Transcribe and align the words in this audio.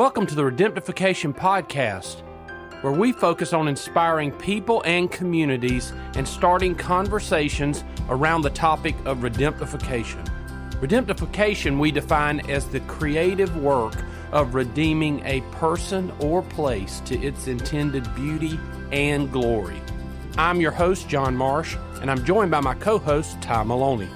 Welcome 0.00 0.24
to 0.28 0.34
the 0.34 0.44
Redemptification 0.44 1.36
Podcast, 1.36 2.22
where 2.82 2.90
we 2.94 3.12
focus 3.12 3.52
on 3.52 3.68
inspiring 3.68 4.32
people 4.32 4.82
and 4.86 5.10
communities 5.10 5.92
and 6.14 6.26
starting 6.26 6.74
conversations 6.74 7.84
around 8.08 8.40
the 8.40 8.48
topic 8.48 8.94
of 9.04 9.18
redemptification. 9.18 10.26
Redemptification 10.80 11.78
we 11.78 11.90
define 11.90 12.40
as 12.48 12.66
the 12.68 12.80
creative 12.80 13.54
work 13.58 13.92
of 14.32 14.54
redeeming 14.54 15.20
a 15.26 15.42
person 15.52 16.10
or 16.18 16.40
place 16.40 17.00
to 17.00 17.20
its 17.20 17.46
intended 17.46 18.14
beauty 18.14 18.58
and 18.92 19.30
glory. 19.30 19.82
I'm 20.38 20.62
your 20.62 20.72
host, 20.72 21.10
John 21.10 21.36
Marsh, 21.36 21.76
and 22.00 22.10
I'm 22.10 22.24
joined 22.24 22.50
by 22.50 22.60
my 22.60 22.72
co 22.72 22.96
host, 22.98 23.38
Ty 23.42 23.64
Maloney. 23.64 24.08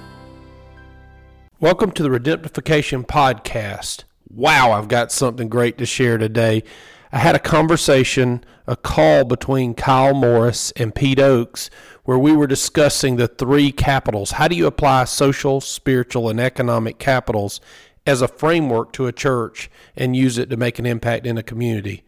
Welcome 1.59 1.91
to 1.91 2.01
the 2.01 2.09
Redemptification 2.09 3.05
Podcast. 3.05 4.05
Wow, 4.35 4.73
I've 4.73 4.89
got 4.89 5.13
something 5.13 5.47
great 5.47 5.77
to 5.77 5.85
share 5.85 6.17
today. 6.17 6.63
I 7.09 7.19
had 7.19 7.35
a 7.35 7.39
conversation, 7.39 8.43
a 8.67 8.75
call 8.75 9.23
between 9.23 9.75
Kyle 9.75 10.13
Morris 10.13 10.73
and 10.75 10.93
Pete 10.93 11.21
Oakes, 11.21 11.69
where 12.03 12.19
we 12.19 12.33
were 12.33 12.45
discussing 12.45 13.15
the 13.15 13.29
three 13.29 13.71
capitals. 13.71 14.31
How 14.31 14.49
do 14.49 14.55
you 14.57 14.67
apply 14.67 15.05
social, 15.05 15.61
spiritual, 15.61 16.27
and 16.27 16.41
economic 16.41 16.99
capitals 16.99 17.61
as 18.05 18.21
a 18.21 18.27
framework 18.27 18.91
to 18.93 19.07
a 19.07 19.13
church 19.13 19.71
and 19.95 20.17
use 20.17 20.37
it 20.37 20.49
to 20.49 20.57
make 20.57 20.79
an 20.79 20.85
impact 20.85 21.25
in 21.25 21.37
a 21.37 21.43
community? 21.43 22.03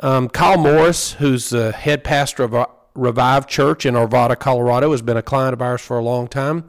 Um, 0.00 0.30
Kyle 0.30 0.56
Morris, 0.56 1.12
who's 1.12 1.50
the 1.50 1.72
head 1.72 2.04
pastor 2.04 2.44
of 2.44 2.66
Revive 2.94 3.46
Church 3.46 3.84
in 3.84 3.96
Arvada, 3.96 4.38
Colorado, 4.38 4.92
has 4.92 5.02
been 5.02 5.18
a 5.18 5.22
client 5.22 5.52
of 5.52 5.60
ours 5.60 5.82
for 5.82 5.98
a 5.98 6.02
long 6.02 6.26
time. 6.26 6.64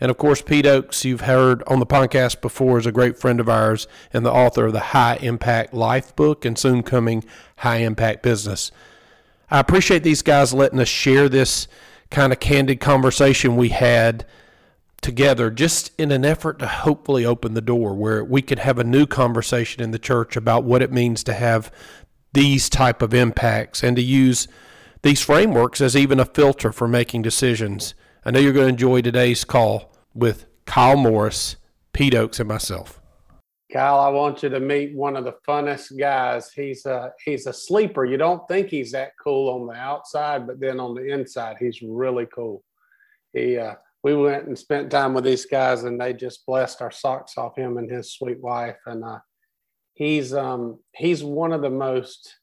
And 0.00 0.10
of 0.10 0.16
course, 0.16 0.42
Pete 0.42 0.66
Oakes, 0.66 1.04
you've 1.04 1.22
heard 1.22 1.62
on 1.66 1.80
the 1.80 1.86
podcast 1.86 2.40
before, 2.40 2.78
is 2.78 2.86
a 2.86 2.92
great 2.92 3.18
friend 3.18 3.40
of 3.40 3.48
ours 3.48 3.88
and 4.12 4.24
the 4.24 4.32
author 4.32 4.66
of 4.66 4.72
the 4.72 4.80
High 4.80 5.16
Impact 5.16 5.74
Life 5.74 6.14
book 6.14 6.44
and 6.44 6.56
soon 6.56 6.82
coming 6.82 7.24
High 7.58 7.78
Impact 7.78 8.22
Business. 8.22 8.70
I 9.50 9.58
appreciate 9.58 10.04
these 10.04 10.22
guys 10.22 10.54
letting 10.54 10.78
us 10.78 10.88
share 10.88 11.28
this 11.28 11.66
kind 12.10 12.32
of 12.32 12.38
candid 12.38 12.80
conversation 12.80 13.56
we 13.56 13.70
had 13.70 14.24
together 15.00 15.50
just 15.50 15.92
in 15.98 16.10
an 16.10 16.24
effort 16.24 16.58
to 16.58 16.66
hopefully 16.66 17.24
open 17.24 17.54
the 17.54 17.60
door 17.60 17.94
where 17.94 18.24
we 18.24 18.42
could 18.42 18.58
have 18.58 18.78
a 18.78 18.84
new 18.84 19.06
conversation 19.06 19.82
in 19.82 19.90
the 19.90 19.98
church 19.98 20.36
about 20.36 20.64
what 20.64 20.82
it 20.82 20.92
means 20.92 21.22
to 21.24 21.32
have 21.32 21.72
these 22.32 22.68
type 22.68 23.00
of 23.00 23.14
impacts 23.14 23.82
and 23.82 23.96
to 23.96 24.02
use 24.02 24.48
these 25.02 25.22
frameworks 25.22 25.80
as 25.80 25.96
even 25.96 26.18
a 26.18 26.24
filter 26.24 26.72
for 26.72 26.88
making 26.88 27.22
decisions 27.22 27.94
I 28.24 28.30
know 28.30 28.40
you're 28.40 28.52
going 28.52 28.66
to 28.66 28.72
enjoy 28.72 29.00
today's 29.00 29.44
call 29.44 29.92
with 30.14 30.46
Kyle 30.66 30.96
Morris, 30.96 31.56
Pete 31.92 32.14
Oakes, 32.14 32.40
and 32.40 32.48
myself. 32.48 33.00
Kyle, 33.72 34.00
I 34.00 34.08
want 34.08 34.42
you 34.42 34.48
to 34.48 34.60
meet 34.60 34.94
one 34.94 35.16
of 35.16 35.24
the 35.24 35.34
funnest 35.46 35.98
guys. 35.98 36.50
He's 36.52 36.86
a 36.86 37.12
he's 37.24 37.46
a 37.46 37.52
sleeper. 37.52 38.04
You 38.04 38.16
don't 38.16 38.46
think 38.48 38.68
he's 38.68 38.92
that 38.92 39.12
cool 39.22 39.50
on 39.50 39.66
the 39.66 39.74
outside, 39.74 40.46
but 40.46 40.58
then 40.58 40.80
on 40.80 40.94
the 40.94 41.12
inside, 41.12 41.56
he's 41.60 41.82
really 41.82 42.26
cool. 42.26 42.64
He 43.34 43.58
uh, 43.58 43.74
we 44.02 44.16
went 44.16 44.46
and 44.46 44.58
spent 44.58 44.90
time 44.90 45.12
with 45.12 45.24
these 45.24 45.44
guys, 45.44 45.84
and 45.84 46.00
they 46.00 46.14
just 46.14 46.46
blessed 46.46 46.80
our 46.80 46.90
socks 46.90 47.36
off 47.36 47.56
him 47.56 47.76
and 47.76 47.90
his 47.90 48.12
sweet 48.12 48.40
wife. 48.40 48.78
And 48.86 49.04
uh, 49.04 49.18
he's 49.94 50.32
um, 50.32 50.78
he's 50.96 51.22
one 51.22 51.52
of 51.52 51.60
the 51.60 51.70
most 51.70 52.36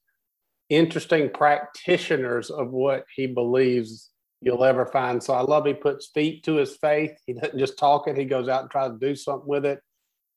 interesting 0.70 1.32
practitioners 1.32 2.52
of 2.52 2.72
what 2.72 3.06
he 3.16 3.26
believes 3.26 4.12
you'll 4.46 4.64
ever 4.64 4.86
find. 4.86 5.22
So 5.22 5.34
I 5.34 5.42
love 5.42 5.66
he 5.66 5.74
puts 5.74 6.08
feet 6.08 6.44
to 6.44 6.56
his 6.56 6.78
faith. 6.78 7.20
He 7.26 7.34
doesn't 7.34 7.60
just 7.60 7.78
talk 7.78 8.08
it; 8.08 8.16
he 8.16 8.24
goes 8.24 8.48
out 8.48 8.62
and 8.62 8.72
tries 8.72 8.92
to 8.92 8.98
do 8.98 9.16
something 9.16 9.50
with 9.50 9.66
it. 9.66 9.82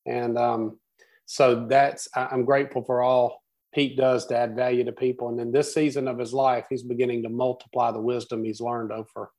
And 0.05 0.37
um, 0.37 0.79
so 1.25 1.67
that's 1.67 2.09
I'm 2.15 2.43
grateful 2.43 2.83
for 2.83 3.01
all 3.01 3.43
Pete 3.73 3.95
does 3.95 4.25
to 4.25 4.35
add 4.35 4.55
value 4.55 4.83
to 4.83 4.91
people. 4.91 5.29
And 5.29 5.39
in 5.39 5.51
this 5.51 5.73
season 5.73 6.07
of 6.07 6.17
his 6.17 6.33
life, 6.33 6.65
he's 6.69 6.81
beginning 6.81 7.23
to 7.23 7.29
multiply 7.29 7.91
the 7.91 8.01
wisdom 8.01 8.43
he's 8.43 8.59
learned 8.59 8.91
over 8.91 9.31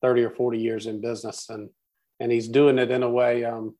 30 0.00 0.22
or 0.22 0.30
40 0.30 0.58
years 0.58 0.86
in 0.86 1.00
business, 1.00 1.48
and 1.50 1.68
and 2.18 2.32
he's 2.32 2.48
doing 2.48 2.78
it 2.78 2.90
in 2.90 3.02
a 3.02 3.10
way. 3.10 3.44
Um, 3.44 3.76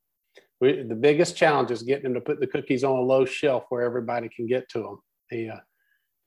we, 0.61 0.83
the 0.83 0.95
biggest 0.95 1.35
challenge 1.35 1.71
is 1.71 1.83
getting 1.83 2.05
him 2.05 2.13
to 2.13 2.21
put 2.21 2.39
the 2.39 2.47
cookies 2.47 2.83
on 2.83 2.97
a 2.97 3.01
low 3.01 3.25
shelf 3.25 3.65
where 3.69 3.81
everybody 3.81 4.29
can 4.29 4.45
get 4.45 4.69
to 4.69 4.79
them. 4.79 4.99
He 5.29 5.49
uh, 5.49 5.57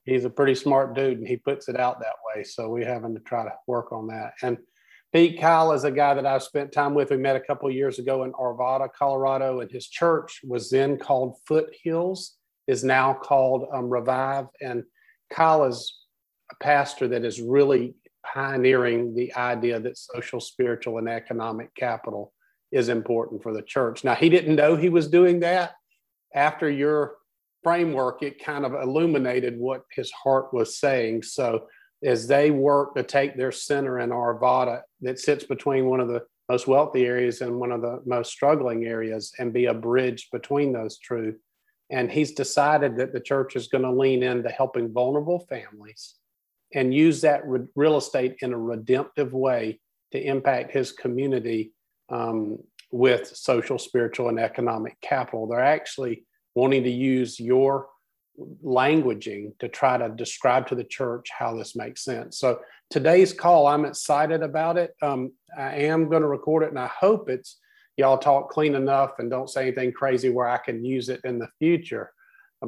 he's 0.09 0.25
a 0.25 0.31
pretty 0.31 0.55
smart 0.55 0.95
dude 0.95 1.19
and 1.19 1.29
he 1.29 1.37
puts 1.37 1.69
it 1.69 1.79
out 1.79 2.01
that 2.01 2.15
way. 2.27 2.43
So 2.43 2.69
we're 2.69 2.87
having 2.87 3.15
to 3.15 3.21
try 3.21 3.45
to 3.45 3.53
work 3.67 3.93
on 3.93 4.07
that. 4.09 4.33
And 4.43 4.59
Pete 5.13 5.41
Kyle 5.41 5.73
is 5.73 5.85
a 5.85 5.91
guy 5.91 6.15
that 6.15 6.27
I've 6.27 6.43
spent 6.43 6.73
time 6.73 6.95
with. 6.95 7.11
We 7.11 7.17
met 7.17 7.37
a 7.37 7.41
couple 7.41 7.71
years 7.71 7.99
ago 7.99 8.25
in 8.25 8.33
Arvada, 8.33 8.89
Colorado, 8.93 9.61
and 9.61 9.71
his 9.71 9.87
church 9.89 10.41
was 10.45 10.71
then 10.71 10.99
called 10.99 11.37
Foothills, 11.47 12.37
is 12.67 12.85
now 12.85 13.15
called 13.15 13.69
um, 13.73 13.89
Revive. 13.89 14.47
And 14.61 14.85
Kyle 15.31 15.65
is 15.65 15.99
a 16.51 16.55
pastor 16.63 17.09
that 17.09 17.25
is 17.25 17.41
really 17.41 17.95
pioneering 18.25 19.15
the 19.15 19.35
idea 19.35 19.81
that 19.81 19.97
social, 19.97 20.41
spiritual, 20.41 20.99
and 20.99 21.09
economic 21.09 21.75
capital 21.75 22.33
is 22.71 22.91
important 22.91 23.43
for 23.43 23.55
the 23.55 23.63
church. 23.63 24.05
Now, 24.05 24.15
he 24.15 24.29
didn't 24.29 24.57
know 24.57 24.77
he 24.77 24.91
was 24.91 25.09
doing 25.09 25.41
that. 25.41 25.73
After 26.35 26.69
your 26.69 27.18
framework, 27.69 28.23
it 28.23 28.43
kind 28.43 28.65
of 28.65 28.73
illuminated 28.73 29.59
what 29.59 29.83
his 29.95 30.11
heart 30.11 30.55
was 30.55 30.79
saying. 30.79 31.23
So 31.23 31.67
as 32.03 32.27
they 32.27 32.51
work 32.51 32.95
to 32.95 33.03
take 33.03 33.37
their 33.37 33.53
center 33.53 33.99
in 33.99 34.09
Arvada 34.09 34.81
that 35.03 35.19
sits 35.19 35.45
between 35.45 35.85
one 35.85 36.01
of 36.01 36.09
the 36.09 36.23
most 36.49 36.67
wealthy 36.67 37.05
areas 37.05 37.43
and 37.43 37.61
one 37.61 37.71
of 37.71 37.83
the 37.83 38.01
most 38.07 38.33
struggling 38.33 38.87
areas 38.87 39.35
and 39.39 39.53
be 39.53 39.67
a 39.67 39.75
bridge 39.75 40.31
between 40.33 40.73
those 40.73 40.97
two. 40.97 41.35
And 41.91 42.11
he's 42.11 42.33
decided 42.33 42.97
that 42.97 43.13
the 43.13 43.21
church 43.21 43.55
is 43.55 43.69
going 43.69 43.85
to 43.85 43.93
lean 43.93 44.23
into 44.23 44.49
helping 44.49 44.91
vulnerable 44.91 45.41
families 45.51 46.15
and 46.75 46.95
use 46.95 47.21
that 47.21 47.47
re- 47.47 47.67
real 47.77 47.99
estate 47.99 48.37
in 48.41 48.55
a 48.55 48.59
redemptive 48.59 49.35
way 49.35 49.79
to 50.13 50.19
impact 50.19 50.73
his 50.73 50.93
community 50.93 51.73
um, 52.09 52.61
with 52.91 53.27
social, 53.37 53.79
spiritual, 53.79 54.31
and 54.31 54.41
economic 54.41 54.99
capital. 55.03 55.47
They're 55.47 55.61
actually 55.61 56.25
wanting 56.59 56.85
to 56.85 56.91
use 57.15 57.33
your 57.53 57.73
languaging 58.81 59.45
to 59.61 59.67
try 59.81 59.95
to 59.99 60.09
describe 60.25 60.65
to 60.69 60.75
the 60.75 60.89
church 60.99 61.27
how 61.39 61.51
this 61.57 61.73
makes 61.83 62.01
sense. 62.11 62.39
So 62.43 62.49
today's 62.97 63.33
call, 63.33 63.67
I'm 63.67 63.85
excited 63.85 64.43
about 64.43 64.77
it. 64.83 64.91
Um, 65.09 65.21
I 65.57 65.71
am 65.93 66.09
going 66.09 66.23
to 66.23 66.37
record 66.37 66.63
it, 66.65 66.71
and 66.75 66.79
I 66.89 66.91
hope 67.05 67.23
it's 67.29 67.51
y'all 67.97 68.19
talk 68.19 68.45
clean 68.57 68.75
enough 68.75 69.13
and 69.19 69.31
don't 69.31 69.51
say 69.51 69.63
anything 69.63 69.93
crazy 69.93 70.31
where 70.31 70.49
I 70.49 70.59
can 70.67 70.85
use 70.85 71.09
it 71.15 71.21
in 71.25 71.39
the 71.39 71.51
future, 71.59 72.07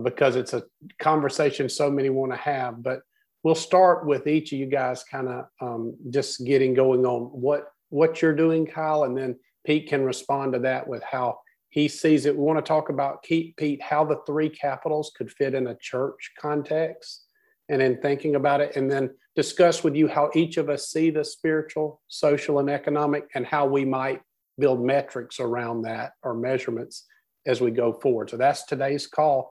because 0.08 0.34
it's 0.36 0.54
a 0.54 0.64
conversation 0.98 1.68
so 1.68 1.90
many 1.90 2.10
want 2.10 2.32
to 2.32 2.38
have. 2.54 2.72
But 2.82 2.98
we'll 3.42 3.66
start 3.70 4.06
with 4.10 4.26
each 4.26 4.52
of 4.52 4.58
you 4.58 4.66
guys 4.66 5.04
kind 5.14 5.28
of 5.28 5.44
um, 5.60 5.82
just 6.16 6.44
getting 6.44 6.74
going 6.74 7.04
on 7.06 7.22
what 7.46 7.62
what 7.90 8.20
you're 8.20 8.42
doing, 8.44 8.66
Kyle, 8.66 9.04
and 9.04 9.16
then 9.16 9.32
Pete 9.66 9.88
can 9.88 10.04
respond 10.12 10.52
to 10.52 10.60
that 10.60 10.86
with 10.86 11.02
how 11.14 11.38
he 11.70 11.86
sees 11.86 12.26
it. 12.26 12.36
We 12.36 12.42
want 12.42 12.58
to 12.58 12.68
talk 12.68 12.88
about 12.88 13.22
Pete, 13.22 13.80
how 13.80 14.04
the 14.04 14.20
three 14.26 14.48
capitals 14.48 15.12
could 15.16 15.30
fit 15.30 15.54
in 15.54 15.68
a 15.68 15.76
church 15.76 16.32
context, 16.38 17.26
and 17.68 17.80
in 17.80 18.00
thinking 18.02 18.34
about 18.34 18.60
it, 18.60 18.74
and 18.74 18.90
then 18.90 19.10
discuss 19.36 19.84
with 19.84 19.94
you 19.94 20.08
how 20.08 20.30
each 20.34 20.56
of 20.56 20.68
us 20.68 20.88
see 20.88 21.10
the 21.10 21.24
spiritual, 21.24 22.02
social, 22.08 22.58
and 22.58 22.68
economic, 22.68 23.30
and 23.36 23.46
how 23.46 23.66
we 23.66 23.84
might 23.84 24.20
build 24.58 24.84
metrics 24.84 25.38
around 25.38 25.82
that 25.82 26.12
or 26.24 26.34
measurements 26.34 27.06
as 27.46 27.60
we 27.60 27.70
go 27.70 27.92
forward. 27.92 28.28
So 28.28 28.36
that's 28.36 28.64
today's 28.64 29.06
call. 29.06 29.50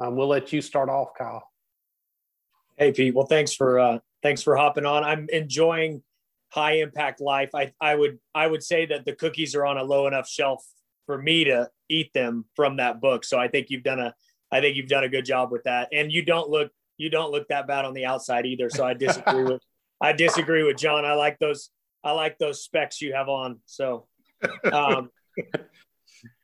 Um, 0.00 0.16
we'll 0.16 0.28
let 0.28 0.52
you 0.52 0.60
start 0.60 0.88
off, 0.88 1.10
Kyle. 1.16 1.48
Hey, 2.76 2.90
Pete. 2.90 3.14
Well, 3.14 3.26
thanks 3.26 3.54
for 3.54 3.78
uh, 3.78 3.98
thanks 4.22 4.42
for 4.42 4.56
hopping 4.56 4.84
on. 4.84 5.04
I'm 5.04 5.28
enjoying 5.30 6.02
high 6.48 6.78
impact 6.78 7.20
life. 7.20 7.50
I 7.54 7.72
I 7.80 7.94
would 7.94 8.18
I 8.34 8.48
would 8.48 8.64
say 8.64 8.86
that 8.86 9.04
the 9.04 9.14
cookies 9.14 9.54
are 9.54 9.64
on 9.64 9.78
a 9.78 9.84
low 9.84 10.08
enough 10.08 10.28
shelf 10.28 10.66
for 11.06 11.20
me 11.20 11.44
to 11.44 11.68
eat 11.88 12.12
them 12.12 12.44
from 12.54 12.76
that 12.76 13.00
book. 13.00 13.24
So 13.24 13.38
I 13.38 13.48
think 13.48 13.70
you've 13.70 13.82
done 13.82 14.00
a 14.00 14.14
I 14.50 14.60
think 14.60 14.76
you've 14.76 14.88
done 14.88 15.04
a 15.04 15.08
good 15.08 15.24
job 15.24 15.50
with 15.50 15.64
that. 15.64 15.88
And 15.92 16.12
you 16.12 16.24
don't 16.24 16.50
look 16.50 16.70
you 16.98 17.10
don't 17.10 17.32
look 17.32 17.48
that 17.48 17.66
bad 17.66 17.84
on 17.84 17.94
the 17.94 18.04
outside 18.04 18.46
either. 18.46 18.70
So 18.70 18.84
I 18.84 18.94
disagree 18.94 19.44
with 19.44 19.62
I 20.00 20.12
disagree 20.12 20.62
with 20.62 20.76
John. 20.76 21.04
I 21.04 21.14
like 21.14 21.38
those 21.38 21.70
I 22.04 22.12
like 22.12 22.38
those 22.38 22.62
specs 22.62 23.00
you 23.00 23.14
have 23.14 23.28
on. 23.28 23.60
So 23.66 24.06
um 24.72 25.10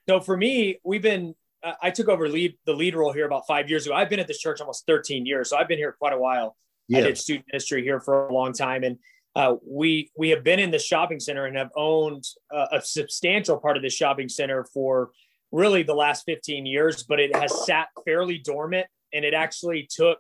so 0.08 0.20
for 0.20 0.36
me, 0.36 0.80
we've 0.84 1.02
been 1.02 1.34
I 1.82 1.90
took 1.90 2.08
over 2.08 2.28
lead 2.28 2.56
the 2.66 2.72
lead 2.72 2.94
role 2.94 3.12
here 3.12 3.26
about 3.26 3.46
five 3.46 3.68
years 3.68 3.84
ago. 3.86 3.94
I've 3.94 4.08
been 4.08 4.20
at 4.20 4.28
this 4.28 4.38
church 4.38 4.60
almost 4.60 4.86
13 4.86 5.26
years, 5.26 5.50
so 5.50 5.58
I've 5.58 5.68
been 5.68 5.78
here 5.78 5.94
quite 5.98 6.12
a 6.12 6.18
while. 6.18 6.56
Yeah. 6.86 6.98
I 6.98 7.02
did 7.02 7.18
student 7.18 7.46
ministry 7.52 7.82
here 7.82 8.00
for 8.00 8.28
a 8.28 8.32
long 8.32 8.52
time, 8.52 8.84
and 8.84 8.98
uh, 9.38 9.54
we 9.64 10.10
we 10.16 10.30
have 10.30 10.42
been 10.42 10.58
in 10.58 10.72
the 10.72 10.80
shopping 10.80 11.20
center 11.20 11.46
and 11.46 11.56
have 11.56 11.70
owned 11.76 12.24
uh, 12.52 12.66
a 12.72 12.80
substantial 12.82 13.56
part 13.56 13.76
of 13.76 13.84
the 13.84 13.88
shopping 13.88 14.28
center 14.28 14.66
for 14.74 15.10
really 15.52 15.84
the 15.84 15.94
last 15.94 16.24
15 16.26 16.66
years, 16.66 17.04
but 17.04 17.20
it 17.20 17.34
has 17.36 17.64
sat 17.64 17.86
fairly 18.04 18.38
dormant. 18.38 18.88
And 19.14 19.24
it 19.24 19.34
actually 19.34 19.88
took 19.88 20.18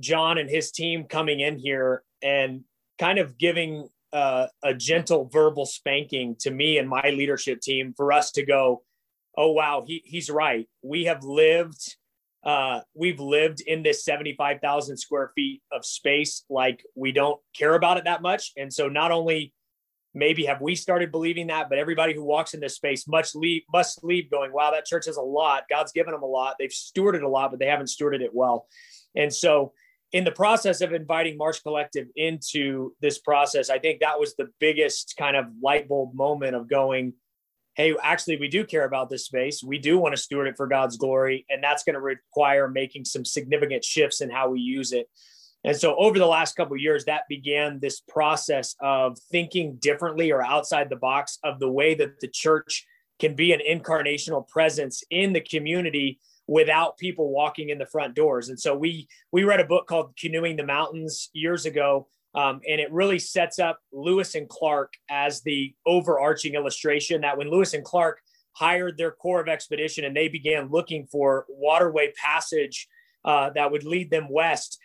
John 0.00 0.38
and 0.38 0.50
his 0.50 0.72
team 0.72 1.04
coming 1.04 1.38
in 1.38 1.56
here 1.56 2.02
and 2.20 2.64
kind 2.98 3.20
of 3.20 3.38
giving 3.38 3.88
uh, 4.12 4.48
a 4.62 4.74
gentle 4.74 5.30
verbal 5.32 5.64
spanking 5.64 6.34
to 6.40 6.50
me 6.50 6.78
and 6.78 6.88
my 6.88 7.10
leadership 7.10 7.60
team 7.60 7.94
for 7.96 8.12
us 8.12 8.32
to 8.32 8.44
go, 8.44 8.82
oh 9.36 9.52
wow, 9.52 9.84
he, 9.86 10.02
he's 10.04 10.28
right. 10.28 10.68
We 10.82 11.04
have 11.04 11.22
lived 11.22 11.96
uh, 12.46 12.80
we've 12.94 13.18
lived 13.18 13.60
in 13.60 13.82
this 13.82 14.04
75,000 14.04 14.96
square 14.96 15.32
feet 15.34 15.62
of 15.72 15.84
space 15.84 16.44
like 16.48 16.84
we 16.94 17.10
don't 17.10 17.40
care 17.58 17.74
about 17.74 17.96
it 17.98 18.04
that 18.04 18.22
much. 18.22 18.52
And 18.56 18.72
so 18.72 18.88
not 18.88 19.10
only 19.10 19.52
maybe 20.14 20.46
have 20.46 20.60
we 20.60 20.76
started 20.76 21.10
believing 21.10 21.48
that, 21.48 21.68
but 21.68 21.78
everybody 21.78 22.14
who 22.14 22.24
walks 22.24 22.54
in 22.54 22.60
this 22.60 22.76
space 22.76 23.08
must 23.08 23.34
leave, 23.34 23.62
must 23.72 24.04
leave 24.04 24.30
going, 24.30 24.52
wow, 24.52 24.70
that 24.70 24.86
church 24.86 25.06
has 25.06 25.16
a 25.16 25.22
lot. 25.22 25.64
God's 25.68 25.90
given 25.90 26.12
them 26.12 26.22
a 26.22 26.26
lot. 26.26 26.54
They've 26.58 26.70
stewarded 26.70 27.24
a 27.24 27.28
lot, 27.28 27.50
but 27.50 27.58
they 27.58 27.66
haven't 27.66 27.86
stewarded 27.86 28.20
it 28.20 28.32
well. 28.32 28.68
And 29.16 29.34
so 29.34 29.72
in 30.12 30.22
the 30.22 30.30
process 30.30 30.82
of 30.82 30.92
inviting 30.92 31.36
Marsh 31.36 31.58
Collective 31.58 32.06
into 32.14 32.94
this 33.00 33.18
process, 33.18 33.70
I 33.70 33.80
think 33.80 34.00
that 34.00 34.20
was 34.20 34.36
the 34.36 34.48
biggest 34.60 35.16
kind 35.18 35.36
of 35.36 35.46
light 35.60 35.88
bulb 35.88 36.14
moment 36.14 36.54
of 36.54 36.70
going, 36.70 37.14
hey, 37.76 37.94
actually, 38.02 38.38
we 38.38 38.48
do 38.48 38.64
care 38.64 38.84
about 38.84 39.10
this 39.10 39.26
space. 39.26 39.62
We 39.62 39.78
do 39.78 39.98
want 39.98 40.16
to 40.16 40.20
steward 40.20 40.48
it 40.48 40.56
for 40.56 40.66
God's 40.66 40.96
glory. 40.96 41.44
And 41.50 41.62
that's 41.62 41.84
going 41.84 41.94
to 41.94 42.00
require 42.00 42.68
making 42.68 43.04
some 43.04 43.24
significant 43.24 43.84
shifts 43.84 44.22
in 44.22 44.30
how 44.30 44.48
we 44.48 44.60
use 44.60 44.92
it. 44.92 45.08
And 45.62 45.76
so 45.76 45.94
over 45.96 46.18
the 46.18 46.26
last 46.26 46.56
couple 46.56 46.76
years, 46.76 47.04
that 47.04 47.22
began 47.28 47.78
this 47.78 48.00
process 48.00 48.74
of 48.80 49.18
thinking 49.30 49.76
differently 49.76 50.32
or 50.32 50.42
outside 50.42 50.88
the 50.88 50.96
box 50.96 51.38
of 51.44 51.58
the 51.58 51.70
way 51.70 51.94
that 51.94 52.20
the 52.20 52.28
church 52.28 52.86
can 53.18 53.34
be 53.34 53.52
an 53.52 53.60
incarnational 53.68 54.46
presence 54.48 55.02
in 55.10 55.32
the 55.32 55.40
community 55.40 56.18
without 56.46 56.96
people 56.96 57.30
walking 57.30 57.70
in 57.70 57.78
the 57.78 57.86
front 57.86 58.14
doors. 58.14 58.48
And 58.48 58.58
so 58.58 58.76
we 58.76 59.08
we 59.32 59.44
read 59.44 59.60
a 59.60 59.64
book 59.64 59.86
called 59.86 60.16
Canoeing 60.16 60.56
the 60.56 60.64
Mountains 60.64 61.30
years 61.32 61.66
ago 61.66 62.06
um, 62.36 62.60
and 62.68 62.80
it 62.80 62.92
really 62.92 63.18
sets 63.18 63.58
up 63.58 63.80
Lewis 63.92 64.34
and 64.34 64.48
Clark 64.48 64.92
as 65.10 65.40
the 65.40 65.74
overarching 65.86 66.54
illustration 66.54 67.22
that 67.22 67.38
when 67.38 67.50
Lewis 67.50 67.72
and 67.72 67.82
Clark 67.82 68.20
hired 68.52 68.98
their 68.98 69.10
Corps 69.10 69.40
of 69.40 69.48
Expedition 69.48 70.04
and 70.04 70.14
they 70.14 70.28
began 70.28 70.70
looking 70.70 71.06
for 71.06 71.46
waterway 71.48 72.12
passage 72.22 72.88
uh, 73.24 73.50
that 73.50 73.72
would 73.72 73.84
lead 73.84 74.10
them 74.10 74.28
west, 74.30 74.78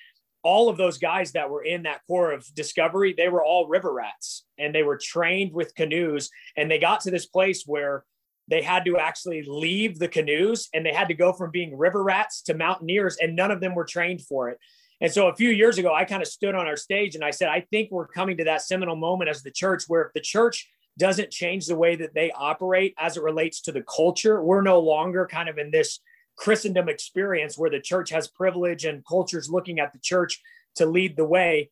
all 0.44 0.70
of 0.70 0.78
those 0.78 0.98
guys 0.98 1.34
that 1.34 1.50
were 1.50 1.64
in 1.64 1.84
that 1.84 2.02
Corps 2.08 2.32
of 2.32 2.48
Discovery, 2.56 3.14
they 3.16 3.28
were 3.28 3.44
all 3.44 3.68
river 3.68 3.94
rats 3.94 4.46
and 4.58 4.74
they 4.74 4.84
were 4.84 4.98
trained 4.98 5.54
with 5.54 5.76
canoes. 5.76 6.30
And 6.56 6.72
they 6.72 6.80
got 6.80 7.02
to 7.02 7.12
this 7.12 7.26
place 7.26 7.64
where 7.68 8.06
they 8.48 8.62
had 8.62 8.86
to 8.86 8.98
actually 8.98 9.44
leave 9.46 10.00
the 10.00 10.08
canoes 10.08 10.70
and 10.74 10.86
they 10.86 10.94
had 10.94 11.10
to 11.10 11.14
go 11.14 11.34
from 11.34 11.52
being 11.52 11.78
river 11.78 12.04
rats 12.04 12.42
to 12.44 12.54
mountaineers, 12.54 13.18
and 13.22 13.36
none 13.36 13.52
of 13.52 13.60
them 13.60 13.76
were 13.76 13.86
trained 13.86 14.22
for 14.22 14.50
it. 14.50 14.58
And 15.02 15.12
so 15.12 15.28
a 15.28 15.36
few 15.36 15.50
years 15.50 15.80
ago, 15.80 15.94
I 15.94 16.06
kind 16.06 16.22
of 16.22 16.28
stood 16.28 16.54
on 16.54 16.68
our 16.68 16.78
stage 16.78 17.16
and 17.16 17.24
I 17.24 17.32
said, 17.32 17.50
I 17.50 17.62
think 17.72 17.90
we're 17.90 18.08
coming 18.08 18.38
to 18.38 18.44
that 18.46 18.62
seminal 18.62 18.96
moment 18.96 19.32
as 19.32 19.42
the 19.42 19.52
church 19.52 19.86
where 19.88 20.04
if 20.04 20.14
the 20.14 20.22
church 20.22 20.70
doesn't 21.00 21.32
change 21.32 21.66
the 21.66 21.76
way 21.76 21.96
that 21.96 22.14
they 22.14 22.32
operate 22.32 22.94
as 23.00 23.18
it 23.18 23.24
relates 23.24 23.62
to 23.62 23.72
the 23.72 23.84
culture, 23.84 24.44
we're 24.44 24.62
no 24.62 24.80
longer 24.80 25.26
kind 25.26 25.50
of 25.50 25.58
in 25.58 25.72
this 25.72 26.00
Christendom 26.38 26.88
experience 26.88 27.58
where 27.58 27.70
the 27.70 27.80
church 27.80 28.12
has 28.12 28.28
privilege 28.28 28.86
and 28.86 29.06
culture's 29.06 29.50
looking 29.50 29.80
at 29.80 29.92
the 29.92 30.00
church 30.00 30.40
to 30.76 30.86
lead 30.86 31.18
the 31.18 31.26
way. 31.26 31.72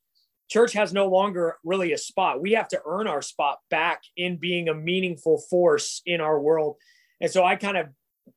Church 0.49 0.73
has 0.73 0.91
no 0.91 1.07
longer 1.07 1.57
really 1.63 1.93
a 1.93 1.97
spot. 1.97 2.41
We 2.41 2.53
have 2.53 2.67
to 2.69 2.81
earn 2.87 3.05
our 3.05 3.21
spot 3.21 3.59
back 3.69 4.01
in 4.17 4.37
being 4.37 4.69
a 4.69 4.73
meaningful 4.73 5.37
force 5.49 6.01
in 6.05 6.19
our 6.19 6.39
world. 6.39 6.77
And 7.21 7.29
so 7.29 7.45
I 7.45 7.55
kind 7.55 7.77
of 7.77 7.87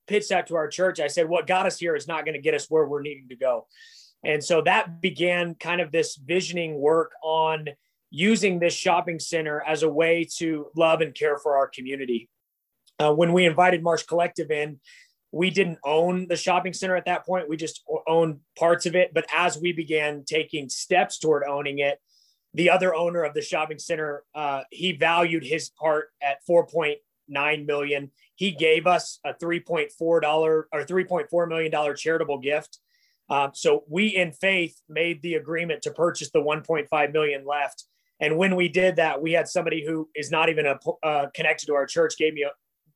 pitched 0.06 0.29
that 0.29 0.49
to 0.49 0.56
our 0.56 0.69
church. 0.69 1.00
I 1.00 1.06
said, 1.06 1.29
what 1.29 1.47
got 1.47 1.65
us 1.65 1.79
here 1.79 1.97
is 1.97 2.06
not 2.06 2.27
going 2.27 2.35
to 2.35 2.41
get 2.41 2.55
us 2.55 2.67
where 2.69 2.87
we're 2.87 3.00
needing 3.00 3.29
to 3.31 3.37
go. 3.37 3.67
And 4.24 4.42
so 4.42 4.62
that 4.62 5.00
began 5.00 5.54
kind 5.54 5.80
of 5.80 5.90
this 5.90 6.16
visioning 6.16 6.78
work 6.78 7.12
on 7.22 7.69
using 8.10 8.58
this 8.58 8.74
shopping 8.74 9.19
center 9.19 9.62
as 9.66 9.82
a 9.82 9.88
way 9.88 10.28
to 10.36 10.66
love 10.76 11.00
and 11.00 11.14
care 11.14 11.38
for 11.38 11.56
our 11.56 11.66
community. 11.66 12.28
Uh, 13.02 13.12
when 13.12 13.32
we 13.32 13.46
invited 13.46 13.82
Marsh 13.82 14.04
Collective 14.04 14.50
in, 14.50 14.78
we 15.32 15.48
didn't 15.48 15.78
own 15.82 16.28
the 16.28 16.36
shopping 16.36 16.74
center 16.74 16.94
at 16.94 17.06
that 17.06 17.24
point. 17.24 17.48
We 17.48 17.56
just 17.56 17.82
owned 18.06 18.40
parts 18.56 18.84
of 18.84 18.94
it. 18.94 19.14
But 19.14 19.24
as 19.34 19.58
we 19.58 19.72
began 19.72 20.24
taking 20.24 20.69
steps 20.69 21.19
toward 21.19 21.42
owning 21.44 21.78
it, 21.78 21.98
the 22.54 22.69
other 22.69 22.94
owner 22.94 23.24
of 23.24 23.32
the 23.32 23.40
shopping 23.40 23.78
center, 23.78 24.24
uh, 24.34 24.62
he 24.70 24.92
valued 24.92 25.42
his 25.42 25.70
part 25.70 26.10
at 26.22 26.46
4.9 26.48 27.66
million. 27.66 28.10
He 28.34 28.50
gave 28.50 28.86
us 28.86 29.19
a 29.24 29.32
3.4 29.32 30.20
dollar 30.20 30.69
or 30.70 30.84
3.4 30.84 31.48
million 31.48 31.72
dollar 31.72 31.94
charitable 31.94 32.38
gift 32.38 32.78
um, 33.30 33.50
so 33.54 33.84
we, 33.88 34.08
in 34.08 34.32
faith, 34.32 34.80
made 34.88 35.22
the 35.22 35.34
agreement 35.34 35.82
to 35.82 35.90
purchase 35.90 36.30
the 36.30 36.40
1.5 36.40 37.12
million 37.12 37.46
left. 37.46 37.84
And 38.20 38.36
when 38.36 38.56
we 38.56 38.69
did 38.69 38.96
that, 38.96 39.20
we 39.20 39.32
had 39.32 39.48
somebody 39.48 39.84
who 39.84 40.08
is 40.14 40.30
not 40.30 40.48
even 40.48 40.66
a, 40.66 40.78
uh, 41.02 41.26
connected 41.34 41.66
to 41.66 41.74
our 41.74 41.86
church 41.86 42.14
gave 42.19 42.34
me 42.34 42.42
a 42.42 42.50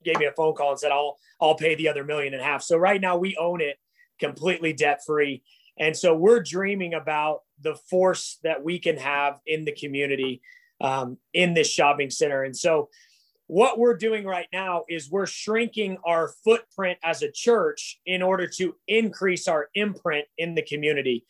gave 0.04 0.18
me 0.18 0.26
a 0.26 0.32
phone 0.32 0.54
call 0.54 0.70
and 0.70 0.78
said, 0.78 0.92
"I'll 0.92 1.16
I'll 1.40 1.56
pay 1.56 1.74
the 1.74 1.88
other 1.88 2.04
million 2.04 2.32
and 2.32 2.42
a 2.42 2.44
half." 2.44 2.62
So 2.62 2.76
right 2.76 3.00
now 3.00 3.16
we 3.16 3.36
own 3.36 3.60
it 3.60 3.76
completely 4.20 4.72
debt 4.72 5.00
free, 5.04 5.42
and 5.78 5.96
so 5.96 6.14
we're 6.14 6.40
dreaming 6.40 6.94
about 6.94 7.40
the 7.60 7.74
force 7.74 8.38
that 8.44 8.62
we 8.62 8.78
can 8.78 8.96
have 8.98 9.40
in 9.46 9.64
the 9.64 9.72
community 9.72 10.42
um, 10.80 11.18
in 11.34 11.54
this 11.54 11.70
shopping 11.70 12.10
center. 12.10 12.44
And 12.44 12.56
so 12.56 12.88
what 13.48 13.78
we're 13.78 13.96
doing 13.96 14.24
right 14.24 14.48
now 14.52 14.84
is 14.88 15.10
we're 15.10 15.26
shrinking 15.26 15.98
our 16.04 16.32
footprint 16.44 16.98
as 17.04 17.22
a 17.22 17.30
church 17.30 18.00
in 18.04 18.22
order 18.22 18.48
to 18.48 18.74
increase 18.88 19.46
our 19.46 19.68
imprint 19.74 20.26
in 20.36 20.54
the 20.54 20.62
community. 20.62 21.24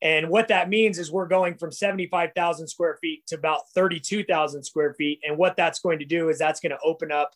And 0.00 0.30
what 0.30 0.48
that 0.48 0.68
means 0.68 0.98
is 0.98 1.10
we're 1.10 1.26
going 1.26 1.56
from 1.56 1.72
75,000 1.72 2.68
square 2.68 2.96
feet 3.00 3.26
to 3.26 3.34
about 3.34 3.68
32,000 3.74 4.62
square 4.62 4.94
feet. 4.94 5.20
And 5.26 5.36
what 5.36 5.56
that's 5.56 5.80
going 5.80 5.98
to 5.98 6.04
do 6.04 6.28
is 6.28 6.38
that's 6.38 6.60
going 6.60 6.70
to 6.70 6.78
open 6.84 7.10
up 7.10 7.34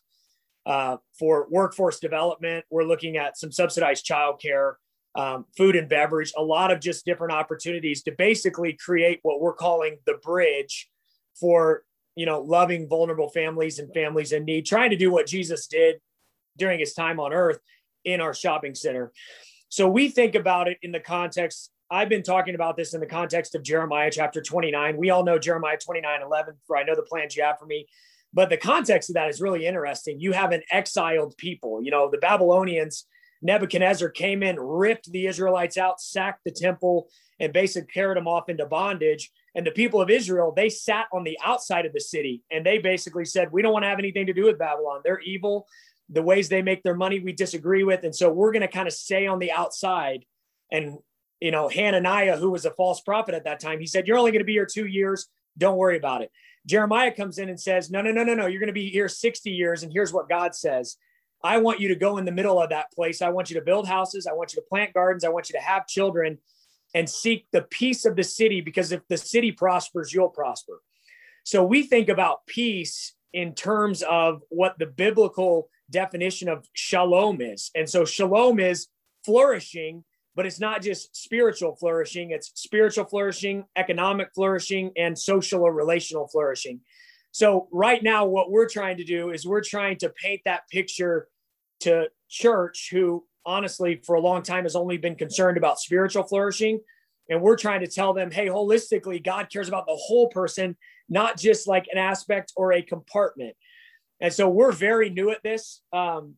uh, 0.65 0.97
for 1.19 1.47
workforce 1.51 1.99
development. 1.99 2.65
We're 2.71 2.85
looking 2.85 3.17
at 3.17 3.37
some 3.37 3.51
subsidized 3.51 4.05
childcare, 4.05 4.75
um, 5.13 5.45
food 5.57 5.75
and 5.75 5.89
beverage, 5.89 6.31
a 6.37 6.43
lot 6.43 6.71
of 6.71 6.79
just 6.79 7.05
different 7.05 7.33
opportunities 7.33 8.01
to 8.03 8.13
basically 8.17 8.73
create 8.73 9.19
what 9.23 9.41
we're 9.41 9.53
calling 9.53 9.97
the 10.05 10.15
bridge 10.23 10.89
for 11.39 11.83
you 12.15 12.25
know, 12.25 12.41
loving 12.41 12.87
vulnerable 12.87 13.29
families 13.29 13.79
and 13.79 13.93
families 13.93 14.31
in 14.31 14.45
need, 14.45 14.65
trying 14.65 14.91
to 14.91 14.97
do 14.97 15.11
what 15.11 15.27
Jesus 15.27 15.67
did 15.67 15.95
during 16.57 16.79
his 16.79 16.93
time 16.93 17.19
on 17.19 17.33
earth 17.33 17.59
in 18.05 18.21
our 18.21 18.33
shopping 18.33 18.75
center. 18.75 19.11
So 19.69 19.89
we 19.89 20.09
think 20.09 20.35
about 20.35 20.67
it 20.67 20.77
in 20.81 20.91
the 20.91 20.99
context. 20.99 21.71
I've 21.89 22.09
been 22.09 22.23
talking 22.23 22.55
about 22.55 22.77
this 22.77 22.93
in 22.93 22.99
the 22.99 23.07
context 23.07 23.55
of 23.55 23.63
Jeremiah 23.63 24.11
chapter 24.11 24.41
29. 24.41 24.97
We 24.97 25.09
all 25.09 25.23
know 25.23 25.39
Jeremiah 25.39 25.77
29 25.77 26.21
11, 26.21 26.55
for 26.67 26.77
I 26.77 26.83
know 26.83 26.95
the 26.95 27.03
plans 27.03 27.35
you 27.35 27.43
have 27.43 27.57
for 27.59 27.65
me. 27.65 27.87
But 28.33 28.49
the 28.49 28.57
context 28.57 29.09
of 29.09 29.13
that 29.13 29.29
is 29.29 29.41
really 29.41 29.65
interesting. 29.65 30.19
You 30.19 30.31
have 30.31 30.51
an 30.51 30.63
exiled 30.71 31.37
people. 31.37 31.83
You 31.83 31.91
know, 31.91 32.09
the 32.09 32.17
Babylonians, 32.17 33.05
Nebuchadnezzar 33.43 34.09
came 34.09 34.41
in, 34.41 34.59
ripped 34.59 35.11
the 35.11 35.27
Israelites 35.27 35.77
out, 35.77 36.01
sacked 36.01 36.43
the 36.43 36.51
temple, 36.51 37.09
and 37.39 37.53
basically 37.53 37.91
carried 37.93 38.17
them 38.17 38.27
off 38.27 38.49
into 38.49 38.65
bondage. 38.65 39.31
And 39.55 39.65
the 39.65 39.71
people 39.71 40.01
of 40.01 40.09
Israel, 40.09 40.51
they 40.55 40.69
sat 40.69 41.05
on 41.13 41.23
the 41.23 41.37
outside 41.43 41.85
of 41.85 41.93
the 41.93 42.01
city 42.01 42.41
and 42.51 42.65
they 42.65 42.79
basically 42.79 43.25
said, 43.25 43.51
We 43.51 43.61
don't 43.61 43.73
want 43.73 43.83
to 43.83 43.89
have 43.89 43.99
anything 43.99 44.27
to 44.27 44.33
do 44.33 44.45
with 44.45 44.57
Babylon. 44.57 45.01
They're 45.03 45.19
evil. 45.19 45.67
The 46.09 46.21
ways 46.21 46.49
they 46.49 46.61
make 46.61 46.83
their 46.83 46.95
money, 46.95 47.19
we 47.19 47.33
disagree 47.33 47.83
with. 47.83 48.03
And 48.03 48.15
so 48.15 48.31
we're 48.31 48.51
going 48.51 48.61
to 48.61 48.67
kind 48.67 48.87
of 48.87 48.93
stay 48.93 49.27
on 49.27 49.39
the 49.39 49.51
outside. 49.51 50.25
And, 50.71 50.97
you 51.39 51.51
know, 51.51 51.69
Hananiah, 51.69 52.37
who 52.37 52.51
was 52.51 52.65
a 52.65 52.71
false 52.71 53.01
prophet 53.01 53.35
at 53.35 53.45
that 53.45 53.59
time, 53.59 53.79
he 53.79 53.85
said, 53.87 54.07
You're 54.07 54.17
only 54.17 54.31
going 54.31 54.41
to 54.41 54.45
be 54.45 54.53
here 54.53 54.67
two 54.71 54.87
years. 54.87 55.27
Don't 55.57 55.77
worry 55.77 55.97
about 55.97 56.23
it. 56.23 56.31
Jeremiah 56.65 57.11
comes 57.11 57.37
in 57.37 57.49
and 57.49 57.59
says, 57.59 57.91
No, 57.91 58.01
no, 58.01 58.11
no, 58.11 58.23
no, 58.23 58.33
no. 58.33 58.47
You're 58.47 58.59
going 58.59 58.67
to 58.67 58.73
be 58.73 58.89
here 58.89 59.07
60 59.07 59.51
years. 59.51 59.83
And 59.83 59.91
here's 59.91 60.13
what 60.13 60.29
God 60.29 60.55
says 60.55 60.97
I 61.43 61.57
want 61.57 61.79
you 61.79 61.89
to 61.89 61.95
go 61.95 62.17
in 62.17 62.25
the 62.25 62.31
middle 62.31 62.59
of 62.61 62.69
that 62.69 62.91
place. 62.93 63.21
I 63.21 63.29
want 63.29 63.49
you 63.49 63.59
to 63.59 63.65
build 63.65 63.87
houses. 63.87 64.25
I 64.25 64.33
want 64.33 64.53
you 64.53 64.61
to 64.61 64.67
plant 64.67 64.93
gardens. 64.93 65.23
I 65.23 65.29
want 65.29 65.49
you 65.49 65.59
to 65.59 65.63
have 65.63 65.87
children 65.87 66.39
and 66.93 67.09
seek 67.09 67.47
the 67.51 67.63
peace 67.63 68.05
of 68.05 68.15
the 68.15 68.23
city 68.23 68.61
because 68.61 68.91
if 68.91 69.01
the 69.07 69.17
city 69.17 69.51
prospers, 69.51 70.13
you'll 70.13 70.29
prosper. 70.29 70.81
So 71.43 71.63
we 71.63 71.83
think 71.83 72.09
about 72.09 72.45
peace 72.45 73.13
in 73.33 73.55
terms 73.55 74.03
of 74.03 74.41
what 74.49 74.77
the 74.77 74.85
biblical 74.85 75.69
definition 75.89 76.47
of 76.47 76.67
shalom 76.73 77.41
is. 77.41 77.71
And 77.75 77.89
so 77.89 78.05
shalom 78.05 78.59
is 78.59 78.87
flourishing, 79.25 80.03
but 80.35 80.45
it's 80.45 80.59
not 80.59 80.81
just 80.81 81.15
spiritual 81.15 81.75
flourishing, 81.75 82.31
it's 82.31 82.51
spiritual 82.55 83.05
flourishing, 83.05 83.65
economic 83.75 84.29
flourishing, 84.33 84.91
and 84.97 85.17
social 85.17 85.61
or 85.61 85.73
relational 85.73 86.27
flourishing. 86.27 86.81
So, 87.31 87.67
right 87.71 88.03
now, 88.03 88.25
what 88.25 88.51
we're 88.51 88.69
trying 88.69 88.97
to 88.97 89.03
do 89.03 89.31
is 89.31 89.45
we're 89.45 89.63
trying 89.63 89.97
to 89.97 90.09
paint 90.09 90.41
that 90.45 90.69
picture 90.69 91.27
to 91.79 92.09
church 92.29 92.89
who 92.91 93.25
honestly, 93.45 94.01
for 94.05 94.15
a 94.15 94.21
long 94.21 94.43
time, 94.43 94.63
has 94.63 94.75
only 94.75 94.97
been 94.97 95.15
concerned 95.15 95.57
about 95.57 95.79
spiritual 95.79 96.23
flourishing. 96.23 96.79
And 97.29 97.41
we're 97.41 97.57
trying 97.57 97.81
to 97.81 97.87
tell 97.87 98.13
them, 98.13 98.31
hey, 98.31 98.47
holistically, 98.47 99.23
God 99.23 99.49
cares 99.51 99.67
about 99.69 99.85
the 99.85 99.95
whole 99.95 100.27
person, 100.27 100.75
not 101.07 101.37
just 101.37 101.67
like 101.67 101.85
an 101.91 101.97
aspect 101.97 102.51
or 102.55 102.73
a 102.73 102.81
compartment. 102.81 103.55
And 104.19 104.31
so 104.31 104.49
we're 104.49 104.71
very 104.71 105.09
new 105.09 105.31
at 105.31 105.41
this. 105.43 105.81
Um, 105.91 106.35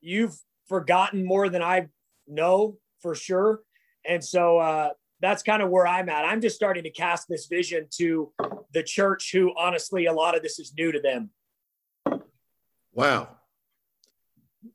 you've 0.00 0.36
forgotten 0.68 1.24
more 1.24 1.48
than 1.48 1.62
I 1.62 1.88
know 2.26 2.76
for 3.00 3.14
sure. 3.14 3.60
And 4.06 4.22
so 4.22 4.58
uh, 4.58 4.90
that's 5.20 5.42
kind 5.42 5.62
of 5.62 5.70
where 5.70 5.86
I'm 5.86 6.08
at. 6.08 6.24
I'm 6.24 6.40
just 6.40 6.56
starting 6.56 6.84
to 6.84 6.90
cast 6.90 7.28
this 7.28 7.46
vision 7.46 7.86
to 7.98 8.32
the 8.72 8.82
church, 8.82 9.32
who 9.32 9.52
honestly, 9.56 10.06
a 10.06 10.12
lot 10.12 10.36
of 10.36 10.42
this 10.42 10.58
is 10.58 10.72
new 10.76 10.92
to 10.92 11.00
them. 11.00 11.30
Wow. 12.92 13.36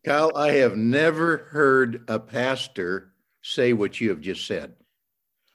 Kyle, 0.06 0.32
I 0.36 0.54
have 0.54 0.76
never 0.76 1.38
heard 1.52 2.04
a 2.08 2.20
pastor 2.20 3.14
say 3.42 3.74
what 3.74 4.00
you 4.00 4.10
have 4.10 4.22
just 4.22 4.46
said. 4.46 4.74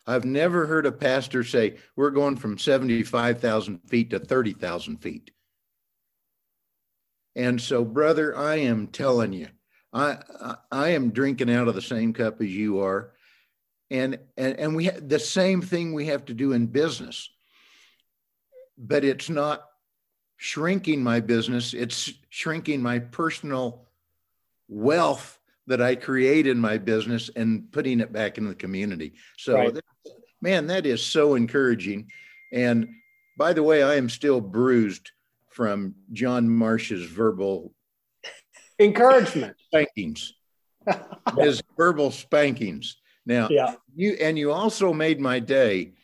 I've 0.07 0.25
never 0.25 0.67
heard 0.67 0.87
a 0.87 0.93
pastor 0.93 1.43
say, 1.43 1.77
we're 1.97 2.11
going 2.11 2.37
from 2.37 2.59
75,000 2.59 3.81
feet 3.89 4.11
to 4.11 4.21
30,000 4.21 4.99
feet. 4.99 5.31
And 7.35 7.61
so, 7.61 7.85
brother, 7.85 8.37
I 8.37 8.57
am 8.57 8.87
telling 8.87 9.33
you, 9.33 9.49
I, 9.93 10.19
I, 10.71 10.91
am 10.91 11.11
drinking 11.11 11.51
out 11.51 11.69
of 11.69 11.75
the 11.75 11.83
same 11.83 12.13
cup 12.13 12.41
as 12.41 12.49
you 12.49 12.81
are. 12.81 13.13
And, 13.91 14.19
and, 14.37 14.59
and 14.59 14.77
we 14.77 14.91
the 14.91 15.19
same 15.19 15.63
thing 15.63 15.93
we 15.93 16.07
have 16.07 16.25
to 16.27 16.35
do 16.35 16.53
in 16.53 16.67
business, 16.67 17.31
but 18.77 19.05
it's 19.05 19.31
not 19.31 19.65
shrinking 20.37 21.03
my 21.03 21.21
business. 21.21 21.73
It's 21.73 22.13
shrinking 22.31 22.83
my 22.83 22.99
personal 22.99 23.86
wealth 24.69 25.39
that 25.67 25.83
I 25.83 25.97
create 25.97 26.47
in 26.47 26.59
my 26.59 26.79
business 26.79 27.31
and 27.35 27.71
putting 27.73 28.01
it 28.01 28.13
back 28.13 28.39
in 28.39 28.47
the 28.47 28.55
community. 28.55 29.15
So, 29.37 29.55
right. 29.55 29.75
that, 29.75 29.85
man, 30.41 30.67
that 30.69 30.87
is 30.87 31.05
so 31.05 31.35
encouraging. 31.35 32.11
And 32.53 32.89
by 33.37 33.53
the 33.53 33.63
way, 33.63 33.83
I 33.83 33.97
am 33.97 34.09
still 34.09 34.41
bruised 34.41 35.11
from 35.51 35.95
John 36.13 36.49
Marsh's 36.49 37.05
verbal 37.05 37.73
encouragement 38.79 39.57
spankings. 39.67 40.35
His 41.39 41.63
verbal 41.77 42.13
spankings. 42.13 42.97
Now, 43.25 43.49
yeah. 43.51 43.75
you 43.95 44.13
and 44.21 44.39
you 44.39 44.53
also 44.53 44.93
made 44.93 45.19
my 45.19 45.41
day. 45.41 45.95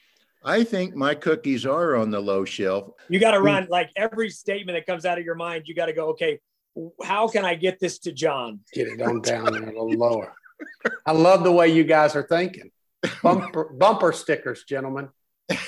I 0.45 0.65
think 0.65 0.97
my 0.97 1.15
cookies 1.15 1.65
are 1.65 1.95
on 1.95 2.11
the 2.11 2.19
low 2.19 2.45
shelf. 2.45 2.91
You 3.09 3.21
got 3.21 3.31
to 3.31 3.39
mm. 3.39 3.45
run 3.45 3.69
like 3.71 3.91
every 3.95 4.29
statement 4.29 4.77
that 4.77 4.87
comes 4.87 5.07
out 5.07 5.19
of 5.19 5.25
your 5.25 5.37
mind. 5.37 5.65
You 5.67 5.75
got 5.77 5.87
to 5.87 5.93
go, 5.93 6.09
okay, 6.09 6.41
how 7.05 7.29
can 7.29 7.45
I 7.45 7.55
get 7.55 7.79
this 7.79 7.99
to 8.01 8.13
John? 8.13 8.61
Get 8.73 8.89
it 8.89 9.03
on 9.03 9.21
down 9.21 9.53
there 9.53 9.63
a 9.63 9.67
little 9.67 9.91
lower. 9.91 10.35
I 11.07 11.13
love 11.13 11.45
the 11.45 11.53
way 11.53 11.69
you 11.69 11.85
guys 11.85 12.17
are 12.17 12.23
thinking. 12.23 12.71
Bumper, 13.23 13.73
bumper 13.73 14.13
stickers, 14.13 14.65
gentlemen. 14.65 15.09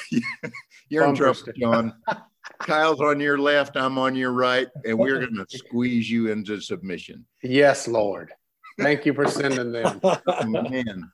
You're 0.88 1.04
bumper 1.04 1.28
in 1.28 1.34
trouble, 1.34 1.52
John. 1.58 1.94
Kyle's 2.60 3.00
on 3.00 3.20
your 3.20 3.38
left, 3.38 3.76
I'm 3.76 3.98
on 3.98 4.14
your 4.14 4.32
right, 4.32 4.68
and 4.84 4.98
we're 4.98 5.18
going 5.18 5.34
to 5.34 5.58
squeeze 5.58 6.10
you 6.10 6.30
into 6.30 6.60
submission. 6.60 7.26
Yes, 7.42 7.88
Lord. 7.88 8.32
Thank 8.78 9.06
you 9.06 9.12
for 9.14 9.26
sending 9.26 9.72
them. 9.72 10.00
man. 10.46 11.10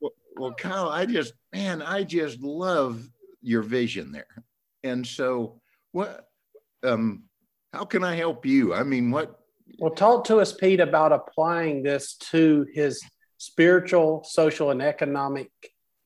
Well, 0.00 0.12
well, 0.36 0.54
Kyle, 0.54 0.88
I 0.88 1.06
just, 1.06 1.34
man, 1.52 1.82
I 1.82 2.04
just 2.04 2.40
love 2.40 3.08
your 3.42 3.62
vision 3.62 4.12
there. 4.12 4.44
And 4.84 5.06
so, 5.06 5.60
what, 5.92 6.28
um, 6.82 7.24
how 7.72 7.84
can 7.84 8.04
I 8.04 8.14
help 8.14 8.46
you? 8.46 8.74
I 8.74 8.82
mean, 8.82 9.10
what? 9.10 9.38
Well, 9.78 9.92
talk 9.92 10.24
to 10.24 10.38
us, 10.38 10.52
Pete, 10.52 10.80
about 10.80 11.12
applying 11.12 11.82
this 11.82 12.14
to 12.30 12.66
his 12.72 13.02
spiritual, 13.36 14.24
social, 14.24 14.70
and 14.70 14.82
economic 14.82 15.50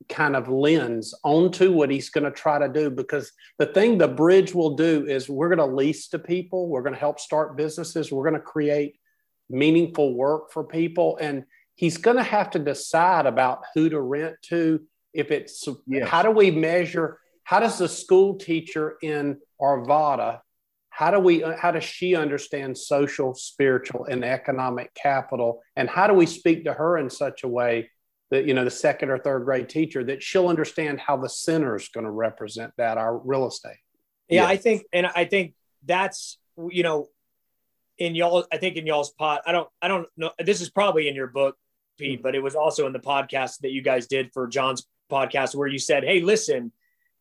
kind 0.08 0.34
of 0.36 0.48
lens 0.48 1.14
onto 1.24 1.72
what 1.72 1.90
he's 1.90 2.10
going 2.10 2.24
to 2.24 2.30
try 2.30 2.58
to 2.58 2.68
do. 2.68 2.90
Because 2.90 3.32
the 3.58 3.66
thing 3.66 3.98
the 3.98 4.08
bridge 4.08 4.54
will 4.54 4.76
do 4.76 5.06
is 5.06 5.28
we're 5.28 5.48
going 5.48 5.58
to 5.70 5.76
lease 5.76 6.08
to 6.08 6.18
people, 6.18 6.68
we're 6.68 6.82
going 6.82 6.94
to 6.94 7.00
help 7.00 7.20
start 7.20 7.56
businesses, 7.56 8.12
we're 8.12 8.28
going 8.28 8.40
to 8.40 8.46
create 8.46 8.96
meaningful 9.48 10.14
work 10.14 10.50
for 10.52 10.64
people. 10.64 11.16
And 11.20 11.44
he's 11.76 11.96
going 11.96 12.16
to 12.16 12.22
have 12.22 12.50
to 12.50 12.58
decide 12.58 13.26
about 13.26 13.62
who 13.74 13.88
to 13.88 14.00
rent 14.00 14.36
to. 14.48 14.80
If 15.14 15.30
it's 15.30 15.68
yes. 15.86 16.08
how 16.08 16.22
do 16.22 16.30
we 16.30 16.50
measure? 16.50 17.18
How 17.44 17.60
does 17.60 17.78
the 17.78 17.88
school 17.88 18.36
teacher 18.36 18.96
in 19.02 19.38
Arvada 19.60 20.40
how 20.92 21.10
do 21.10 21.18
we 21.18 21.42
how 21.58 21.70
does 21.70 21.84
she 21.84 22.14
understand 22.14 22.76
social 22.76 23.34
spiritual 23.34 24.04
and 24.04 24.22
economic 24.22 24.92
capital? 24.94 25.62
And 25.74 25.88
how 25.88 26.06
do 26.06 26.12
we 26.12 26.26
speak 26.26 26.64
to 26.64 26.74
her 26.74 26.98
in 26.98 27.08
such 27.08 27.44
a 27.44 27.48
way 27.48 27.90
that 28.30 28.44
you 28.44 28.52
know 28.52 28.64
the 28.64 28.70
second 28.70 29.10
or 29.10 29.18
third 29.18 29.44
grade 29.44 29.70
teacher 29.70 30.04
that 30.04 30.22
she'll 30.22 30.48
understand 30.48 31.00
how 31.00 31.16
the 31.16 31.30
center 31.30 31.76
is 31.76 31.88
going 31.88 32.04
to 32.04 32.10
represent 32.10 32.72
that 32.76 32.98
our 32.98 33.16
real 33.16 33.48
estate? 33.48 33.78
Yeah, 34.28 34.42
yeah 34.42 34.48
i 34.48 34.56
think 34.56 34.84
and 34.92 35.06
i 35.06 35.24
think 35.24 35.54
that's 35.84 36.38
you 36.70 36.82
know 36.82 37.06
in 37.98 38.14
y'all 38.14 38.44
i 38.52 38.56
think 38.56 38.76
in 38.76 38.86
y'all's 38.86 39.10
pot 39.12 39.42
i 39.46 39.52
don't 39.52 39.68
i 39.80 39.88
don't 39.88 40.06
know 40.16 40.30
this 40.38 40.60
is 40.60 40.70
probably 40.70 41.08
in 41.08 41.14
your 41.14 41.26
book 41.26 41.56
pete 41.98 42.18
mm-hmm. 42.18 42.22
but 42.22 42.34
it 42.34 42.42
was 42.42 42.54
also 42.54 42.86
in 42.86 42.92
the 42.92 43.00
podcast 43.00 43.58
that 43.60 43.72
you 43.72 43.82
guys 43.82 44.06
did 44.06 44.30
for 44.32 44.46
john's 44.46 44.86
podcast 45.10 45.54
where 45.54 45.68
you 45.68 45.78
said 45.78 46.04
hey 46.04 46.20
listen 46.20 46.72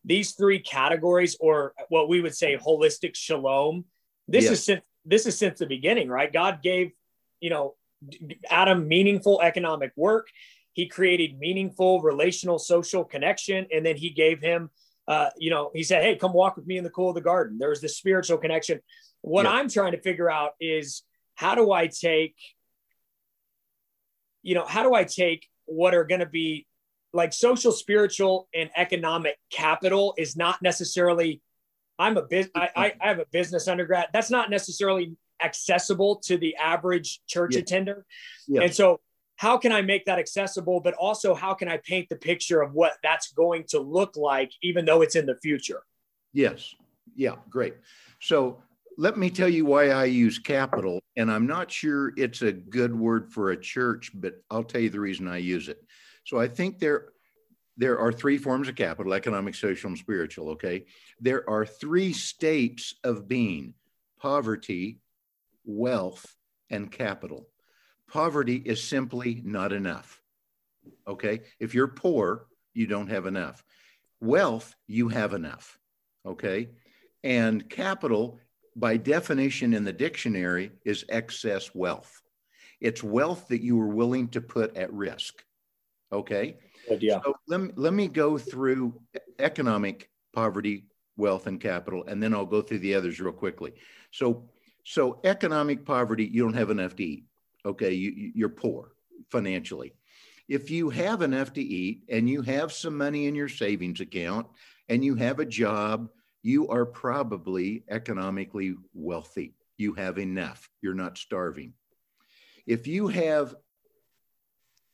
these 0.04 0.32
three 0.32 0.58
categories, 0.58 1.36
or 1.40 1.74
what 1.88 2.08
we 2.08 2.20
would 2.20 2.34
say 2.34 2.56
holistic 2.56 3.14
shalom, 3.14 3.84
this 4.28 4.50
is 4.50 4.64
since 4.64 4.82
this 5.04 5.26
is 5.26 5.38
since 5.38 5.58
the 5.58 5.66
beginning, 5.66 6.08
right? 6.08 6.32
God 6.32 6.62
gave, 6.62 6.92
you 7.40 7.50
know, 7.50 7.74
Adam 8.48 8.88
meaningful 8.88 9.40
economic 9.42 9.92
work. 9.96 10.28
He 10.72 10.88
created 10.88 11.38
meaningful 11.38 12.00
relational 12.02 12.58
social 12.58 13.04
connection, 13.04 13.66
and 13.72 13.84
then 13.84 13.96
he 13.96 14.10
gave 14.10 14.40
him, 14.40 14.70
uh, 15.06 15.30
you 15.36 15.50
know, 15.50 15.70
he 15.74 15.82
said, 15.82 16.02
"Hey, 16.02 16.16
come 16.16 16.32
walk 16.32 16.56
with 16.56 16.66
me 16.66 16.78
in 16.78 16.84
the 16.84 16.90
cool 16.90 17.10
of 17.10 17.14
the 17.14 17.20
garden." 17.20 17.58
There's 17.58 17.80
this 17.80 17.96
spiritual 17.96 18.38
connection. 18.38 18.80
What 19.20 19.46
I'm 19.46 19.68
trying 19.68 19.92
to 19.92 20.00
figure 20.00 20.30
out 20.30 20.52
is 20.60 21.02
how 21.34 21.54
do 21.54 21.70
I 21.70 21.86
take, 21.86 22.36
you 24.42 24.54
know, 24.54 24.64
how 24.64 24.82
do 24.82 24.94
I 24.94 25.04
take 25.04 25.48
what 25.66 25.94
are 25.94 26.04
going 26.04 26.20
to 26.20 26.26
be 26.26 26.66
like 27.12 27.32
social, 27.32 27.72
spiritual, 27.72 28.48
and 28.54 28.70
economic 28.76 29.38
capital 29.50 30.14
is 30.16 30.36
not 30.36 30.62
necessarily. 30.62 31.40
I'm 31.98 32.16
a 32.16 32.22
biz. 32.22 32.50
I, 32.54 32.94
I 33.00 33.08
have 33.08 33.18
a 33.18 33.26
business 33.30 33.68
undergrad. 33.68 34.08
That's 34.12 34.30
not 34.30 34.50
necessarily 34.50 35.14
accessible 35.42 36.16
to 36.24 36.38
the 36.38 36.56
average 36.56 37.20
church 37.26 37.54
yeah. 37.54 37.60
attender. 37.60 38.06
Yeah. 38.48 38.62
And 38.62 38.74
so, 38.74 39.00
how 39.36 39.58
can 39.58 39.72
I 39.72 39.82
make 39.82 40.04
that 40.06 40.18
accessible? 40.18 40.80
But 40.80 40.94
also, 40.94 41.34
how 41.34 41.54
can 41.54 41.68
I 41.68 41.78
paint 41.78 42.08
the 42.08 42.16
picture 42.16 42.62
of 42.62 42.72
what 42.72 42.94
that's 43.02 43.32
going 43.32 43.64
to 43.68 43.80
look 43.80 44.16
like, 44.16 44.52
even 44.62 44.84
though 44.84 45.02
it's 45.02 45.16
in 45.16 45.26
the 45.26 45.36
future? 45.42 45.82
Yes. 46.32 46.74
Yeah. 47.14 47.36
Great. 47.50 47.74
So 48.20 48.62
let 48.96 49.18
me 49.18 49.30
tell 49.30 49.48
you 49.48 49.64
why 49.64 49.90
I 49.90 50.04
use 50.04 50.38
capital. 50.38 51.00
And 51.16 51.30
I'm 51.30 51.46
not 51.46 51.70
sure 51.70 52.12
it's 52.16 52.42
a 52.42 52.52
good 52.52 52.94
word 52.94 53.32
for 53.32 53.50
a 53.50 53.56
church, 53.56 54.10
but 54.14 54.42
I'll 54.50 54.64
tell 54.64 54.80
you 54.80 54.90
the 54.90 55.00
reason 55.00 55.28
I 55.28 55.38
use 55.38 55.68
it. 55.68 55.82
So 56.24 56.38
I 56.38 56.48
think 56.48 56.78
there 56.78 57.12
there 57.76 57.98
are 57.98 58.12
three 58.12 58.38
forms 58.38 58.68
of 58.68 58.74
capital 58.74 59.14
economic, 59.14 59.54
social, 59.54 59.88
and 59.88 59.98
spiritual. 59.98 60.50
Okay. 60.50 60.84
There 61.20 61.48
are 61.48 61.64
three 61.64 62.12
states 62.12 62.94
of 63.02 63.26
being 63.28 63.74
poverty, 64.20 65.00
wealth, 65.64 66.36
and 66.70 66.90
capital. 66.90 67.48
Poverty 68.08 68.56
is 68.56 68.82
simply 68.82 69.40
not 69.44 69.72
enough. 69.72 70.20
Okay. 71.08 71.40
If 71.58 71.74
you're 71.74 71.88
poor, 71.88 72.46
you 72.74 72.86
don't 72.86 73.08
have 73.08 73.26
enough. 73.26 73.64
Wealth, 74.20 74.74
you 74.86 75.08
have 75.08 75.32
enough. 75.32 75.78
Okay. 76.26 76.68
And 77.24 77.68
capital, 77.68 78.38
by 78.76 78.96
definition 78.96 79.74
in 79.74 79.84
the 79.84 79.92
dictionary, 79.92 80.72
is 80.84 81.04
excess 81.08 81.74
wealth. 81.74 82.20
It's 82.80 83.02
wealth 83.02 83.48
that 83.48 83.62
you 83.62 83.80
are 83.80 83.88
willing 83.88 84.28
to 84.28 84.40
put 84.40 84.76
at 84.76 84.92
risk. 84.92 85.42
Okay. 86.12 86.56
Good, 86.88 87.02
yeah. 87.02 87.20
So 87.24 87.34
let 87.46 87.60
me, 87.60 87.70
let 87.76 87.94
me 87.94 88.08
go 88.08 88.36
through 88.38 89.00
economic 89.38 90.10
poverty, 90.32 90.86
wealth, 91.16 91.46
and 91.46 91.60
capital, 91.60 92.04
and 92.06 92.22
then 92.22 92.34
I'll 92.34 92.46
go 92.46 92.62
through 92.62 92.80
the 92.80 92.94
others 92.94 93.20
real 93.20 93.32
quickly. 93.32 93.72
So, 94.10 94.48
so 94.84 95.20
economic 95.24 95.84
poverty, 95.84 96.24
you 96.24 96.42
don't 96.42 96.54
have 96.54 96.70
enough 96.70 96.96
to 96.96 97.04
eat. 97.04 97.24
Okay, 97.64 97.92
you, 97.92 98.32
you're 98.34 98.48
poor 98.48 98.92
financially. 99.30 99.94
If 100.48 100.70
you 100.70 100.90
have 100.90 101.22
enough 101.22 101.52
to 101.54 101.62
eat 101.62 102.02
and 102.08 102.28
you 102.28 102.42
have 102.42 102.72
some 102.72 102.98
money 102.98 103.26
in 103.26 103.34
your 103.34 103.48
savings 103.48 104.00
account 104.00 104.48
and 104.88 105.04
you 105.04 105.14
have 105.14 105.38
a 105.38 105.46
job, 105.46 106.10
you 106.42 106.68
are 106.68 106.84
probably 106.84 107.84
economically 107.88 108.74
wealthy. 108.92 109.54
You 109.78 109.94
have 109.94 110.18
enough. 110.18 110.68
You're 110.82 110.94
not 110.94 111.16
starving. 111.16 111.72
If 112.66 112.86
you 112.86 113.06
have 113.08 113.54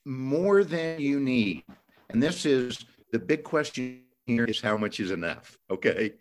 more 0.09 0.65
than 0.65 1.01
you 1.01 1.21
need. 1.21 1.65
And 2.09 2.23
this 2.23 2.47
is 2.47 2.85
the 3.13 3.19
big 3.19 3.45
question 3.45 4.05
here 4.27 4.45
is 4.45 4.61
how 4.61 4.77
much 4.77 5.01
is 5.01 5.11
enough? 5.11 5.59
Okay. 5.71 6.15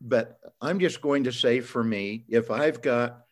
But 0.00 0.38
I'm 0.60 0.78
just 0.78 1.02
going 1.02 1.24
to 1.24 1.32
say 1.32 1.60
for 1.60 1.82
me, 1.82 2.24
if 2.28 2.50
I've 2.50 2.80
got 2.80 3.22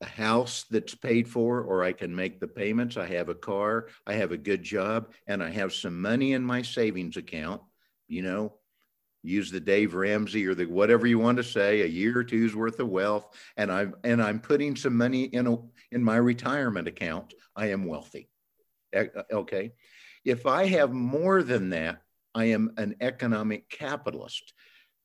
a 0.00 0.06
house 0.06 0.64
that's 0.70 0.94
paid 0.94 1.28
for, 1.28 1.60
or 1.60 1.84
I 1.84 1.92
can 1.92 2.14
make 2.14 2.40
the 2.40 2.48
payments, 2.48 2.96
I 2.96 3.06
have 3.06 3.28
a 3.28 3.34
car, 3.34 3.88
I 4.06 4.14
have 4.14 4.32
a 4.32 4.38
good 4.38 4.62
job, 4.62 5.12
and 5.26 5.42
I 5.42 5.50
have 5.50 5.72
some 5.72 6.00
money 6.00 6.32
in 6.32 6.42
my 6.42 6.62
savings 6.62 7.16
account, 7.16 7.60
you 8.06 8.22
know, 8.22 8.54
use 9.22 9.50
the 9.50 9.60
Dave 9.60 9.94
Ramsey 9.94 10.46
or 10.46 10.54
the 10.54 10.66
whatever 10.66 11.06
you 11.06 11.18
want 11.18 11.36
to 11.38 11.44
say, 11.44 11.82
a 11.82 11.86
year 11.86 12.18
or 12.18 12.24
two's 12.24 12.56
worth 12.56 12.80
of 12.80 12.88
wealth, 12.88 13.36
and 13.56 13.70
I'm 13.70 13.94
and 14.04 14.22
I'm 14.22 14.40
putting 14.40 14.76
some 14.76 14.96
money 14.96 15.24
in 15.24 15.46
a 15.46 15.58
in 15.90 16.02
my 16.02 16.16
retirement 16.16 16.88
account, 16.88 17.34
I 17.54 17.66
am 17.66 17.84
wealthy. 17.84 18.30
Okay. 18.94 19.72
If 20.24 20.46
I 20.46 20.66
have 20.66 20.92
more 20.92 21.42
than 21.42 21.70
that, 21.70 22.02
I 22.34 22.46
am 22.46 22.72
an 22.76 22.96
economic 23.00 23.68
capitalist. 23.70 24.52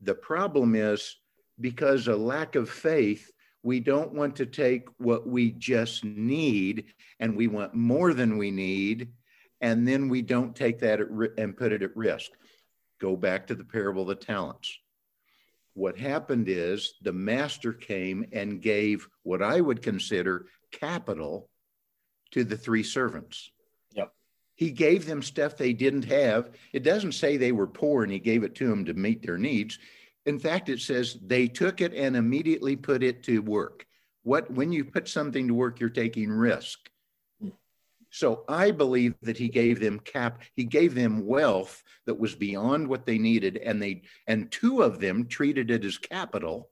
The 0.01 0.15
problem 0.15 0.75
is 0.75 1.15
because 1.59 2.07
a 2.07 2.15
lack 2.15 2.55
of 2.55 2.69
faith, 2.69 3.31
we 3.61 3.79
don't 3.79 4.13
want 4.13 4.35
to 4.37 4.45
take 4.45 4.87
what 4.97 5.27
we 5.27 5.51
just 5.51 6.03
need 6.03 6.85
and 7.19 7.37
we 7.37 7.47
want 7.47 7.73
more 7.73 8.13
than 8.13 8.37
we 8.37 8.51
need. 8.51 9.09
and 9.63 9.87
then 9.87 10.09
we 10.09 10.21
don't 10.21 10.57
take 10.57 10.79
that 10.79 10.99
and 11.37 11.55
put 11.55 11.71
it 11.71 11.81
at 11.81 11.95
risk. 11.95 12.31
Go 12.99 13.15
back 13.15 13.47
to 13.47 13.55
the 13.55 13.63
parable 13.63 14.01
of 14.01 14.09
the 14.09 14.15
talents. 14.15 14.77
What 15.73 15.97
happened 15.97 16.49
is 16.49 16.95
the 17.01 17.13
master 17.13 17.71
came 17.71 18.25
and 18.33 18.61
gave 18.61 19.07
what 19.23 19.41
I 19.41 19.61
would 19.61 19.81
consider 19.81 20.47
capital 20.73 21.49
to 22.31 22.43
the 22.43 22.57
three 22.57 22.83
servants. 22.83 23.51
He 24.55 24.71
gave 24.71 25.05
them 25.05 25.21
stuff 25.21 25.57
they 25.57 25.73
didn't 25.73 26.05
have. 26.05 26.51
It 26.73 26.83
doesn't 26.83 27.13
say 27.13 27.37
they 27.37 27.51
were 27.51 27.67
poor 27.67 28.03
and 28.03 28.11
he 28.11 28.19
gave 28.19 28.43
it 28.43 28.55
to 28.55 28.67
them 28.67 28.85
to 28.85 28.93
meet 28.93 29.25
their 29.25 29.37
needs. 29.37 29.79
In 30.25 30.39
fact, 30.39 30.69
it 30.69 30.79
says 30.79 31.17
they 31.25 31.47
took 31.47 31.81
it 31.81 31.93
and 31.93 32.15
immediately 32.15 32.75
put 32.75 33.03
it 33.03 33.23
to 33.23 33.39
work. 33.39 33.85
What 34.23 34.49
when 34.51 34.71
you 34.71 34.85
put 34.85 35.07
something 35.07 35.47
to 35.47 35.53
work, 35.53 35.79
you're 35.79 35.89
taking 35.89 36.31
risk. 36.31 36.89
So 38.09 38.43
I 38.47 38.69
believe 38.69 39.15
that 39.23 39.37
he 39.37 39.49
gave 39.49 39.79
them 39.79 39.99
cap, 39.99 40.43
he 40.55 40.65
gave 40.65 40.93
them 40.93 41.25
wealth 41.25 41.83
that 42.05 42.19
was 42.19 42.35
beyond 42.35 42.87
what 42.87 43.07
they 43.07 43.17
needed, 43.17 43.57
and 43.57 43.81
they 43.81 44.03
and 44.27 44.51
two 44.51 44.83
of 44.83 44.99
them 44.99 45.25
treated 45.25 45.71
it 45.71 45.83
as 45.83 45.97
capital 45.97 46.69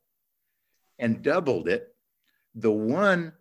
and 1.00 1.24
doubled 1.24 1.68
it. 1.68 1.96
The 2.54 2.72
one 2.72 3.34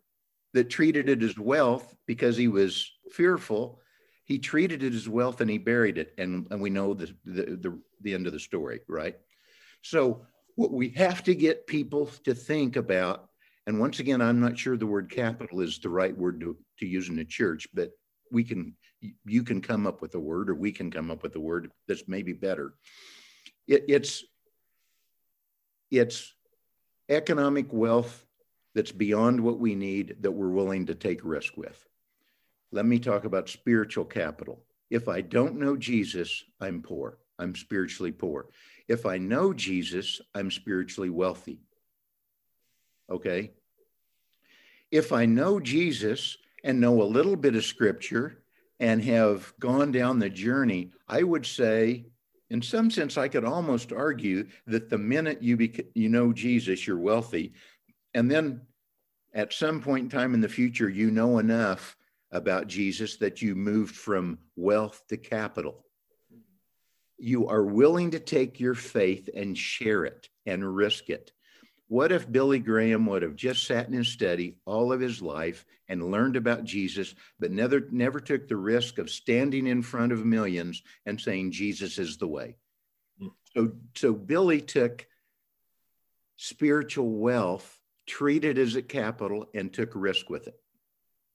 that 0.55 0.71
treated 0.71 1.11
it 1.11 1.23
as 1.23 1.39
wealth 1.39 1.95
because 2.07 2.39
he 2.39 2.49
was 2.49 2.91
fearful, 3.13 3.81
he 4.31 4.39
treated 4.39 4.85
it 4.85 4.95
as 4.95 5.09
wealth 5.09 5.41
and 5.41 5.51
he 5.51 5.59
buried 5.59 5.99
it. 5.99 6.15
And, 6.17 6.47
and 6.53 6.61
we 6.61 6.71
know 6.71 6.95
the, 6.95 7.13
the, 7.25 7.43
the, 7.57 7.81
the 8.01 8.15
end 8.15 8.29
of 8.29 8.33
the 8.33 8.39
story, 8.39 8.79
right? 8.87 9.17
So 9.83 10.25
what 10.55 10.71
we 10.71 10.91
have 10.91 11.25
to 11.25 11.35
get 11.35 11.67
people 11.67 12.09
to 12.23 12.33
think 12.33 12.77
about, 12.77 13.29
and 13.67 13.81
once 13.81 13.99
again, 13.99 14.23
I'm 14.23 14.39
not 14.39 14.57
sure 14.57 14.77
the 14.77 14.87
word 14.87 15.11
capital 15.11 15.63
is 15.63 15.81
the 15.81 15.89
right 15.89 16.17
word 16.17 16.39
to, 16.43 16.57
to 16.79 16.87
use 16.87 17.09
in 17.09 17.17
the 17.17 17.25
church, 17.25 17.67
but 17.75 17.91
we 18.31 18.45
can, 18.45 18.77
you 19.27 19.43
can 19.43 19.61
come 19.61 19.85
up 19.85 20.01
with 20.01 20.15
a 20.15 20.21
word 20.21 20.49
or 20.49 20.55
we 20.55 20.71
can 20.71 20.93
come 20.93 21.11
up 21.11 21.25
with 21.25 21.35
a 21.35 21.41
word 21.41 21.73
that's 21.89 22.05
maybe 22.07 22.33
better. 22.33 22.75
It, 23.67 23.87
it's, 23.89 24.23
it's 25.91 26.33
economic 27.09 27.73
wealth 27.73 28.25
that's 28.77 28.93
beyond 28.93 29.41
what 29.41 29.59
we 29.59 29.75
need 29.75 30.19
that 30.21 30.31
we're 30.31 30.51
willing 30.51 30.87
to 30.87 30.95
take 30.95 31.25
risk 31.25 31.57
with. 31.57 31.85
Let 32.73 32.87
me 32.87 32.99
talk 32.99 33.25
about 33.25 33.49
spiritual 33.49 34.05
capital. 34.05 34.63
If 34.91 35.09
I 35.09 35.21
don't 35.21 35.59
know 35.59 35.77
Jesus, 35.77 36.45
I'm 36.61 36.83
poor. 36.83 37.19
I'm 37.39 37.55
spiritually 37.55 38.13
poor. 38.13 38.47
If 38.87 39.07
I 39.07 39.19
know 39.19 39.53
Jesus, 39.53 40.21
I'm 40.35 40.51
spiritually 40.51 41.11
wealthy. 41.11 41.61
Okay? 43.09 43.53
If 44.91 45.13
I 45.13 45.27
know 45.27 45.59
Jesus 45.59 46.37
and 46.65 46.81
know 46.81 47.03
a 47.03 47.05
little 47.05 47.37
bit 47.37 47.55
of 47.57 47.65
scripture 47.65 48.43
and 48.79 49.03
have 49.05 49.53
gone 49.59 49.93
down 49.93 50.19
the 50.19 50.31
journey, 50.31 50.91
I 51.09 51.23
would 51.23 51.47
say, 51.47 52.07
in 52.51 52.61
some 52.63 52.91
sense, 52.91 53.17
I 53.17 53.29
could 53.29 53.45
almost 53.45 53.93
argue 53.93 54.49
that 54.67 54.91
the 54.91 54.99
minute 54.99 55.43
you 55.43 55.57
bec- 55.57 55.87
you 55.95 56.09
know 56.09 56.33
Jesus, 56.33 56.87
you're 56.87 56.99
wealthy, 56.99 57.53
and 58.15 58.29
then 58.29 58.63
at 59.33 59.53
some 59.53 59.81
point 59.81 60.05
in 60.05 60.11
time 60.11 60.35
in 60.35 60.41
the 60.41 60.49
future, 60.49 60.89
you 60.89 61.13
know 61.13 61.39
enough 61.39 61.97
about 62.33 62.69
Jesus 62.69 63.17
that 63.17 63.43
you 63.43 63.55
moved 63.55 63.97
from 63.97 64.39
wealth 64.57 65.03
to 65.09 65.17
capital 65.17 65.85
you 67.21 67.49
are 67.49 67.63
willing 67.63 68.11
to 68.13 68.19
take 68.19 68.59
your 68.59 68.75
faith 68.75 69.29
and 69.35 69.57
share 69.57 70.05
it 70.05 70.29
and 70.47 70.75
risk 70.75 71.11
it. 71.11 71.33
What 71.89 72.13
if 72.13 72.31
Billy 72.31 72.61
Graham 72.61 73.07
would 73.07 73.23
have 73.23 73.37
just 73.37 73.67
sat 73.67 73.87
in 73.89 73.93
his 73.93 74.09
study 74.09 74.57
all 74.65 74.93
of 74.93 75.01
his 75.01 75.21
life 75.21 75.67
and 75.89 76.11
learned 76.11 76.37
about 76.37 76.65
Jesus, 76.65 77.15
but 77.39 77.51
never, 77.51 77.83
never 77.91 78.21
took 78.21 78.49
the 78.49 78.57
risk 78.57 78.99
of 78.99 79.11
standing 79.11 79.67
in 79.67 79.83
front 79.83 80.13
of 80.13 80.25
millions 80.25 80.83
and 81.05 81.21
saying, 81.21 81.51
Jesus 81.51 81.99
is 81.99 82.17
the 82.17 82.29
way? 82.29 82.57
So, 83.55 83.73
so 83.97 84.13
Billy 84.13 84.61
took 84.61 85.07
spiritual 86.37 87.11
wealth, 87.11 87.79
treated 88.07 88.57
as 88.57 88.77
a 88.77 88.83
capital, 88.83 89.47
and 89.53 89.73
took 89.73 89.91
risk 89.95 90.31
with 90.31 90.47
it. 90.47 90.59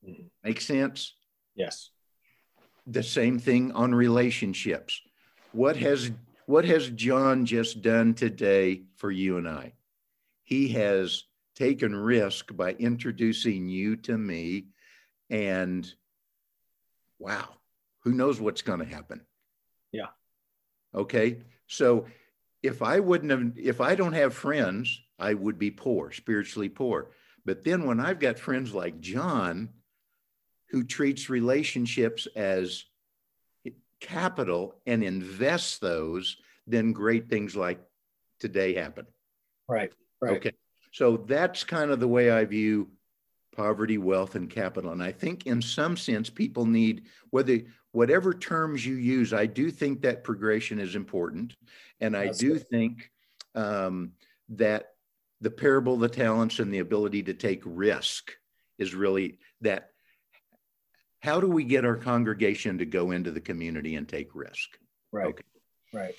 Mm. 0.07 0.29
Make 0.43 0.61
sense? 0.61 1.13
Yes. 1.55 1.89
The 2.87 3.03
same 3.03 3.39
thing 3.39 3.71
on 3.71 3.95
relationships 3.95 5.01
what 5.55 5.77
has 5.77 6.11
what 6.47 6.65
has 6.65 6.89
John 6.89 7.45
just 7.45 7.81
done 7.81 8.13
today 8.13 8.83
for 8.97 9.09
you 9.09 9.37
and 9.37 9.47
I? 9.47 9.73
He 10.43 10.67
has 10.69 11.23
taken 11.55 11.95
risk 11.95 12.55
by 12.55 12.73
introducing 12.73 13.69
you 13.69 13.95
to 13.95 14.17
me 14.17 14.65
and 15.29 15.91
wow, 17.17 17.47
who 18.01 18.11
knows 18.11 18.39
what's 18.39 18.61
going 18.61 18.79
to 18.79 18.85
happen? 18.85 19.21
Yeah. 19.91 20.09
Okay. 20.93 21.39
So 21.67 22.05
if 22.61 22.81
I 22.81 22.99
wouldn't 22.99 23.31
have 23.31 23.53
if 23.55 23.79
I 23.79 23.95
don't 23.95 24.13
have 24.13 24.33
friends, 24.33 25.01
I 25.17 25.33
would 25.33 25.57
be 25.57 25.71
poor, 25.71 26.11
spiritually 26.11 26.69
poor. 26.69 27.11
But 27.45 27.63
then 27.63 27.85
when 27.85 28.01
I've 28.01 28.19
got 28.19 28.39
friends 28.39 28.73
like 28.73 28.99
John 28.99 29.69
who 30.69 30.83
treats 30.83 31.29
relationships 31.29 32.27
as 32.35 32.85
capital 34.01 34.75
and 34.85 35.03
invests 35.03 35.79
those, 35.79 36.37
then 36.67 36.91
great 36.91 37.29
things 37.29 37.55
like 37.55 37.79
today 38.39 38.73
happen. 38.73 39.05
Right. 39.67 39.91
Right. 40.21 40.37
Okay. 40.37 40.53
So 40.91 41.17
that's 41.17 41.63
kind 41.63 41.91
of 41.91 41.99
the 41.99 42.07
way 42.07 42.31
I 42.31 42.45
view 42.45 42.89
poverty, 43.55 43.97
wealth, 43.97 44.35
and 44.35 44.49
capital. 44.49 44.91
And 44.91 45.01
I 45.01 45.11
think 45.11 45.45
in 45.45 45.61
some 45.61 45.97
sense, 45.97 46.29
people 46.29 46.65
need 46.65 47.03
whether 47.29 47.59
whatever 47.91 48.33
terms 48.33 48.85
you 48.85 48.95
use, 48.95 49.33
I 49.33 49.45
do 49.45 49.71
think 49.71 50.01
that 50.01 50.23
progression 50.23 50.79
is 50.79 50.95
important. 50.95 51.55
And 52.01 52.15
I 52.15 52.25
that's 52.25 52.37
do 52.37 52.53
good. 52.53 52.67
think 52.67 53.11
um, 53.55 54.11
that 54.49 54.91
the 55.41 55.51
parable 55.51 55.93
of 55.93 55.99
the 56.01 56.09
talents 56.09 56.59
and 56.59 56.73
the 56.73 56.79
ability 56.79 57.23
to 57.23 57.33
take 57.33 57.61
risk 57.65 58.31
is 58.77 58.93
really 58.93 59.39
that 59.61 59.91
how 61.25 61.41
do 61.41 61.47
we 61.47 61.63
get 61.63 61.85
our 61.85 61.95
congregation 61.95 62.77
to 62.77 62.85
go 62.85 63.09
into 63.09 63.31
the 63.31 63.41
community 63.41 63.95
and 63.95 64.07
take 64.07 64.29
risk? 64.35 64.77
Right. 65.11 65.25
Okay. 65.27 65.43
Right. 65.91 66.15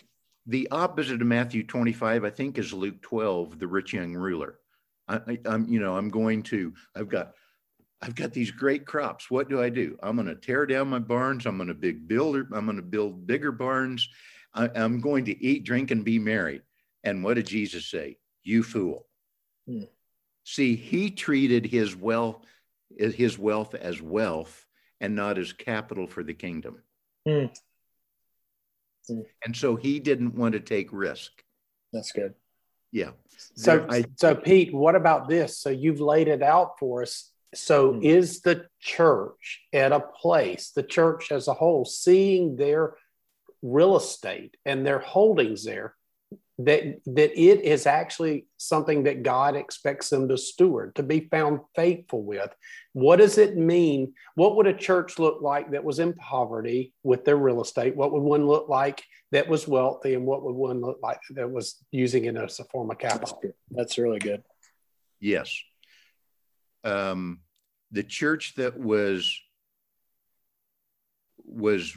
The 0.47 0.69
opposite 0.73 1.23
of 1.23 1.29
Matthew 1.29 1.65
25, 1.65 2.25
I 2.25 2.31
think, 2.31 2.59
is 2.59 2.73
Luke 2.73 3.01
12, 3.03 3.61
the 3.61 3.69
rich 3.69 3.93
young 3.93 4.15
ruler. 4.15 4.59
I, 5.07 5.39
am 5.45 5.69
you 5.69 5.79
know, 5.79 5.97
I'm 5.97 6.09
going 6.09 6.43
to, 6.45 6.75
I've 6.97 7.09
got, 7.09 7.35
I've 8.03 8.17
got 8.17 8.33
these 8.33 8.51
great 8.51 8.85
crops. 8.85 9.31
What 9.31 9.49
do 9.49 9.63
I 9.63 9.69
do? 9.69 9.97
I'm 10.03 10.17
going 10.17 10.27
to 10.27 10.35
tear 10.35 10.67
down 10.67 10.89
my 10.89 10.99
barns. 10.99 11.47
I'm 11.47 11.57
going 11.57 11.69
to 11.69 11.75
big 11.75 12.09
builder. 12.09 12.49
I'm 12.53 12.65
going 12.65 12.77
to 12.77 12.83
build 12.83 13.29
bigger 13.29 13.53
barns. 13.53 14.09
I, 14.55 14.69
am 14.75 15.01
going 15.01 15.25
to 15.27 15.45
eat, 15.45 15.65
drink, 15.65 15.93
and 15.93 16.05
be 16.05 16.19
merry. 16.19 16.63
And 17.05 17.23
what 17.23 17.35
did 17.35 17.47
Jesus 17.47 17.87
say? 17.89 18.17
You 18.43 18.65
fool. 18.65 19.07
Hmm. 19.69 19.85
See, 20.43 20.75
he 20.75 21.11
treated 21.11 21.65
his 21.65 21.95
wealth, 21.95 22.45
his 22.99 23.39
wealth 23.39 23.77
as 23.77 24.03
wealth 24.03 24.66
and 25.01 25.15
not 25.15 25.39
as 25.39 25.53
capital 25.53 26.07
for 26.07 26.23
the 26.23 26.35
kingdom. 26.35 26.83
Mm. 27.27 27.51
Mm. 29.11 29.25
And 29.45 29.57
so 29.57 29.77
he 29.77 30.01
didn't 30.01 30.35
want 30.35 30.53
to 30.53 30.61
take 30.61 30.93
risk. 30.93 31.33
That's 31.93 32.13
good. 32.13 32.35
Yeah. 32.93 33.11
So, 33.55 33.87
I, 33.89 34.05
so 34.17 34.35
Pete, 34.35 34.73
what 34.73 34.95
about 34.95 35.29
this? 35.29 35.59
So 35.59 35.71
you've 35.71 36.01
laid 36.01 36.29
it 36.29 36.43
out 36.43 36.79
for 36.79 37.03
us. 37.03 37.31
So 37.55 37.95
mm. 37.95 38.05
is 38.05 38.41
the 38.41 38.67
church 38.81 39.63
at 39.73 39.93
a 39.93 40.01
place, 40.01 40.71
the 40.71 40.83
church 40.83 41.33
as 41.33 41.49
a 41.49 41.55
whole, 41.55 41.85
seeing 41.85 42.57
their 42.57 42.97
real 43.63 43.97
estate 43.97 44.57
and 44.65 44.87
their 44.87 44.99
holdings 44.99 45.65
there 45.65 45.96
that 46.59 47.01
that 47.05 47.39
it 47.39 47.61
is 47.63 47.87
actually 47.87 48.47
something 48.57 49.03
that 49.03 49.23
God 49.23 49.57
expects 49.57 50.09
them 50.09 50.29
to 50.29 50.39
steward, 50.39 50.95
to 50.95 51.03
be 51.03 51.29
found 51.31 51.61
faithful 51.75 52.23
with. 52.23 52.55
What 52.95 53.17
does 53.17 53.37
it 53.37 53.59
mean? 53.59 54.15
What 54.37 54.57
would 54.57 54.67
a 54.67 54.73
church 54.73 55.19
look 55.19 55.43
like 55.43 55.73
that 55.73 55.85
was 55.85 55.99
in 55.99 56.15
poverty 56.15 56.95
with 57.03 57.27
their 57.27 57.37
real 57.37 57.61
estate? 57.61 57.95
What 57.95 58.13
would 58.13 58.23
one 58.23 58.47
look 58.47 58.71
like 58.71 59.03
that 59.33 59.49
was 59.49 59.69
wealthy, 59.69 60.15
and 60.15 60.25
what 60.25 60.43
would 60.43 60.55
one 60.55 60.81
look 60.81 60.99
like 61.03 61.21
that 61.31 61.51
was 61.51 61.77
using 61.91 62.25
it 62.25 62.37
as 62.37 62.59
a 62.59 62.65
form 62.65 62.91
of 62.91 62.99
capital? 62.99 63.43
That's 63.71 63.99
really 63.99 64.19
good. 64.19 64.43
Yes. 65.21 65.55
Um, 66.85 67.41
the 67.91 68.03
church 68.03 68.55
that 68.57 68.79
was 68.79 69.39
was 71.45 71.95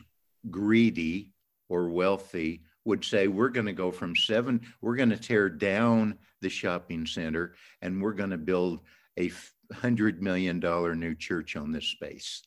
greedy 0.49 1.33
or 1.69 1.89
wealthy 1.89 2.63
would 2.89 3.05
say 3.05 3.27
we're 3.27 3.49
going 3.49 3.65
to 3.65 3.73
go 3.73 3.91
from 3.91 4.15
seven 4.15 4.61
we're 4.81 4.97
going 4.97 5.09
to 5.09 5.17
tear 5.17 5.49
down 5.49 6.17
the 6.41 6.49
shopping 6.49 7.05
center 7.05 7.55
and 7.81 8.01
we're 8.01 8.13
going 8.13 8.29
to 8.31 8.37
build 8.37 8.81
a 9.17 9.31
hundred 9.73 10.21
million 10.21 10.59
dollar 10.59 10.95
new 10.95 11.15
church 11.15 11.55
on 11.55 11.71
this 11.71 11.85
space 11.85 12.43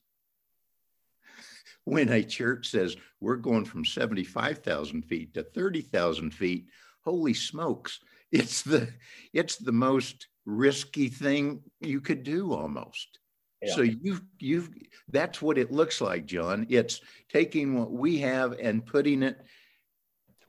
when 1.84 2.08
a 2.10 2.22
church 2.22 2.68
says 2.68 2.96
we're 3.20 3.36
going 3.36 3.64
from 3.64 3.84
75,000 3.84 5.02
feet 5.02 5.34
to 5.34 5.42
30,000 5.42 6.32
feet 6.32 6.66
holy 7.04 7.34
smokes 7.34 8.00
it's 8.32 8.62
the 8.62 8.88
it's 9.32 9.56
the 9.56 9.72
most 9.72 10.28
risky 10.46 11.08
thing 11.08 11.62
you 11.80 12.00
could 12.00 12.22
do 12.24 12.52
almost 12.52 13.18
Yeah. 13.62 13.74
So 13.74 13.82
you've 13.82 14.22
you've 14.40 14.70
that's 15.08 15.40
what 15.42 15.58
it 15.58 15.70
looks 15.70 16.00
like, 16.00 16.26
John. 16.26 16.66
It's 16.68 17.00
taking 17.28 17.78
what 17.78 17.92
we 17.92 18.18
have 18.18 18.52
and 18.60 18.84
putting 18.84 19.22
it 19.22 19.38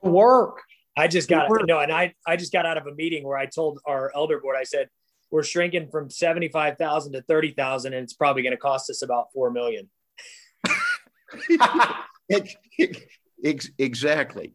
work. 0.04 0.62
I 0.96 1.08
just 1.08 1.28
got 1.28 1.48
no, 1.66 1.80
and 1.80 1.90
I 1.92 2.14
I 2.26 2.36
just 2.36 2.52
got 2.52 2.66
out 2.66 2.76
of 2.76 2.86
a 2.86 2.94
meeting 2.94 3.24
where 3.24 3.36
I 3.36 3.46
told 3.46 3.80
our 3.86 4.12
elder 4.14 4.38
board, 4.40 4.56
I 4.58 4.64
said, 4.64 4.88
we're 5.34 5.42
shrinking 5.42 5.88
from 5.90 6.10
75,000 6.10 7.12
to 7.14 7.22
30,000 7.22 7.92
and 7.92 8.04
it's 8.04 8.12
probably 8.12 8.42
going 8.42 8.52
to 8.52 8.56
cost 8.56 8.88
us 8.88 9.02
about 9.02 9.32
4 9.32 9.50
million. 9.50 9.90
exactly. 13.78 14.52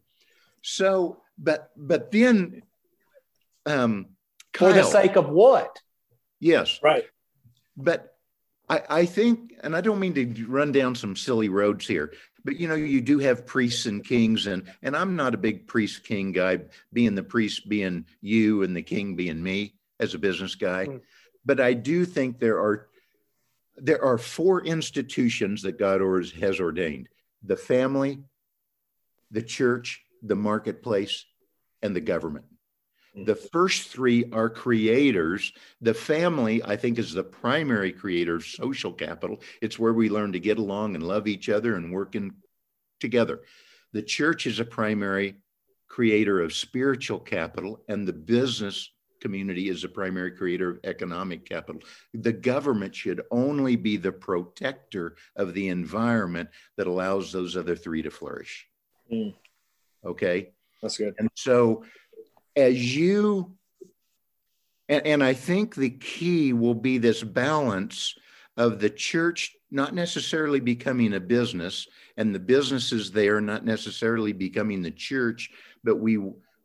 So, 0.62 1.20
but, 1.38 1.70
but 1.76 2.10
then, 2.10 2.62
um, 3.66 4.06
Kyle, 4.54 4.70
for 4.70 4.74
the 4.74 4.84
sake 4.84 5.16
of 5.16 5.28
what? 5.28 5.78
Yes. 6.40 6.80
Right. 6.82 7.04
But 7.76 8.14
I, 8.70 8.82
I 8.88 9.04
think, 9.04 9.52
and 9.62 9.76
I 9.76 9.82
don't 9.82 10.00
mean 10.00 10.14
to 10.14 10.46
run 10.46 10.72
down 10.72 10.94
some 10.94 11.14
silly 11.14 11.50
roads 11.50 11.86
here, 11.86 12.14
but 12.44 12.58
you 12.58 12.68
know, 12.68 12.74
you 12.74 13.00
do 13.00 13.18
have 13.18 13.46
priests 13.46 13.86
and 13.86 14.04
kings, 14.04 14.46
and 14.46 14.64
and 14.82 14.96
I'm 14.96 15.16
not 15.16 15.34
a 15.34 15.38
big 15.38 15.66
priest 15.66 16.04
king 16.04 16.32
guy, 16.32 16.60
being 16.92 17.14
the 17.14 17.22
priest 17.22 17.68
being 17.68 18.06
you 18.20 18.62
and 18.62 18.76
the 18.76 18.82
king 18.82 19.16
being 19.16 19.42
me 19.42 19.74
as 19.98 20.14
a 20.14 20.18
business 20.18 20.54
guy, 20.54 20.86
mm. 20.86 21.00
but 21.44 21.60
I 21.60 21.74
do 21.74 22.04
think 22.04 22.38
there 22.38 22.58
are 22.58 22.88
there 23.76 24.02
are 24.02 24.18
four 24.18 24.64
institutions 24.64 25.62
that 25.62 25.78
God 25.78 26.00
has 26.40 26.60
ordained: 26.60 27.08
the 27.42 27.56
family, 27.56 28.18
the 29.30 29.42
church, 29.42 30.02
the 30.22 30.36
marketplace, 30.36 31.24
and 31.82 31.94
the 31.94 32.00
government. 32.00 32.46
Mm. 33.16 33.26
The 33.26 33.34
first 33.34 33.88
three 33.88 34.24
are 34.32 34.48
creators. 34.48 35.52
The 35.80 35.94
family, 35.94 36.62
I 36.62 36.76
think, 36.76 36.98
is 36.98 37.12
the 37.12 37.24
primary 37.24 37.92
creator 37.92 38.36
of 38.36 38.44
social 38.44 38.92
capital. 38.92 39.40
It's 39.60 39.78
where 39.78 39.92
we 39.92 40.08
learn 40.08 40.32
to 40.32 40.40
get 40.40 40.58
along 40.58 40.94
and 40.94 41.06
love 41.06 41.26
each 41.26 41.48
other 41.48 41.76
and 41.76 41.92
work 41.92 42.14
in, 42.14 42.32
together. 43.00 43.40
The 43.92 44.02
church 44.02 44.46
is 44.46 44.60
a 44.60 44.64
primary 44.64 45.36
creator 45.88 46.40
of 46.40 46.52
spiritual 46.52 47.18
capital, 47.18 47.82
and 47.88 48.06
the 48.06 48.12
business 48.12 48.90
community 49.20 49.68
is 49.68 49.84
a 49.84 49.88
primary 49.88 50.30
creator 50.30 50.70
of 50.70 50.80
economic 50.84 51.44
capital. 51.44 51.82
The 52.14 52.32
government 52.32 52.94
should 52.94 53.22
only 53.30 53.76
be 53.76 53.96
the 53.96 54.12
protector 54.12 55.16
of 55.36 55.52
the 55.52 55.68
environment 55.68 56.48
that 56.76 56.86
allows 56.86 57.32
those 57.32 57.56
other 57.56 57.76
three 57.76 58.02
to 58.02 58.10
flourish. 58.10 58.66
Mm. 59.12 59.34
Okay. 60.04 60.52
That's 60.80 60.96
good. 60.96 61.14
And 61.18 61.28
so, 61.34 61.84
as 62.60 62.96
you, 62.96 63.56
and, 64.88 65.06
and 65.06 65.24
I 65.24 65.34
think 65.34 65.74
the 65.74 65.90
key 65.90 66.52
will 66.52 66.74
be 66.74 66.98
this 66.98 67.22
balance 67.22 68.14
of 68.56 68.80
the 68.80 68.90
church 68.90 69.56
not 69.70 69.94
necessarily 69.94 70.60
becoming 70.60 71.14
a 71.14 71.20
business 71.20 71.86
and 72.16 72.34
the 72.34 72.40
businesses 72.40 73.10
there 73.10 73.40
not 73.40 73.64
necessarily 73.64 74.32
becoming 74.32 74.82
the 74.82 74.90
church, 74.90 75.50
but 75.84 75.96
we 75.96 76.18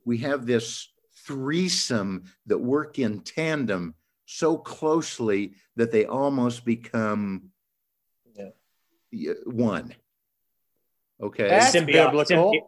we 0.06 0.18
have 0.20 0.46
this 0.46 0.90
threesome 1.26 2.24
that 2.46 2.58
work 2.58 3.00
in 3.00 3.22
tandem 3.22 3.96
so 4.26 4.58
closely 4.58 5.54
that 5.76 5.92
they 5.92 6.06
almost 6.06 6.66
become 6.66 7.50
yeah. 9.12 9.34
one. 9.46 9.94
Okay. 11.22 11.48
That's 11.48 11.76
Symbi- 11.76 12.62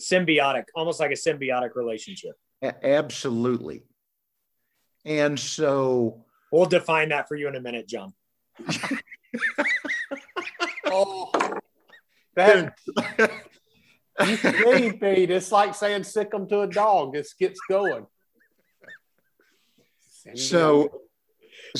symbiotic, 0.00 0.64
almost 0.74 1.00
like 1.00 1.10
a 1.10 1.14
symbiotic 1.14 1.74
relationship. 1.74 2.32
A- 2.62 2.86
absolutely. 2.86 3.82
And 5.04 5.38
so 5.38 6.24
we'll 6.50 6.66
define 6.66 7.08
that 7.10 7.28
for 7.28 7.34
you 7.34 7.48
in 7.48 7.56
a 7.56 7.60
minute, 7.60 7.88
John. 7.88 8.14
oh, 10.86 11.30
that, 12.36 12.74
you 14.26 14.36
feed, 14.36 15.00
feed. 15.00 15.30
It's 15.30 15.50
like 15.50 15.74
saying 15.74 16.04
sick 16.04 16.30
them 16.30 16.48
to 16.48 16.60
a 16.60 16.68
dog. 16.68 17.16
It 17.16 17.26
gets 17.38 17.60
going. 17.68 18.06
So, 20.34 21.02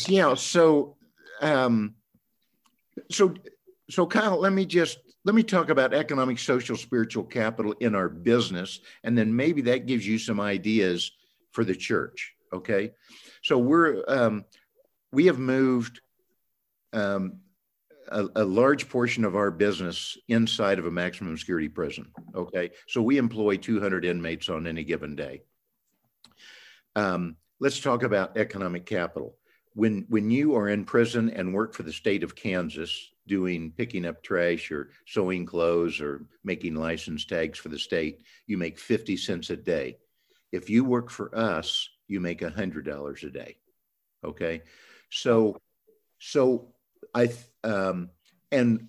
yeah. 0.09 0.35
So, 0.35 0.97
um, 1.41 1.95
so, 3.11 3.35
so 3.89 4.07
Kyle, 4.07 4.41
let 4.41 4.53
me 4.53 4.67
just 4.67 4.99
let 5.25 5.35
me 5.35 5.43
talk 5.43 5.71
about 5.71 5.95
economic, 5.95 6.39
social, 6.39 6.77
spiritual 6.77 7.25
capital 7.25 7.75
in 7.81 7.95
our 7.95 8.09
business, 8.09 8.81
and 9.05 9.17
then 9.17 9.35
maybe 9.35 9.63
that 9.63 9.87
gives 9.87 10.07
you 10.07 10.19
some 10.19 10.41
ideas 10.41 11.13
for 11.53 11.65
the 11.65 11.75
church. 11.75 12.35
Okay. 12.53 12.93
So 13.43 13.59
we're 13.59 14.03
um, 14.09 14.45
we 15.13 15.27
have 15.27 15.39
moved 15.39 16.01
um, 16.93 17.41
a, 18.09 18.27
a, 18.37 18.45
large 18.45 18.89
portion 18.89 19.25
of 19.25 19.37
our 19.37 19.51
business 19.51 20.17
inside 20.29 20.79
of 20.79 20.87
a 20.87 20.91
maximum 20.91 21.37
security 21.37 21.69
prison. 21.69 22.11
Okay, 22.35 22.71
so 22.89 23.01
we 23.03 23.19
employ 23.19 23.57
200 23.57 24.05
inmates 24.05 24.49
on 24.49 24.67
any 24.67 24.85
given 24.85 25.17
day. 25.17 25.43
Um, 26.97 27.37
let's 27.61 27.81
talk 27.81 28.03
about 28.03 28.37
economic 28.37 28.87
capital. 28.87 29.37
When 29.75 30.05
when 30.09 30.31
you 30.31 30.55
are 30.57 30.69
in 30.69 30.85
prison 30.85 31.31
and 31.31 31.55
work 31.55 31.75
for 31.75 31.83
the 31.83 31.93
state 31.93 32.23
of 32.23 32.35
Kansas, 32.35 33.13
doing 33.27 33.73
picking 33.77 34.05
up 34.05 34.23
trash 34.23 34.71
or 34.71 34.91
sewing 35.07 35.47
clothes 35.47 36.01
or 36.01 36.27
making 36.45 36.75
license 36.75 37.25
tags 37.25 37.59
for 37.59 37.69
the 37.69 37.79
state, 37.79 38.23
you 38.47 38.59
make 38.59 38.79
50 38.79 39.17
cents 39.17 39.51
a 39.51 39.57
day. 39.57 39.99
If 40.51 40.69
you 40.69 40.85
work 40.85 41.09
for 41.09 41.35
us, 41.37 41.89
you 42.09 42.21
make 42.21 42.41
$100 42.41 43.23
a 43.23 43.31
day. 43.31 43.57
Okay, 44.25 44.63
so 45.11 45.57
so 46.19 46.69
I 47.15 47.33
um, 47.65 48.11
and 48.51 48.89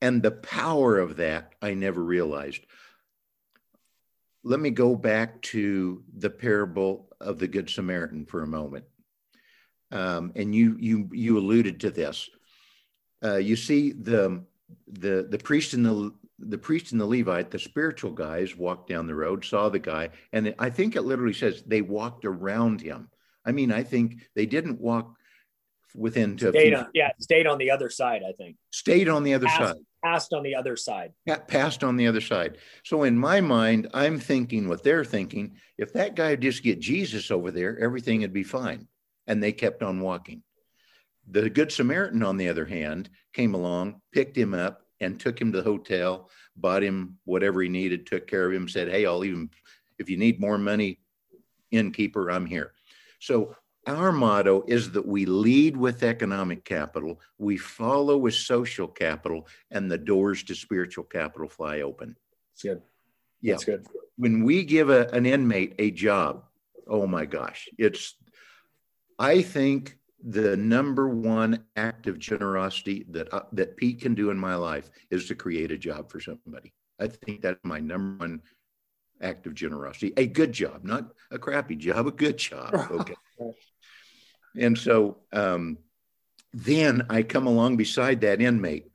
and 0.00 0.22
the 0.22 0.30
power 0.30 0.98
of 0.98 1.16
that 1.16 1.54
I 1.60 1.74
never 1.74 2.02
realized. 2.02 2.64
Let 4.42 4.60
me 4.60 4.70
go 4.70 4.96
back 4.96 5.42
to 5.42 6.02
the 6.16 6.30
parable 6.30 7.10
of 7.20 7.38
the 7.38 7.48
Good 7.48 7.68
Samaritan 7.68 8.24
for 8.24 8.42
a 8.42 8.46
moment, 8.46 8.86
um, 9.90 10.32
and 10.36 10.54
you 10.54 10.76
you 10.78 11.08
you 11.12 11.38
alluded 11.38 11.80
to 11.80 11.90
this. 11.90 12.28
Uh, 13.22 13.36
you 13.36 13.56
see 13.56 13.92
the 13.92 14.44
the 14.88 15.26
the 15.28 15.38
priest 15.38 15.74
and 15.74 15.84
the 15.84 16.12
the 16.38 16.58
priest 16.58 16.92
and 16.92 17.00
the 17.00 17.06
Levite, 17.06 17.50
the 17.50 17.58
spiritual 17.58 18.12
guys, 18.12 18.56
walked 18.56 18.88
down 18.88 19.06
the 19.06 19.14
road, 19.14 19.44
saw 19.44 19.68
the 19.68 19.78
guy, 19.78 20.10
and 20.32 20.54
I 20.58 20.70
think 20.70 20.96
it 20.96 21.02
literally 21.02 21.34
says 21.34 21.62
they 21.66 21.82
walked 21.82 22.24
around 22.24 22.80
him. 22.80 23.10
I 23.44 23.52
mean, 23.52 23.72
I 23.72 23.82
think 23.82 24.28
they 24.34 24.46
didn't 24.46 24.80
walk 24.80 25.16
within 25.94 26.36
to 26.36 26.50
stayed 26.50 26.74
on, 26.74 26.86
yeah 26.94 27.10
stayed 27.18 27.46
on 27.46 27.58
the 27.58 27.70
other 27.70 27.90
side 27.90 28.22
i 28.26 28.32
think. 28.32 28.56
Stayed 28.70 29.08
on 29.08 29.22
the 29.22 29.34
other 29.34 29.46
passed, 29.46 29.72
side. 29.72 29.76
passed 30.04 30.32
on 30.32 30.42
the 30.42 30.54
other 30.54 30.76
side. 30.76 31.12
Passed 31.48 31.82
on 31.82 31.96
the 31.96 32.06
other 32.06 32.20
side. 32.20 32.58
So 32.84 33.02
in 33.02 33.18
my 33.18 33.40
mind 33.40 33.88
i'm 33.94 34.18
thinking 34.18 34.68
what 34.68 34.82
they're 34.82 35.04
thinking 35.04 35.56
if 35.78 35.92
that 35.94 36.14
guy 36.14 36.30
would 36.30 36.42
just 36.42 36.62
get 36.62 36.80
jesus 36.80 37.30
over 37.30 37.50
there 37.50 37.78
everything 37.78 38.20
would 38.20 38.32
be 38.32 38.44
fine 38.44 38.86
and 39.30 39.42
they 39.42 39.52
kept 39.52 39.82
on 39.82 40.00
walking 40.00 40.42
the 41.30 41.48
good 41.48 41.70
samaritan 41.70 42.22
on 42.22 42.36
the 42.36 42.48
other 42.48 42.66
hand 42.66 43.08
came 43.32 43.54
along 43.54 44.00
picked 44.12 44.36
him 44.36 44.52
up 44.52 44.82
and 45.00 45.20
took 45.20 45.40
him 45.40 45.52
to 45.52 45.58
the 45.58 45.64
hotel 45.64 46.28
bought 46.56 46.82
him 46.82 47.16
whatever 47.24 47.62
he 47.62 47.68
needed 47.68 48.06
took 48.06 48.26
care 48.26 48.46
of 48.46 48.52
him 48.52 48.68
said 48.68 48.88
hey 48.88 49.06
i'll 49.06 49.24
even 49.24 49.48
if 49.98 50.10
you 50.10 50.16
need 50.16 50.40
more 50.40 50.58
money 50.58 50.98
innkeeper 51.70 52.30
i'm 52.30 52.44
here 52.44 52.72
so 53.20 53.54
our 53.86 54.12
motto 54.12 54.64
is 54.66 54.90
that 54.92 55.06
we 55.06 55.24
lead 55.24 55.76
with 55.76 56.02
economic 56.02 56.64
capital, 56.64 57.20
we 57.38 57.56
follow 57.56 58.16
with 58.16 58.34
social 58.34 58.86
capital, 58.86 59.46
and 59.70 59.90
the 59.90 59.98
doors 59.98 60.42
to 60.44 60.54
spiritual 60.54 61.04
capital 61.04 61.48
fly 61.48 61.80
open. 61.80 62.16
It's 62.52 62.62
good. 62.62 62.82
Yeah. 63.40 63.54
That's 63.54 63.64
good. 63.64 63.86
When 64.16 64.44
we 64.44 64.64
give 64.64 64.90
a, 64.90 65.08
an 65.08 65.24
inmate 65.24 65.74
a 65.78 65.90
job, 65.90 66.44
oh 66.86 67.06
my 67.06 67.24
gosh, 67.24 67.68
it's, 67.78 68.16
I 69.20 69.42
think 69.42 69.98
the 70.22 70.56
number 70.56 71.08
one 71.08 71.64
act 71.76 72.06
of 72.06 72.18
generosity 72.18 73.04
that 73.10 73.32
uh, 73.32 73.42
that 73.52 73.76
Pete 73.76 74.00
can 74.00 74.14
do 74.14 74.30
in 74.30 74.38
my 74.38 74.54
life 74.54 74.90
is 75.10 75.28
to 75.28 75.34
create 75.34 75.70
a 75.70 75.78
job 75.78 76.10
for 76.10 76.20
somebody. 76.20 76.72
I 76.98 77.06
think 77.06 77.42
that's 77.42 77.60
my 77.62 77.80
number 77.80 78.24
one 78.24 78.40
act 79.20 79.46
of 79.46 79.54
generosity. 79.54 80.14
A 80.16 80.26
good 80.26 80.52
job, 80.52 80.84
not 80.84 81.12
a 81.30 81.38
crappy 81.38 81.76
job, 81.76 82.06
a 82.06 82.10
good 82.10 82.38
job. 82.38 82.74
Okay. 82.90 83.14
And 84.56 84.76
so 84.76 85.18
um, 85.32 85.78
then 86.52 87.06
I 87.08 87.22
come 87.22 87.46
along 87.46 87.76
beside 87.76 88.22
that 88.22 88.40
inmate. 88.40 88.90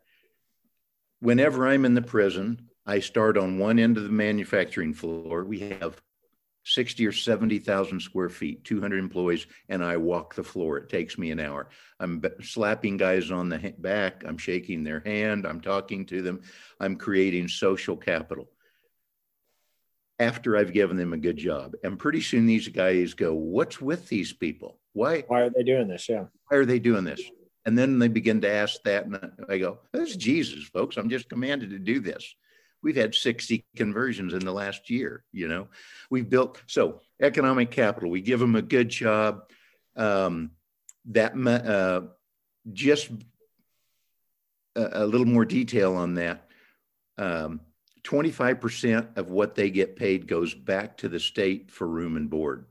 Whenever 1.22 1.68
I'm 1.68 1.86
in 1.86 1.94
the 1.94 2.02
prison, 2.02 2.70
I 2.86 3.00
start 3.00 3.38
on 3.38 3.58
one 3.58 3.80
end 3.80 3.98
of 3.98 4.04
the 4.04 4.10
manufacturing 4.10 4.94
floor. 4.94 5.46
We 5.46 5.60
have 5.60 6.02
60 6.66 7.06
or 7.06 7.12
70,000 7.12 8.00
square 8.00 8.30
feet, 8.30 8.64
200 8.64 9.00
employees, 9.00 9.46
and 9.70 9.84
I 9.84 9.98
walk 9.98 10.36
the 10.36 10.44
floor. 10.44 10.78
It 10.78 10.90
takes 10.90 11.18
me 11.18 11.32
an 11.32 11.40
hour. 11.40 11.70
I'm 12.00 12.24
slapping 12.42 12.98
guys 12.98 13.32
on 13.32 13.50
the 13.50 13.74
back, 13.78 14.24
I'm 14.26 14.38
shaking 14.38 14.84
their 14.84 15.02
hand, 15.06 15.46
I'm 15.46 15.62
talking 15.62 16.06
to 16.08 16.22
them, 16.22 16.42
I'm 16.80 16.96
creating 16.96 17.48
social 17.48 17.96
capital 17.96 18.50
after 20.18 20.58
I've 20.58 20.74
given 20.74 20.98
them 20.98 21.14
a 21.14 21.18
good 21.18 21.38
job. 21.38 21.74
And 21.84 22.00
pretty 22.00 22.22
soon 22.22 22.46
these 22.46 22.68
guys 22.68 23.14
go, 23.14 23.34
What's 23.34 23.80
with 23.80 24.08
these 24.10 24.34
people? 24.34 24.80
Why? 24.94 25.24
Why 25.28 25.42
are 25.42 25.50
they 25.50 25.64
doing 25.64 25.88
this? 25.88 26.08
Yeah. 26.10 26.26
Why 26.48 26.58
are 26.58 26.66
they 26.66 26.80
doing 26.80 27.04
this? 27.04 27.22
And 27.66 27.78
then 27.78 28.00
they 28.00 28.08
begin 28.08 28.42
to 28.42 28.52
ask 28.52 28.82
that, 28.84 29.06
and 29.06 29.20
I 29.50 29.58
go, 29.58 29.80
"That's 29.92 30.16
Jesus, 30.16 30.66
folks. 30.66 30.98
I'm 30.98 31.10
just 31.10 31.30
commanded 31.30 31.72
to 31.72 31.80
do 31.80 32.00
this." 32.00 32.36
We've 32.86 32.96
had 32.96 33.16
60 33.16 33.66
conversions 33.76 34.36
in 34.36 34.46
the 34.46 34.52
last 34.52 34.92
year. 34.92 35.24
You 35.32 35.48
know, 35.48 35.70
we've 36.12 36.30
built 36.30 36.62
so 36.68 37.02
economic 37.20 37.72
capital. 37.72 38.12
We 38.12 38.22
give 38.22 38.40
them 38.40 38.56
a 38.56 38.62
good 38.62 38.90
job. 38.90 39.50
Um, 39.96 40.52
that 41.06 41.36
uh, 41.36 42.02
just 42.72 43.10
a, 44.76 45.04
a, 45.04 45.06
little 45.08 45.26
more 45.26 45.46
detail 45.46 45.96
on 45.96 46.14
that. 46.14 46.48
Um, 47.18 47.62
25% 48.04 49.18
of 49.18 49.32
what 49.32 49.56
they 49.56 49.72
get 49.72 49.96
paid 49.96 50.28
goes 50.28 50.54
back 50.54 50.98
to 50.98 51.10
the 51.10 51.20
state 51.20 51.72
for 51.72 51.88
room 51.88 52.18
and 52.18 52.30
board. 52.30 52.66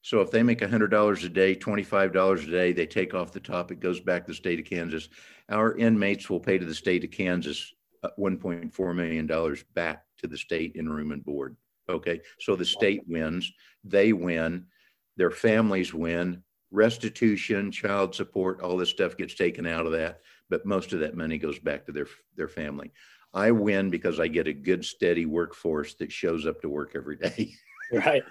So 0.00 0.20
if 0.20 0.32
they 0.32 0.42
make 0.42 0.58
$100 0.58 1.24
a 1.24 1.28
day, 1.28 1.54
$25 1.54 2.42
a 2.42 2.50
day, 2.50 2.72
they 2.72 2.86
take 2.86 3.14
off 3.14 3.30
the 3.30 3.38
top, 3.38 3.70
it 3.70 3.78
goes 3.78 4.00
back 4.00 4.24
to 4.24 4.32
the 4.32 4.36
state 4.36 4.58
of 4.58 4.66
Kansas. 4.66 5.08
Our 5.48 5.76
inmates 5.76 6.28
will 6.28 6.40
pay 6.40 6.58
to 6.58 6.66
the 6.66 6.74
state 6.74 7.04
of 7.04 7.12
Kansas 7.12 7.72
$1.4 8.18 8.94
million 8.94 9.56
back 9.74 10.04
to 10.18 10.26
the 10.26 10.36
state 10.36 10.72
in 10.74 10.88
room 10.88 11.12
and 11.12 11.24
board. 11.24 11.56
Okay. 11.88 12.20
So 12.40 12.56
the 12.56 12.64
state 12.64 13.02
wins, 13.06 13.52
they 13.84 14.12
win, 14.12 14.66
their 15.16 15.30
families 15.30 15.92
win, 15.92 16.42
restitution, 16.70 17.70
child 17.70 18.14
support, 18.14 18.60
all 18.60 18.76
this 18.76 18.90
stuff 18.90 19.16
gets 19.16 19.34
taken 19.34 19.66
out 19.66 19.86
of 19.86 19.92
that, 19.92 20.20
but 20.48 20.64
most 20.64 20.92
of 20.92 21.00
that 21.00 21.16
money 21.16 21.38
goes 21.38 21.58
back 21.58 21.84
to 21.86 21.92
their, 21.92 22.06
their 22.36 22.48
family. 22.48 22.92
I 23.34 23.50
win 23.50 23.90
because 23.90 24.20
I 24.20 24.28
get 24.28 24.46
a 24.46 24.52
good, 24.52 24.84
steady 24.84 25.26
workforce 25.26 25.94
that 25.94 26.12
shows 26.12 26.46
up 26.46 26.60
to 26.62 26.68
work 26.68 26.92
every 26.94 27.16
day. 27.16 27.54
Right. 27.92 28.22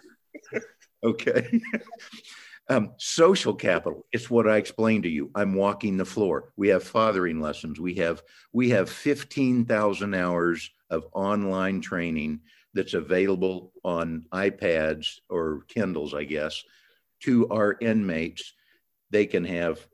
okay. 1.04 1.62
Um, 2.72 2.94
social 2.98 3.54
capital. 3.54 4.06
It's 4.14 4.30
what 4.30 4.48
I 4.48 4.56
explained 4.56 5.04
to 5.04 5.10
you. 5.10 5.30
I'm 5.36 5.54
walking 5.56 5.98
the 5.98 6.06
floor. 6.06 6.54
We 6.56 6.70
have 6.70 6.84
fathering 6.84 7.42
lessons. 7.42 7.82
We 7.82 7.96
have 7.96 8.24
we 8.54 8.70
have 8.70 8.90
15,000 8.90 10.14
hours 10.14 10.72
of 10.90 11.06
online 11.12 11.82
training 11.82 12.40
that's 12.74 12.94
available 12.94 13.74
on 13.84 14.26
iPads 14.34 15.20
or 15.30 15.66
Kindles, 15.68 16.14
I 16.14 16.24
guess, 16.24 16.64
to 17.24 17.50
our 17.50 17.76
inmates. 17.82 18.54
They 19.10 19.26
can 19.26 19.44
have. 19.44 19.86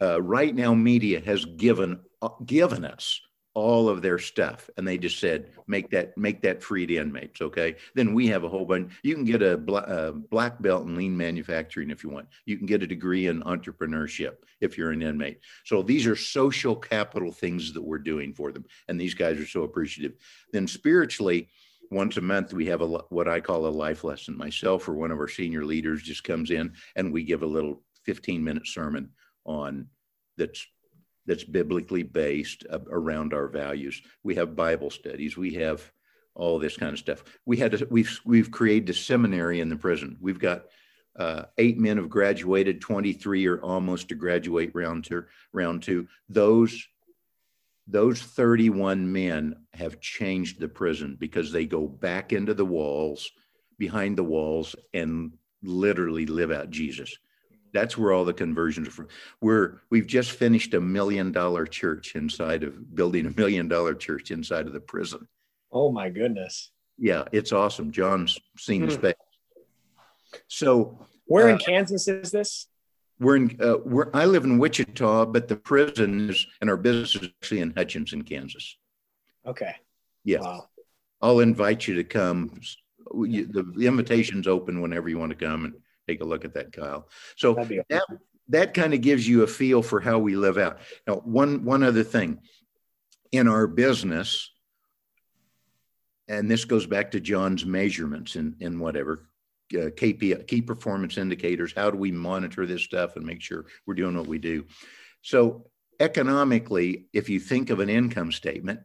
Uh, 0.00 0.20
right 0.22 0.54
now, 0.54 0.74
media 0.74 1.20
has 1.20 1.44
given 1.44 2.00
uh, 2.22 2.28
given 2.46 2.84
us 2.84 3.20
all 3.54 3.88
of 3.88 4.00
their 4.00 4.18
stuff 4.18 4.70
and 4.76 4.88
they 4.88 4.96
just 4.96 5.20
said 5.20 5.50
make 5.66 5.90
that 5.90 6.16
make 6.16 6.40
that 6.40 6.62
free 6.62 6.86
to 6.86 6.96
inmates 6.96 7.40
okay? 7.40 7.76
Then 7.94 8.14
we 8.14 8.26
have 8.28 8.44
a 8.44 8.48
whole 8.48 8.64
bunch 8.64 8.92
you 9.02 9.14
can 9.14 9.24
get 9.24 9.42
a, 9.42 9.54
a, 9.54 10.12
black 10.12 10.60
belt 10.62 10.86
in 10.86 10.96
lean 10.96 11.16
manufacturing 11.16 11.90
if 11.90 12.02
you 12.02 12.10
want. 12.10 12.28
You 12.46 12.56
can 12.56 12.66
get 12.66 12.82
a 12.82 12.86
degree 12.86 13.26
in 13.26 13.42
entrepreneurship 13.42 14.36
if 14.60 14.78
you're 14.78 14.92
an 14.92 15.02
inmate. 15.02 15.40
So 15.64 15.82
these 15.82 16.06
are 16.06 16.16
social 16.16 16.74
capital 16.74 17.32
things 17.32 17.72
that 17.74 17.82
we're 17.82 17.98
doing 17.98 18.32
for 18.32 18.52
them 18.52 18.64
and 18.88 19.00
these 19.00 19.14
guys 19.14 19.38
are 19.38 19.46
so 19.46 19.64
appreciative. 19.64 20.14
Then 20.52 20.66
spiritually 20.66 21.48
once 21.90 22.16
a 22.16 22.22
month 22.22 22.54
we 22.54 22.66
have 22.66 22.80
a 22.80 22.86
what 22.86 23.28
i 23.28 23.38
call 23.38 23.66
a 23.66 23.68
life 23.68 24.02
lesson. 24.02 24.36
Myself 24.36 24.88
or 24.88 24.94
one 24.94 25.10
of 25.10 25.18
our 25.18 25.28
senior 25.28 25.64
leaders 25.64 26.02
just 26.02 26.24
comes 26.24 26.50
in 26.50 26.72
and 26.96 27.12
we 27.12 27.22
give 27.22 27.42
a 27.42 27.46
little 27.46 27.82
15 28.04 28.42
minute 28.42 28.66
sermon 28.66 29.10
on 29.44 29.88
that's 30.36 30.66
that's 31.26 31.44
biblically 31.44 32.02
based 32.02 32.64
around 32.90 33.32
our 33.32 33.48
values. 33.48 34.00
We 34.22 34.34
have 34.36 34.56
Bible 34.56 34.90
studies. 34.90 35.36
We 35.36 35.54
have 35.54 35.90
all 36.34 36.58
this 36.58 36.76
kind 36.76 36.92
of 36.92 36.98
stuff. 36.98 37.22
We 37.44 37.58
had 37.58 37.72
to, 37.72 37.86
we've 37.90 38.20
we've 38.24 38.50
created 38.50 38.90
a 38.90 38.94
seminary 38.94 39.60
in 39.60 39.68
the 39.68 39.76
prison. 39.76 40.16
We've 40.20 40.38
got 40.38 40.64
uh, 41.16 41.44
eight 41.58 41.78
men 41.78 41.98
have 41.98 42.08
graduated. 42.08 42.80
Twenty 42.80 43.12
three 43.12 43.46
are 43.46 43.62
almost 43.62 44.08
to 44.08 44.14
graduate 44.14 44.70
round 44.74 45.04
two. 45.04 45.24
Round 45.52 45.82
two. 45.82 46.08
Those 46.28 46.86
those 47.88 48.22
31 48.22 49.12
men 49.12 49.56
have 49.74 50.00
changed 50.00 50.60
the 50.60 50.68
prison 50.68 51.16
because 51.18 51.50
they 51.50 51.66
go 51.66 51.88
back 51.88 52.32
into 52.32 52.54
the 52.54 52.64
walls 52.64 53.30
behind 53.76 54.16
the 54.16 54.22
walls 54.22 54.76
and 54.94 55.32
literally 55.64 56.24
live 56.24 56.52
out 56.52 56.70
jesus 56.70 57.16
that's 57.72 57.96
where 57.96 58.12
all 58.12 58.24
the 58.24 58.34
conversions 58.34 58.88
are 58.88 58.92
from. 58.92 59.08
We're 59.40 59.80
we've 59.90 60.06
just 60.06 60.32
finished 60.32 60.74
a 60.74 60.80
million 60.80 61.32
dollar 61.32 61.66
church 61.66 62.14
inside 62.14 62.62
of 62.62 62.94
building 62.94 63.26
a 63.26 63.30
million 63.30 63.68
dollar 63.68 63.94
church 63.94 64.30
inside 64.30 64.66
of 64.66 64.72
the 64.72 64.80
prison. 64.80 65.26
Oh 65.70 65.90
my 65.90 66.10
goodness. 66.10 66.70
Yeah, 66.98 67.24
it's 67.32 67.52
awesome. 67.52 67.90
John's 67.90 68.38
seen 68.58 68.82
the 68.82 68.88
hmm. 68.88 69.00
space. 69.00 69.14
So 70.48 71.06
where 71.26 71.48
uh, 71.48 71.52
in 71.52 71.58
Kansas 71.58 72.08
is 72.08 72.30
this? 72.30 72.68
We're 73.18 73.36
in 73.36 73.56
uh, 73.60 73.76
we're 73.84 74.10
I 74.12 74.26
live 74.26 74.44
in 74.44 74.58
Wichita, 74.58 75.26
but 75.26 75.48
the 75.48 75.56
prison 75.56 76.30
is 76.30 76.46
and 76.60 76.68
our 76.68 76.76
business 76.76 77.16
is 77.16 77.28
actually 77.40 77.60
in 77.60 77.72
Hutchinson, 77.76 78.22
Kansas. 78.22 78.76
Okay. 79.46 79.74
Yeah. 80.24 80.40
Wow. 80.40 80.68
I'll 81.20 81.40
invite 81.40 81.86
you 81.86 81.94
to 81.94 82.04
come. 82.04 82.60
The, 83.12 83.70
the 83.76 83.86
invitation's 83.86 84.46
open 84.46 84.80
whenever 84.80 85.08
you 85.08 85.18
want 85.18 85.30
to 85.30 85.46
come 85.46 85.66
and 85.66 85.74
take 86.08 86.20
a 86.20 86.24
look 86.24 86.44
at 86.44 86.54
that, 86.54 86.72
Kyle. 86.72 87.08
So 87.36 87.58
awesome. 87.58 87.80
that, 87.88 88.04
that 88.48 88.74
kind 88.74 88.94
of 88.94 89.00
gives 89.00 89.26
you 89.26 89.42
a 89.42 89.46
feel 89.46 89.82
for 89.82 90.00
how 90.00 90.18
we 90.18 90.36
live 90.36 90.58
out. 90.58 90.78
Now, 91.06 91.16
one, 91.16 91.64
one 91.64 91.82
other 91.82 92.04
thing 92.04 92.38
in 93.30 93.48
our 93.48 93.66
business, 93.66 94.50
and 96.28 96.50
this 96.50 96.64
goes 96.64 96.86
back 96.86 97.12
to 97.12 97.20
John's 97.20 97.64
measurements 97.64 98.36
in, 98.36 98.56
in 98.60 98.78
whatever 98.78 99.28
uh, 99.74 99.90
KPI, 99.90 100.46
key 100.46 100.62
performance 100.62 101.16
indicators. 101.16 101.72
How 101.74 101.90
do 101.90 101.98
we 101.98 102.12
monitor 102.12 102.66
this 102.66 102.82
stuff 102.82 103.16
and 103.16 103.24
make 103.24 103.40
sure 103.40 103.66
we're 103.86 103.94
doing 103.94 104.16
what 104.16 104.26
we 104.26 104.38
do? 104.38 104.66
So, 105.22 105.66
economically, 106.00 107.06
if 107.12 107.28
you 107.28 107.38
think 107.38 107.70
of 107.70 107.80
an 107.80 107.88
income 107.88 108.32
statement, 108.32 108.80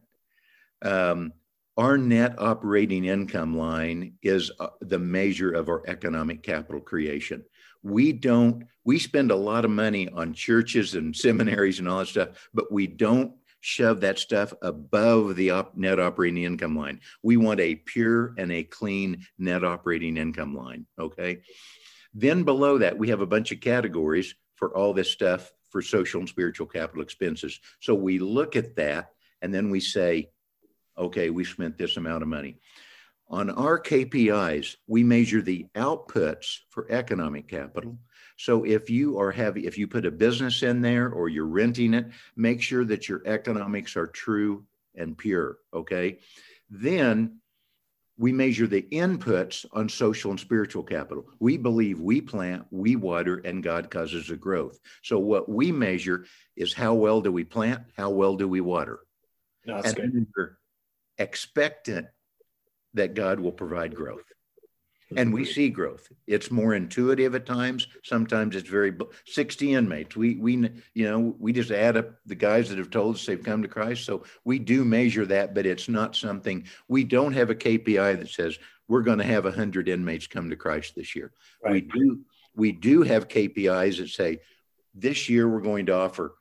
um, 0.82 1.32
our 1.78 1.96
net 1.96 2.34
operating 2.38 3.04
income 3.04 3.56
line 3.56 4.14
is 4.20 4.50
uh, 4.58 4.66
the 4.80 4.98
measure 4.98 5.52
of 5.52 5.68
our 5.68 5.84
economic 5.86 6.42
capital 6.42 6.80
creation. 6.80 7.44
We 7.84 8.12
don't, 8.12 8.64
we 8.84 8.98
spend 8.98 9.30
a 9.30 9.36
lot 9.36 9.64
of 9.64 9.70
money 9.70 10.08
on 10.08 10.34
churches 10.34 10.96
and 10.96 11.14
seminaries 11.14 11.78
and 11.78 11.88
all 11.88 12.00
that 12.00 12.08
stuff, 12.08 12.48
but 12.52 12.72
we 12.72 12.88
don't 12.88 13.32
shove 13.60 14.00
that 14.00 14.18
stuff 14.18 14.52
above 14.60 15.36
the 15.36 15.50
op- 15.50 15.76
net 15.76 16.00
operating 16.00 16.42
income 16.42 16.76
line. 16.76 17.00
We 17.22 17.36
want 17.36 17.60
a 17.60 17.76
pure 17.76 18.34
and 18.36 18.50
a 18.50 18.64
clean 18.64 19.24
net 19.38 19.62
operating 19.62 20.16
income 20.16 20.56
line. 20.56 20.84
Okay. 20.98 21.42
Then 22.12 22.42
below 22.42 22.78
that, 22.78 22.98
we 22.98 23.10
have 23.10 23.20
a 23.20 23.26
bunch 23.26 23.52
of 23.52 23.60
categories 23.60 24.34
for 24.56 24.76
all 24.76 24.92
this 24.94 25.12
stuff 25.12 25.52
for 25.70 25.80
social 25.80 26.18
and 26.18 26.28
spiritual 26.28 26.66
capital 26.66 27.02
expenses. 27.02 27.60
So 27.78 27.94
we 27.94 28.18
look 28.18 28.56
at 28.56 28.74
that 28.76 29.10
and 29.42 29.54
then 29.54 29.70
we 29.70 29.78
say, 29.78 30.30
okay, 30.98 31.30
we 31.30 31.44
spent 31.44 31.78
this 31.78 31.96
amount 31.96 32.22
of 32.22 32.28
money. 32.28 32.58
On 33.30 33.50
our 33.50 33.78
KPIs, 33.78 34.76
we 34.86 35.04
measure 35.04 35.42
the 35.42 35.66
outputs 35.74 36.58
for 36.70 36.90
economic 36.90 37.46
capital. 37.46 37.98
So 38.38 38.64
if 38.64 38.88
you 38.88 39.18
are 39.18 39.32
having, 39.32 39.64
if 39.64 39.76
you 39.76 39.86
put 39.86 40.06
a 40.06 40.10
business 40.10 40.62
in 40.62 40.80
there 40.80 41.10
or 41.10 41.28
you're 41.28 41.44
renting 41.44 41.92
it, 41.92 42.06
make 42.36 42.62
sure 42.62 42.84
that 42.86 43.08
your 43.08 43.22
economics 43.26 43.96
are 43.96 44.06
true 44.06 44.64
and 44.94 45.18
pure. 45.18 45.58
Okay. 45.74 46.20
Then 46.70 47.40
we 48.16 48.32
measure 48.32 48.66
the 48.66 48.82
inputs 48.82 49.66
on 49.72 49.88
social 49.88 50.30
and 50.30 50.40
spiritual 50.40 50.82
capital. 50.82 51.26
We 51.38 51.56
believe 51.56 52.00
we 52.00 52.20
plant, 52.20 52.66
we 52.70 52.96
water, 52.96 53.36
and 53.44 53.62
God 53.62 53.90
causes 53.90 54.28
the 54.28 54.36
growth. 54.36 54.78
So 55.02 55.18
what 55.18 55.48
we 55.48 55.70
measure 55.70 56.24
is 56.56 56.72
how 56.72 56.94
well 56.94 57.20
do 57.20 57.30
we 57.30 57.44
plant, 57.44 57.82
how 57.96 58.10
well 58.10 58.36
do 58.36 58.48
we 58.48 58.60
water. 58.60 59.00
No, 59.66 59.82
that's 59.82 59.94
and 59.94 60.12
good 60.12 60.56
expectant 61.18 62.06
that 62.94 63.14
God 63.14 63.40
will 63.40 63.52
provide 63.52 63.94
growth. 63.94 64.24
And 65.16 65.32
we 65.32 65.46
see 65.46 65.70
growth. 65.70 66.06
It's 66.26 66.50
more 66.50 66.74
intuitive 66.74 67.34
at 67.34 67.46
times. 67.46 67.86
Sometimes 68.04 68.54
it's 68.54 68.68
very 68.68 68.92
60 69.24 69.72
inmates. 69.72 70.16
We 70.16 70.34
we 70.36 70.70
you 70.92 71.10
know 71.10 71.34
we 71.38 71.52
just 71.52 71.70
add 71.70 71.96
up 71.96 72.10
the 72.26 72.34
guys 72.34 72.68
that 72.68 72.78
have 72.78 72.90
told 72.90 73.14
us 73.14 73.24
they've 73.24 73.42
come 73.42 73.62
to 73.62 73.68
Christ. 73.68 74.04
So 74.04 74.24
we 74.44 74.58
do 74.58 74.84
measure 74.84 75.24
that, 75.26 75.54
but 75.54 75.64
it's 75.64 75.88
not 75.88 76.14
something 76.14 76.66
we 76.88 77.04
don't 77.04 77.32
have 77.32 77.48
a 77.48 77.54
KPI 77.54 78.18
that 78.18 78.28
says 78.28 78.58
we're 78.86 79.02
going 79.02 79.18
to 79.18 79.24
have 79.24 79.44
100 79.44 79.88
inmates 79.88 80.26
come 80.26 80.50
to 80.50 80.56
Christ 80.56 80.94
this 80.94 81.16
year. 81.16 81.32
Right. 81.64 81.72
We 81.72 81.80
do 81.80 82.20
we 82.54 82.72
do 82.72 83.02
have 83.02 83.28
KPIs 83.28 83.98
that 83.98 84.10
say 84.10 84.40
this 84.94 85.30
year 85.30 85.48
we're 85.48 85.60
going 85.60 85.86
to 85.86 85.94
offer 85.94 86.34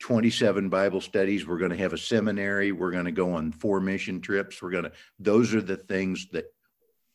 27 0.00 0.68
Bible 0.68 1.00
studies. 1.00 1.46
We're 1.46 1.58
going 1.58 1.70
to 1.70 1.76
have 1.76 1.92
a 1.92 1.98
seminary. 1.98 2.72
We're 2.72 2.92
going 2.92 3.06
to 3.06 3.12
go 3.12 3.34
on 3.34 3.52
four 3.52 3.80
mission 3.80 4.20
trips. 4.20 4.62
We're 4.62 4.70
going 4.70 4.84
to, 4.84 4.92
those 5.18 5.54
are 5.54 5.62
the 5.62 5.76
things 5.76 6.28
that 6.32 6.52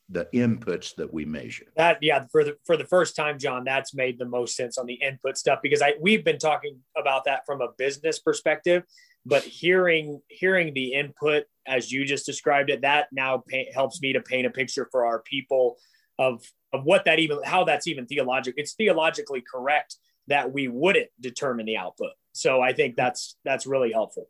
the 0.10 0.28
inputs 0.34 0.96
that 0.96 1.14
we 1.14 1.26
measure. 1.26 1.66
That 1.78 1.98
yeah, 2.02 2.26
for 2.32 2.44
the 2.44 2.58
for 2.66 2.78
the 2.78 2.86
first 2.86 3.16
time, 3.16 3.40
John, 3.40 3.64
that's 3.64 3.94
made 3.94 4.20
the 4.20 4.26
most 4.26 4.56
sense 4.56 4.78
on 4.78 4.86
the 4.86 4.96
input 4.96 5.38
stuff 5.38 5.60
because 5.64 5.82
I 5.82 5.94
we've 6.00 6.26
been 6.26 6.38
talking 6.38 6.80
about 6.96 7.26
that 7.26 7.46
from 7.46 7.62
a 7.62 7.70
business 7.78 8.20
perspective, 8.20 8.84
but 9.26 9.44
hearing 9.44 10.22
hearing 10.28 10.74
the 10.74 10.94
input 10.94 11.46
as 11.66 11.92
you 11.92 12.06
just 12.06 12.26
described 12.26 12.70
it, 12.70 12.82
that 12.82 13.08
now 13.12 13.44
helps 13.74 14.02
me 14.02 14.14
to 14.14 14.22
paint 14.22 14.46
a 14.46 14.50
picture 14.50 14.88
for 14.92 15.06
our 15.06 15.20
people 15.20 15.78
of 16.20 16.44
of 16.74 16.84
what 16.84 17.06
that 17.06 17.20
even 17.20 17.40
how 17.44 17.64
that's 17.64 17.88
even 17.88 18.06
theological. 18.06 18.60
It's 18.60 18.74
theologically 18.74 19.42
correct 19.42 19.96
that 20.28 20.52
we 20.52 20.68
wouldn't 20.68 21.10
determine 21.20 21.66
the 21.66 21.78
output 21.78 22.12
So 22.34 22.62
I 22.62 22.74
think 22.74 22.96
that's 22.96 23.38
that's 23.46 23.66
really 23.66 23.92
helpful. 23.92 24.28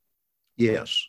Yes. 0.58 1.04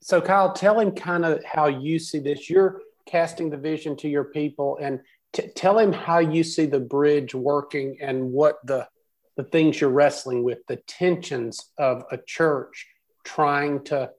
So 0.00 0.20
Kyle, 0.20 0.52
tell 0.52 0.78
him 0.78 0.92
kind 0.92 1.24
of 1.24 1.44
how 1.44 1.66
you 1.66 1.98
see 1.98 2.20
this. 2.20 2.48
You're 2.48 2.80
casting 3.06 3.50
the 3.50 3.56
vision 3.56 3.96
to 3.96 4.08
your 4.08 4.24
people, 4.24 4.78
and 4.80 5.00
t- 5.32 5.48
tell 5.54 5.78
him 5.78 5.92
how 5.92 6.20
you 6.20 6.44
see 6.44 6.66
the 6.66 6.80
bridge 6.80 7.34
working 7.34 7.98
and 8.00 8.32
what 8.32 8.58
the 8.64 8.88
the 9.36 9.44
things 9.44 9.80
you're 9.80 9.90
wrestling 9.90 10.42
with, 10.42 10.58
the 10.66 10.76
tensions 10.76 11.70
of 11.78 12.04
a 12.10 12.18
church 12.18 12.86
trying 13.24 13.84
to 13.84 14.10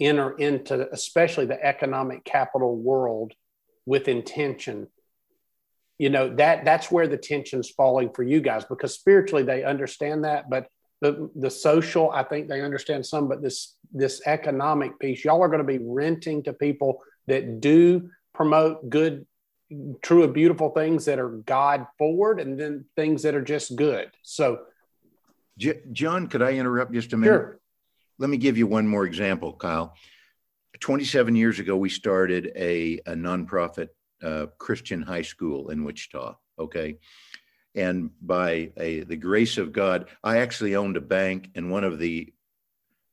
enter 0.00 0.32
into, 0.36 0.90
especially 0.92 1.46
the 1.46 1.64
economic 1.64 2.24
capital 2.24 2.76
world, 2.76 3.32
with 3.86 4.08
intention 4.08 4.88
you 5.98 6.10
know 6.10 6.28
that 6.34 6.64
that's 6.64 6.90
where 6.90 7.08
the 7.08 7.16
tension's 7.16 7.70
falling 7.70 8.10
for 8.10 8.22
you 8.22 8.40
guys 8.40 8.64
because 8.64 8.94
spiritually 8.94 9.42
they 9.42 9.64
understand 9.64 10.24
that 10.24 10.50
but 10.50 10.68
the 11.00 11.30
the 11.36 11.50
social 11.50 12.10
i 12.10 12.22
think 12.22 12.48
they 12.48 12.62
understand 12.62 13.04
some 13.04 13.28
but 13.28 13.42
this 13.42 13.76
this 13.92 14.22
economic 14.26 14.98
piece 14.98 15.24
y'all 15.24 15.42
are 15.42 15.48
going 15.48 15.58
to 15.58 15.64
be 15.64 15.78
renting 15.82 16.42
to 16.42 16.52
people 16.52 17.02
that 17.26 17.60
do 17.60 18.08
promote 18.34 18.88
good 18.88 19.26
true 20.00 20.22
and 20.24 20.32
beautiful 20.32 20.70
things 20.70 21.04
that 21.04 21.18
are 21.18 21.28
god 21.28 21.86
forward 21.98 22.40
and 22.40 22.58
then 22.58 22.84
things 22.96 23.22
that 23.22 23.34
are 23.34 23.42
just 23.42 23.76
good 23.76 24.10
so 24.22 24.60
J- 25.58 25.82
john 25.92 26.28
could 26.28 26.42
i 26.42 26.52
interrupt 26.52 26.92
just 26.92 27.12
a 27.12 27.16
minute 27.16 27.32
sure. 27.32 27.60
let 28.18 28.30
me 28.30 28.36
give 28.36 28.56
you 28.56 28.66
one 28.66 28.86
more 28.86 29.04
example 29.04 29.52
kyle 29.52 29.94
27 30.80 31.34
years 31.34 31.58
ago 31.58 31.76
we 31.76 31.88
started 31.88 32.52
a, 32.54 32.98
a 33.06 33.14
nonprofit 33.14 33.88
uh, 34.22 34.46
Christian 34.58 35.02
high 35.02 35.22
school 35.22 35.70
in 35.70 35.84
Wichita. 35.84 36.36
Okay. 36.58 36.98
And 37.76 38.10
by 38.20 38.72
a, 38.76 39.00
the 39.00 39.16
grace 39.16 39.58
of 39.58 39.72
God, 39.72 40.08
I 40.24 40.38
actually 40.38 40.74
owned 40.74 40.96
a 40.96 41.00
bank 41.00 41.50
and 41.54 41.70
one 41.70 41.84
of 41.84 41.98
the 41.98 42.32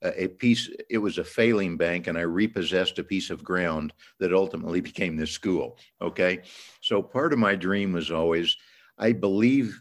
a 0.02 0.28
piece 0.28 0.70
it 0.90 0.98
was 0.98 1.18
a 1.18 1.24
failing 1.24 1.78
bank 1.78 2.08
and 2.08 2.18
i 2.18 2.22
repossessed 2.24 3.00
a 3.00 3.04
piece 3.06 3.30
of 3.30 3.42
ground 3.42 3.94
that 4.20 4.34
ultimately 4.34 4.82
became 4.92 5.16
this 5.16 5.32
school 5.32 5.78
okay 6.02 6.42
so 6.82 7.02
part 7.02 7.32
of 7.32 7.40
my 7.40 7.56
dream 7.56 7.94
was 7.94 8.12
always 8.12 8.58
i 8.98 9.14
believe 9.14 9.80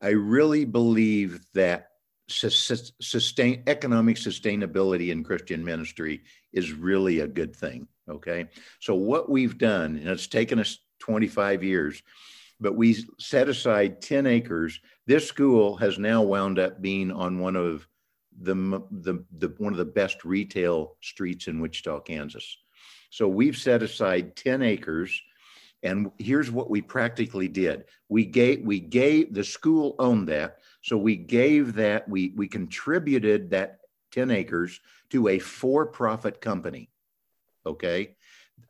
i 0.00 0.10
really 0.10 0.64
believe 0.64 1.44
that 1.54 1.88
sustain 2.28 3.64
economic 3.66 4.14
sustainability 4.14 5.10
in 5.10 5.24
christian 5.24 5.64
ministry 5.64 6.22
is 6.52 6.70
really 6.70 7.18
a 7.18 7.26
good 7.26 7.56
thing 7.56 7.88
Okay. 8.08 8.46
So 8.80 8.94
what 8.94 9.30
we've 9.30 9.56
done, 9.56 9.96
and 9.96 10.08
it's 10.08 10.26
taken 10.26 10.58
us 10.58 10.78
25 11.00 11.62
years, 11.62 12.02
but 12.60 12.76
we 12.76 13.04
set 13.18 13.48
aside 13.48 14.00
10 14.00 14.26
acres. 14.26 14.80
This 15.06 15.26
school 15.26 15.76
has 15.76 15.98
now 15.98 16.22
wound 16.22 16.58
up 16.58 16.80
being 16.80 17.10
on 17.10 17.38
one 17.38 17.56
of 17.56 17.86
the, 18.40 18.54
the, 18.90 19.24
the 19.38 19.54
one 19.58 19.72
of 19.72 19.78
the 19.78 19.84
best 19.84 20.24
retail 20.24 20.96
streets 21.00 21.46
in 21.46 21.60
Wichita, 21.60 22.00
Kansas. 22.00 22.56
So 23.10 23.28
we've 23.28 23.56
set 23.56 23.82
aside 23.82 24.36
10 24.36 24.62
acres. 24.62 25.20
And 25.82 26.10
here's 26.18 26.50
what 26.50 26.70
we 26.70 26.80
practically 26.80 27.46
did. 27.46 27.84
We 28.08 28.24
gave 28.24 28.64
we 28.64 28.80
gave 28.80 29.34
the 29.34 29.44
school 29.44 29.94
owned 29.98 30.28
that. 30.28 30.60
So 30.82 30.96
we 30.96 31.16
gave 31.16 31.74
that, 31.74 32.08
we 32.08 32.32
we 32.34 32.48
contributed 32.48 33.50
that 33.50 33.80
10 34.12 34.30
acres 34.30 34.80
to 35.10 35.28
a 35.28 35.38
for-profit 35.38 36.40
company 36.40 36.88
okay 37.66 38.14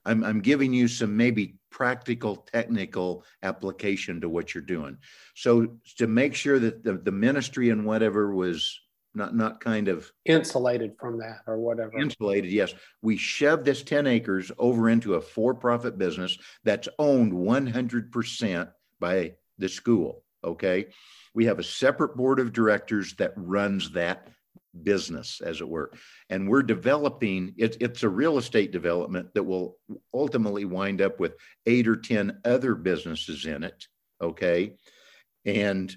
I'm, 0.05 0.25
I'm 0.25 0.41
giving 0.41 0.73
you 0.73 0.89
some 0.89 1.17
maybe 1.17 1.57
practical 1.75 2.37
technical 2.37 3.25
application 3.43 4.21
to 4.21 4.29
what 4.29 4.55
you're 4.55 4.63
doing. 4.63 4.97
So 5.35 5.77
to 5.99 6.07
make 6.07 6.37
sure 6.37 6.61
that 6.61 6.85
the, 6.85 6.93
the 6.95 7.11
ministry 7.11 7.71
and 7.71 7.85
whatever 7.85 8.33
was 8.33 8.81
not 9.13 9.35
not 9.35 9.61
kind 9.61 9.89
of 9.89 10.11
insulated 10.25 10.93
from 11.01 11.19
that 11.19 11.41
or 11.49 11.59
whatever. 11.59 11.99
Insulated 11.99 12.53
yes. 12.53 12.73
We 13.03 13.17
shoved 13.17 13.65
this 13.65 13.83
10 13.83 14.07
acres 14.07 14.53
over 14.57 14.89
into 14.89 15.15
a 15.15 15.21
for-profit 15.21 15.99
business 15.99 16.39
that's 16.63 16.89
owned 16.99 17.33
100% 17.33 18.71
by 19.01 19.35
the 19.59 19.69
school 19.69 20.25
okay? 20.45 20.87
We 21.35 21.47
have 21.47 21.59
a 21.59 21.65
separate 21.65 22.17
board 22.17 22.39
of 22.39 22.53
directors 22.53 23.15
that 23.15 23.33
runs 23.37 23.91
that 23.93 24.29
business, 24.83 25.41
as 25.41 25.61
it 25.61 25.69
were. 25.69 25.93
And 26.31 26.49
we're 26.49 26.63
developing, 26.63 27.55
it, 27.57 27.77
it's 27.81 28.03
a 28.03 28.09
real 28.09 28.39
estate 28.39 28.73
development 28.73 29.33
that 29.35 29.43
will 29.43 29.79
ultimately 30.13 30.65
wind 30.65 31.01
up 31.01 31.21
with 31.21 31.37
eight 31.67 31.87
or 31.87 31.97
10 31.97 32.41
other 32.45 32.75
businesses 32.75 33.47
in 33.47 33.63
it. 33.63 33.87
Okay. 34.21 34.77
And 35.45 35.95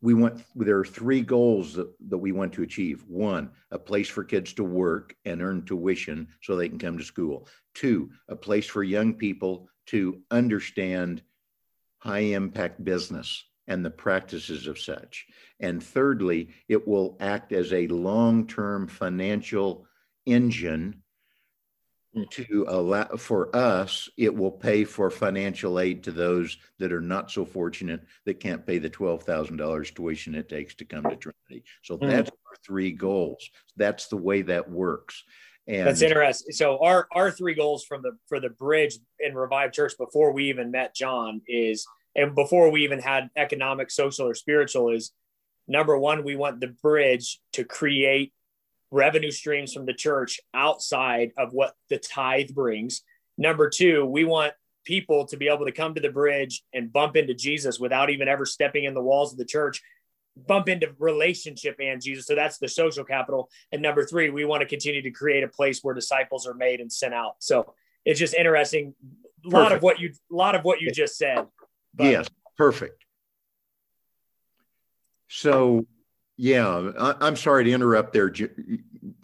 we 0.00 0.14
want, 0.14 0.42
there 0.56 0.78
are 0.78 0.84
three 0.84 1.22
goals 1.22 1.74
that, 1.74 1.92
that 2.08 2.18
we 2.18 2.32
want 2.32 2.52
to 2.54 2.62
achieve. 2.62 3.04
One, 3.06 3.50
a 3.70 3.78
place 3.78 4.08
for 4.08 4.24
kids 4.24 4.52
to 4.54 4.64
work 4.64 5.14
and 5.24 5.40
earn 5.40 5.64
tuition 5.64 6.28
so 6.42 6.56
they 6.56 6.68
can 6.68 6.78
come 6.78 6.98
to 6.98 7.04
school. 7.04 7.48
Two, 7.74 8.10
a 8.28 8.34
place 8.34 8.66
for 8.66 8.82
young 8.82 9.14
people 9.14 9.68
to 9.86 10.20
understand 10.30 11.22
high 11.98 12.18
impact 12.18 12.82
business 12.84 13.44
and 13.68 13.84
the 13.84 13.90
practices 13.90 14.66
of 14.66 14.78
such. 14.78 15.26
And 15.60 15.82
thirdly, 15.82 16.48
it 16.68 16.88
will 16.88 17.16
act 17.20 17.52
as 17.52 17.72
a 17.72 17.86
long 17.86 18.46
term 18.46 18.88
financial 18.88 19.86
engine 20.26 21.02
to 22.30 22.64
allow 22.68 23.04
for 23.16 23.54
us 23.54 24.08
it 24.16 24.34
will 24.34 24.50
pay 24.50 24.82
for 24.82 25.10
financial 25.10 25.78
aid 25.78 26.02
to 26.02 26.10
those 26.10 26.56
that 26.78 26.92
are 26.92 27.02
not 27.02 27.30
so 27.30 27.44
fortunate 27.44 28.00
that 28.24 28.40
can't 28.40 28.66
pay 28.66 28.78
the 28.78 28.90
$12,000 28.90 29.94
tuition 29.94 30.34
it 30.34 30.48
takes 30.48 30.74
to 30.74 30.84
come 30.84 31.04
to 31.04 31.16
Trinity. 31.16 31.64
So 31.82 31.98
mm. 31.98 32.08
that's 32.08 32.30
our 32.30 32.56
three 32.66 32.92
goals. 32.92 33.48
That's 33.76 34.08
the 34.08 34.16
way 34.16 34.42
that 34.42 34.68
works. 34.68 35.22
And 35.68 35.86
that's 35.86 36.00
interesting. 36.00 36.52
So 36.52 36.78
our 36.82 37.06
our 37.12 37.30
three 37.30 37.54
goals 37.54 37.84
from 37.84 38.00
the 38.00 38.12
for 38.26 38.40
the 38.40 38.48
bridge 38.48 38.98
and 39.20 39.36
Revive 39.36 39.72
Church 39.72 39.92
before 39.98 40.32
we 40.32 40.48
even 40.48 40.70
met 40.70 40.94
John 40.94 41.42
is 41.46 41.86
and 42.14 42.34
before 42.34 42.70
we 42.70 42.84
even 42.84 43.00
had 43.00 43.30
economic, 43.36 43.90
social, 43.90 44.28
or 44.28 44.34
spiritual, 44.34 44.90
is 44.90 45.12
number 45.66 45.96
one, 45.98 46.24
we 46.24 46.36
want 46.36 46.60
the 46.60 46.74
bridge 46.82 47.40
to 47.52 47.64
create 47.64 48.32
revenue 48.90 49.30
streams 49.30 49.72
from 49.72 49.86
the 49.86 49.92
church 49.92 50.40
outside 50.54 51.32
of 51.36 51.52
what 51.52 51.74
the 51.90 51.98
tithe 51.98 52.50
brings. 52.54 53.02
Number 53.36 53.68
two, 53.68 54.04
we 54.04 54.24
want 54.24 54.54
people 54.84 55.26
to 55.26 55.36
be 55.36 55.48
able 55.48 55.66
to 55.66 55.72
come 55.72 55.94
to 55.94 56.00
the 56.00 56.10
bridge 56.10 56.62
and 56.72 56.92
bump 56.92 57.16
into 57.16 57.34
Jesus 57.34 57.78
without 57.78 58.10
even 58.10 58.26
ever 58.26 58.46
stepping 58.46 58.84
in 58.84 58.94
the 58.94 59.02
walls 59.02 59.32
of 59.32 59.38
the 59.38 59.44
church, 59.44 59.82
bump 60.46 60.68
into 60.68 60.94
relationship 60.98 61.76
and 61.78 62.00
Jesus. 62.00 62.26
So 62.26 62.34
that's 62.34 62.58
the 62.58 62.68
social 62.68 63.04
capital. 63.04 63.50
And 63.70 63.82
number 63.82 64.04
three, 64.04 64.30
we 64.30 64.46
want 64.46 64.62
to 64.62 64.66
continue 64.66 65.02
to 65.02 65.10
create 65.10 65.44
a 65.44 65.48
place 65.48 65.80
where 65.82 65.94
disciples 65.94 66.46
are 66.46 66.54
made 66.54 66.80
and 66.80 66.90
sent 66.90 67.12
out. 67.12 67.34
So 67.40 67.74
it's 68.04 68.18
just 68.18 68.34
interesting. 68.34 68.94
A 69.44 69.48
lot 69.50 69.72
of 69.72 69.82
what 69.82 70.00
you, 70.00 70.12
a 70.32 70.34
lot 70.34 70.54
of 70.54 70.64
what 70.64 70.80
you 70.80 70.90
just 70.90 71.18
said. 71.18 71.46
But, 71.98 72.06
yes, 72.06 72.28
perfect. 72.56 73.04
So, 75.28 75.86
yeah, 76.36 76.92
I, 76.98 77.26
am 77.26 77.36
sorry 77.36 77.64
to 77.64 77.72
interrupt 77.72 78.12
there, 78.12 78.32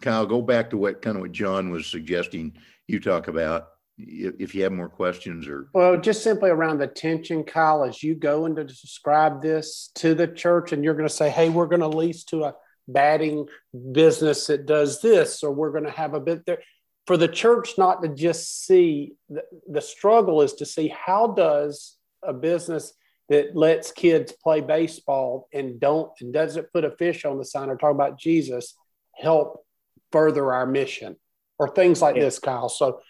Kyle. 0.01 0.25
Go 0.25 0.41
back 0.41 0.69
to 0.69 0.77
what 0.77 1.01
kind 1.01 1.15
of 1.15 1.21
what 1.21 1.31
John 1.31 1.71
was 1.71 1.87
suggesting 1.87 2.57
you 2.87 2.99
talk 2.99 3.29
about. 3.29 3.69
If 3.97 4.53
you 4.53 4.63
have 4.63 4.73
more 4.73 4.89
questions 4.89 5.47
or 5.47 5.69
well, 5.73 5.95
just 5.95 6.21
simply 6.21 6.49
around 6.49 6.79
the 6.79 6.87
tension, 6.87 7.45
Kyle, 7.45 7.85
as 7.85 8.03
you 8.03 8.13
go 8.13 8.45
into 8.45 8.65
describe 8.65 9.41
this 9.41 9.89
to 9.95 10.13
the 10.13 10.27
church, 10.27 10.73
and 10.73 10.83
you're 10.83 10.93
going 10.93 11.07
to 11.07 11.13
say, 11.13 11.29
"Hey, 11.29 11.47
we're 11.49 11.67
going 11.67 11.79
to 11.79 11.87
lease 11.87 12.25
to 12.25 12.43
a 12.43 12.55
batting 12.89 13.47
business 13.93 14.47
that 14.47 14.65
does 14.65 15.01
this, 15.01 15.41
or 15.41 15.51
we're 15.51 15.71
going 15.71 15.85
to 15.85 15.91
have 15.91 16.13
a 16.13 16.19
bit 16.19 16.45
there." 16.45 16.59
For 17.07 17.15
the 17.15 17.29
church 17.29 17.77
not 17.77 18.03
to 18.03 18.09
just 18.09 18.65
see 18.65 19.13
the, 19.29 19.43
the 19.69 19.81
struggle 19.81 20.41
is 20.41 20.53
to 20.55 20.65
see 20.65 20.89
how 20.89 21.27
does 21.27 21.94
a 22.27 22.33
business 22.33 22.93
that 23.29 23.55
lets 23.55 23.91
kids 23.91 24.31
play 24.31 24.61
baseball 24.61 25.47
and 25.53 25.79
don't 25.79 26.11
and 26.21 26.33
doesn't 26.33 26.71
put 26.71 26.85
a 26.85 26.91
fish 26.91 27.25
on 27.25 27.37
the 27.37 27.45
sign 27.45 27.69
or 27.69 27.77
talk 27.77 27.91
about 27.91 28.19
Jesus 28.19 28.75
help 29.15 29.65
further 30.11 30.53
our 30.53 30.65
mission 30.65 31.15
or 31.57 31.69
things 31.69 32.01
like 32.01 32.15
yeah. 32.15 32.23
this, 32.23 32.39
Kyle. 32.39 32.69
So 32.69 33.01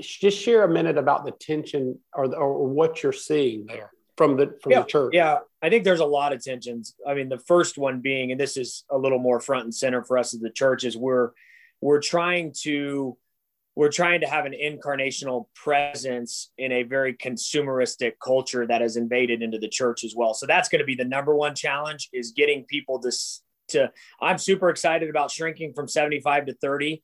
just 0.00 0.38
share 0.38 0.64
a 0.64 0.68
minute 0.68 0.98
about 0.98 1.24
the 1.24 1.32
tension 1.32 1.98
or, 2.14 2.34
or 2.34 2.66
what 2.66 3.02
you're 3.02 3.12
seeing 3.12 3.66
there 3.66 3.90
from 4.16 4.36
the 4.36 4.56
from 4.62 4.72
yeah, 4.72 4.80
the 4.80 4.86
church. 4.86 5.14
Yeah, 5.14 5.38
I 5.62 5.70
think 5.70 5.84
there's 5.84 6.00
a 6.00 6.04
lot 6.04 6.32
of 6.32 6.42
tensions. 6.42 6.94
I 7.06 7.14
mean, 7.14 7.28
the 7.28 7.38
first 7.38 7.78
one 7.78 8.00
being, 8.00 8.30
and 8.30 8.40
this 8.40 8.56
is 8.56 8.84
a 8.90 8.98
little 8.98 9.18
more 9.18 9.40
front 9.40 9.64
and 9.64 9.74
center 9.74 10.04
for 10.04 10.18
us 10.18 10.34
as 10.34 10.40
the 10.40 10.50
church, 10.50 10.84
is 10.84 10.96
we're 10.96 11.30
we're 11.80 12.00
trying 12.00 12.52
to 12.62 13.16
we're 13.74 13.90
trying 13.90 14.20
to 14.20 14.26
have 14.26 14.44
an 14.44 14.52
incarnational 14.52 15.46
presence 15.54 16.50
in 16.58 16.72
a 16.72 16.82
very 16.82 17.14
consumeristic 17.14 18.12
culture 18.22 18.66
that 18.66 18.82
has 18.82 18.96
invaded 18.96 19.42
into 19.42 19.58
the 19.58 19.68
church 19.68 20.04
as 20.04 20.14
well. 20.14 20.34
So 20.34 20.46
that's 20.46 20.68
going 20.68 20.80
to 20.80 20.84
be 20.84 20.94
the 20.94 21.06
number 21.06 21.34
one 21.34 21.54
challenge 21.54 22.10
is 22.12 22.32
getting 22.32 22.64
people 22.64 23.00
to 23.00 23.12
to 23.68 23.90
I'm 24.20 24.38
super 24.38 24.68
excited 24.68 25.08
about 25.08 25.30
shrinking 25.30 25.72
from 25.74 25.88
75 25.88 26.46
to 26.46 26.54
30. 26.54 27.02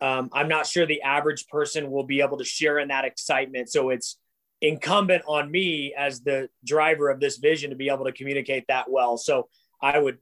Um, 0.00 0.30
I'm 0.32 0.48
not 0.48 0.66
sure 0.66 0.86
the 0.86 1.02
average 1.02 1.46
person 1.48 1.90
will 1.90 2.04
be 2.04 2.22
able 2.22 2.38
to 2.38 2.44
share 2.44 2.78
in 2.78 2.88
that 2.88 3.04
excitement. 3.04 3.70
So 3.70 3.90
it's 3.90 4.16
incumbent 4.62 5.22
on 5.26 5.50
me 5.50 5.94
as 5.96 6.20
the 6.22 6.48
driver 6.64 7.10
of 7.10 7.20
this 7.20 7.36
vision 7.36 7.70
to 7.70 7.76
be 7.76 7.88
able 7.88 8.06
to 8.06 8.12
communicate 8.12 8.64
that 8.68 8.90
well. 8.90 9.18
So 9.18 9.48
I 9.82 9.98
would 9.98 10.18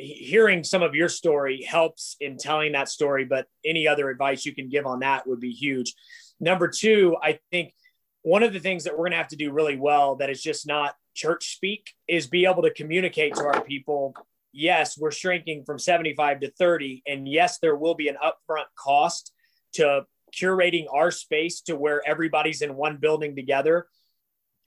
hearing 0.00 0.64
some 0.64 0.82
of 0.82 0.94
your 0.94 1.08
story 1.08 1.62
helps 1.62 2.16
in 2.20 2.36
telling 2.36 2.72
that 2.72 2.88
story, 2.88 3.24
but 3.24 3.46
any 3.64 3.86
other 3.86 4.10
advice 4.10 4.44
you 4.44 4.54
can 4.54 4.68
give 4.68 4.86
on 4.86 5.00
that 5.00 5.26
would 5.26 5.40
be 5.40 5.52
huge. 5.52 5.94
Number 6.40 6.68
two, 6.68 7.16
I 7.22 7.38
think 7.50 7.74
one 8.22 8.42
of 8.42 8.52
the 8.52 8.60
things 8.60 8.84
that 8.84 8.92
we're 8.92 9.04
going 9.04 9.12
to 9.12 9.18
have 9.18 9.28
to 9.28 9.36
do 9.36 9.52
really 9.52 9.76
well 9.76 10.16
that 10.16 10.30
is 10.30 10.42
just 10.42 10.66
not 10.66 10.94
church 11.14 11.54
speak 11.54 11.90
is 12.08 12.26
be 12.26 12.46
able 12.46 12.62
to 12.62 12.72
communicate 12.72 13.34
to 13.34 13.44
our 13.44 13.62
people 13.62 14.14
yes 14.52 14.98
we're 14.98 15.10
shrinking 15.10 15.64
from 15.64 15.78
75 15.78 16.40
to 16.40 16.50
30 16.52 17.02
and 17.06 17.28
yes 17.28 17.58
there 17.58 17.76
will 17.76 17.94
be 17.94 18.08
an 18.08 18.16
upfront 18.22 18.66
cost 18.76 19.32
to 19.74 20.04
curating 20.34 20.86
our 20.92 21.10
space 21.10 21.60
to 21.62 21.76
where 21.76 22.00
everybody's 22.06 22.62
in 22.62 22.76
one 22.76 22.96
building 22.96 23.34
together 23.34 23.86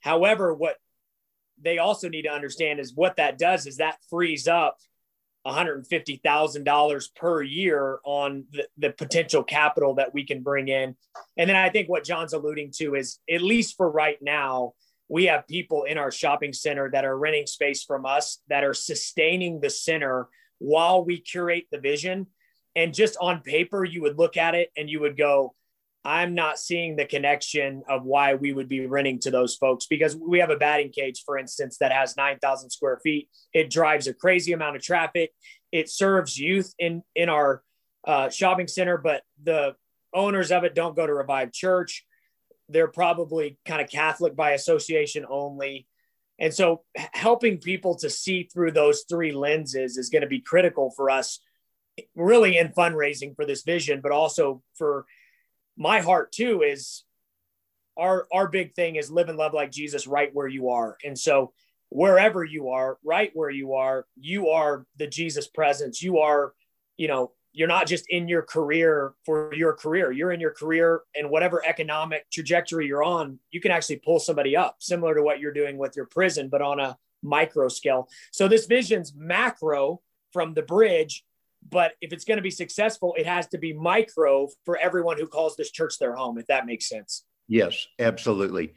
however 0.00 0.54
what 0.54 0.76
they 1.60 1.78
also 1.78 2.08
need 2.08 2.22
to 2.22 2.32
understand 2.32 2.80
is 2.80 2.94
what 2.94 3.16
that 3.16 3.38
does 3.38 3.66
is 3.66 3.78
that 3.78 3.96
frees 4.10 4.46
up 4.46 4.76
$150,000 5.46 7.14
per 7.14 7.42
year 7.42 7.98
on 8.04 8.44
the, 8.52 8.66
the, 8.78 8.90
potential 8.90 9.42
capital 9.42 9.94
that 9.94 10.14
we 10.14 10.24
can 10.24 10.42
bring 10.42 10.68
in. 10.68 10.96
And 11.36 11.48
then 11.48 11.56
I 11.56 11.68
think 11.68 11.88
what 11.88 12.04
John's 12.04 12.32
alluding 12.32 12.72
to 12.76 12.94
is, 12.94 13.18
at 13.30 13.42
least 13.42 13.76
for 13.76 13.90
right 13.90 14.18
now, 14.22 14.72
we 15.08 15.26
have 15.26 15.46
people 15.46 15.84
in 15.84 15.98
our 15.98 16.10
shopping 16.10 16.52
center 16.52 16.90
that 16.90 17.04
are 17.04 17.18
renting 17.18 17.46
space 17.46 17.84
from 17.84 18.06
us 18.06 18.40
that 18.48 18.64
are 18.64 18.74
sustaining 18.74 19.60
the 19.60 19.70
center 19.70 20.28
while 20.58 21.04
we 21.04 21.20
curate 21.20 21.66
the 21.70 21.78
vision. 21.78 22.26
And 22.74 22.94
just 22.94 23.16
on 23.20 23.40
paper, 23.40 23.84
you 23.84 24.02
would 24.02 24.18
look 24.18 24.36
at 24.36 24.54
it 24.54 24.70
and 24.76 24.88
you 24.88 25.00
would 25.00 25.16
go, 25.16 25.54
I'm 26.04 26.34
not 26.34 26.58
seeing 26.58 26.96
the 26.96 27.06
connection 27.06 27.82
of 27.88 28.04
why 28.04 28.34
we 28.34 28.52
would 28.52 28.68
be 28.68 28.86
renting 28.86 29.20
to 29.20 29.30
those 29.30 29.56
folks 29.56 29.86
because 29.86 30.14
we 30.14 30.38
have 30.38 30.50
a 30.50 30.56
batting 30.56 30.90
cage, 30.90 31.22
for 31.24 31.38
instance, 31.38 31.78
that 31.78 31.92
has 31.92 32.16
9,000 32.16 32.68
square 32.70 33.00
feet. 33.02 33.30
It 33.54 33.70
drives 33.70 34.06
a 34.06 34.12
crazy 34.12 34.52
amount 34.52 34.76
of 34.76 34.82
traffic. 34.82 35.32
It 35.72 35.88
serves 35.88 36.38
youth 36.38 36.74
in 36.78 37.02
in 37.14 37.28
our 37.30 37.62
uh, 38.06 38.28
shopping 38.28 38.68
center, 38.68 38.98
but 38.98 39.22
the 39.42 39.76
owners 40.12 40.52
of 40.52 40.64
it 40.64 40.74
don't 40.74 40.94
go 40.94 41.06
to 41.06 41.14
Revive 41.14 41.52
Church. 41.52 42.04
They're 42.68 42.88
probably 42.88 43.58
kind 43.64 43.80
of 43.80 43.88
Catholic 43.88 44.36
by 44.36 44.50
association 44.50 45.24
only. 45.28 45.86
And 46.38 46.52
so 46.52 46.82
helping 47.12 47.58
people 47.58 47.96
to 47.96 48.10
see 48.10 48.48
through 48.52 48.72
those 48.72 49.04
three 49.08 49.32
lenses 49.32 49.96
is 49.96 50.10
going 50.10 50.22
to 50.22 50.28
be 50.28 50.40
critical 50.40 50.92
for 50.94 51.08
us, 51.08 51.40
really 52.14 52.58
in 52.58 52.68
fundraising 52.68 53.34
for 53.36 53.46
this 53.46 53.62
vision, 53.62 54.00
but 54.02 54.12
also 54.12 54.62
for 54.76 55.06
my 55.76 56.00
heart 56.00 56.32
too 56.32 56.62
is 56.62 57.04
our 57.96 58.26
our 58.32 58.48
big 58.48 58.74
thing 58.74 58.96
is 58.96 59.10
live 59.10 59.28
and 59.28 59.38
love 59.38 59.54
like 59.54 59.70
Jesus 59.70 60.06
right 60.06 60.30
where 60.34 60.48
you 60.48 60.70
are. 60.70 60.96
And 61.04 61.18
so 61.18 61.52
wherever 61.90 62.44
you 62.44 62.70
are, 62.70 62.98
right 63.04 63.30
where 63.34 63.50
you 63.50 63.74
are, 63.74 64.06
you 64.16 64.50
are 64.50 64.86
the 64.96 65.06
Jesus 65.06 65.46
presence. 65.46 66.02
You 66.02 66.18
are, 66.18 66.54
you 66.96 67.08
know, 67.08 67.32
you're 67.52 67.68
not 67.68 67.86
just 67.86 68.06
in 68.08 68.26
your 68.26 68.42
career 68.42 69.14
for 69.24 69.54
your 69.54 69.74
career. 69.74 70.10
You're 70.10 70.32
in 70.32 70.40
your 70.40 70.50
career 70.50 71.02
and 71.14 71.30
whatever 71.30 71.64
economic 71.64 72.28
trajectory 72.32 72.88
you're 72.88 73.04
on, 73.04 73.38
you 73.52 73.60
can 73.60 73.70
actually 73.70 73.96
pull 74.04 74.18
somebody 74.18 74.56
up, 74.56 74.76
similar 74.80 75.14
to 75.14 75.22
what 75.22 75.38
you're 75.38 75.52
doing 75.52 75.78
with 75.78 75.94
your 75.94 76.06
prison, 76.06 76.48
but 76.48 76.62
on 76.62 76.80
a 76.80 76.98
micro 77.22 77.68
scale. 77.68 78.08
So 78.32 78.48
this 78.48 78.66
vision's 78.66 79.14
macro 79.16 80.00
from 80.32 80.54
the 80.54 80.62
bridge 80.62 81.24
but 81.68 81.92
if 82.00 82.12
it's 82.12 82.24
going 82.24 82.36
to 82.36 82.42
be 82.42 82.50
successful, 82.50 83.14
it 83.18 83.26
has 83.26 83.46
to 83.48 83.58
be 83.58 83.72
micro 83.72 84.48
for 84.64 84.76
everyone 84.76 85.18
who 85.18 85.26
calls 85.26 85.56
this 85.56 85.70
church 85.70 85.98
their 85.98 86.14
home, 86.14 86.38
if 86.38 86.46
that 86.46 86.66
makes 86.66 86.88
sense. 86.88 87.24
Yes, 87.48 87.86
absolutely. 87.98 88.74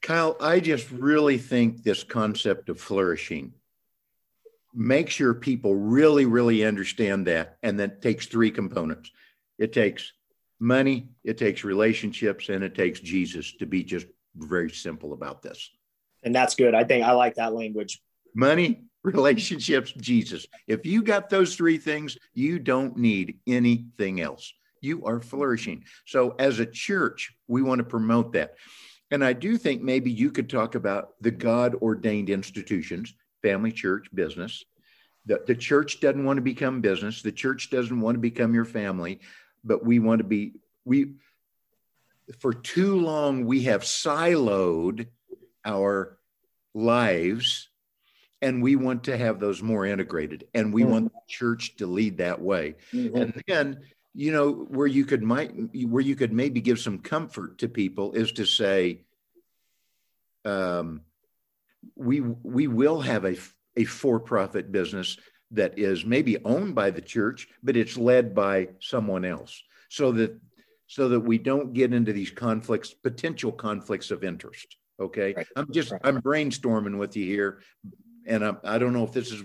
Kyle, 0.00 0.36
I 0.40 0.60
just 0.60 0.90
really 0.90 1.38
think 1.38 1.82
this 1.82 2.04
concept 2.04 2.68
of 2.68 2.80
flourishing 2.80 3.52
make 4.74 5.10
sure 5.10 5.34
people 5.34 5.74
really, 5.74 6.24
really 6.26 6.64
understand 6.64 7.26
that. 7.26 7.58
And 7.62 7.80
that 7.80 8.00
takes 8.02 8.26
three 8.26 8.50
components 8.50 9.10
it 9.58 9.72
takes 9.72 10.12
money, 10.60 11.08
it 11.24 11.36
takes 11.36 11.64
relationships, 11.64 12.48
and 12.48 12.62
it 12.62 12.76
takes 12.76 13.00
Jesus 13.00 13.56
to 13.56 13.66
be 13.66 13.82
just 13.82 14.06
very 14.36 14.70
simple 14.70 15.12
about 15.12 15.42
this. 15.42 15.70
And 16.22 16.32
that's 16.32 16.54
good. 16.54 16.74
I 16.74 16.84
think 16.84 17.04
I 17.04 17.10
like 17.10 17.34
that 17.34 17.54
language. 17.54 18.00
Money, 18.36 18.84
relationships, 19.02 19.92
Jesus. 19.92 20.46
If 20.66 20.84
you 20.84 21.02
got 21.02 21.30
those 21.30 21.56
three 21.56 21.78
things, 21.78 22.16
you 22.34 22.58
don't 22.58 22.96
need 22.96 23.38
anything 23.46 24.20
else. 24.20 24.52
You 24.80 25.04
are 25.06 25.20
flourishing. 25.20 25.84
So, 26.06 26.34
as 26.38 26.58
a 26.58 26.66
church, 26.66 27.32
we 27.48 27.62
want 27.62 27.80
to 27.80 27.84
promote 27.84 28.32
that. 28.32 28.54
And 29.10 29.24
I 29.24 29.32
do 29.32 29.56
think 29.56 29.82
maybe 29.82 30.10
you 30.10 30.30
could 30.30 30.50
talk 30.50 30.74
about 30.74 31.14
the 31.20 31.30
God 31.30 31.74
ordained 31.76 32.30
institutions, 32.30 33.14
family, 33.42 33.72
church, 33.72 34.06
business. 34.14 34.64
The, 35.26 35.42
the 35.46 35.54
church 35.54 36.00
doesn't 36.00 36.24
want 36.24 36.36
to 36.36 36.42
become 36.42 36.80
business. 36.80 37.22
The 37.22 37.32
church 37.32 37.70
doesn't 37.70 38.00
want 38.00 38.16
to 38.16 38.20
become 38.20 38.54
your 38.54 38.64
family, 38.64 39.20
but 39.64 39.84
we 39.84 39.98
want 39.98 40.18
to 40.18 40.24
be, 40.24 40.52
we, 40.84 41.14
for 42.38 42.52
too 42.52 43.00
long, 43.00 43.46
we 43.46 43.62
have 43.64 43.82
siloed 43.82 45.06
our 45.64 46.18
lives 46.74 47.68
and 48.40 48.62
we 48.62 48.76
want 48.76 49.04
to 49.04 49.16
have 49.16 49.40
those 49.40 49.62
more 49.62 49.84
integrated 49.84 50.46
and 50.54 50.72
we 50.72 50.82
mm-hmm. 50.82 50.92
want 50.92 51.12
the 51.12 51.20
church 51.26 51.76
to 51.76 51.86
lead 51.86 52.18
that 52.18 52.40
way 52.40 52.74
mm-hmm. 52.92 53.16
and 53.16 53.42
then 53.46 53.80
you 54.14 54.32
know 54.32 54.52
where 54.52 54.86
you 54.86 55.04
could 55.04 55.22
might 55.22 55.52
where 55.86 56.02
you 56.02 56.16
could 56.16 56.32
maybe 56.32 56.60
give 56.60 56.78
some 56.78 56.98
comfort 56.98 57.58
to 57.58 57.68
people 57.68 58.12
is 58.12 58.32
to 58.32 58.44
say 58.44 59.00
um, 60.44 61.02
we 61.94 62.20
we 62.20 62.66
will 62.66 63.00
have 63.00 63.24
a, 63.24 63.36
a 63.76 63.84
for-profit 63.84 64.72
business 64.72 65.16
that 65.50 65.78
is 65.78 66.04
maybe 66.04 66.42
owned 66.44 66.74
by 66.74 66.90
the 66.90 67.00
church 67.00 67.48
but 67.62 67.76
it's 67.76 67.96
led 67.96 68.34
by 68.34 68.68
someone 68.80 69.24
else 69.24 69.62
so 69.88 70.12
that 70.12 70.38
so 70.86 71.08
that 71.10 71.20
we 71.20 71.38
don't 71.38 71.72
get 71.74 71.92
into 71.92 72.12
these 72.12 72.30
conflicts 72.30 72.92
potential 72.92 73.52
conflicts 73.52 74.10
of 74.10 74.24
interest 74.24 74.76
okay 75.00 75.32
right. 75.36 75.46
i'm 75.56 75.70
just 75.70 75.92
right. 75.92 76.00
i'm 76.04 76.20
brainstorming 76.20 76.98
with 76.98 77.16
you 77.16 77.24
here 77.24 77.60
and 78.28 78.44
I, 78.44 78.54
I 78.62 78.78
don't 78.78 78.92
know 78.92 79.04
if 79.04 79.12
this 79.12 79.32
is 79.32 79.42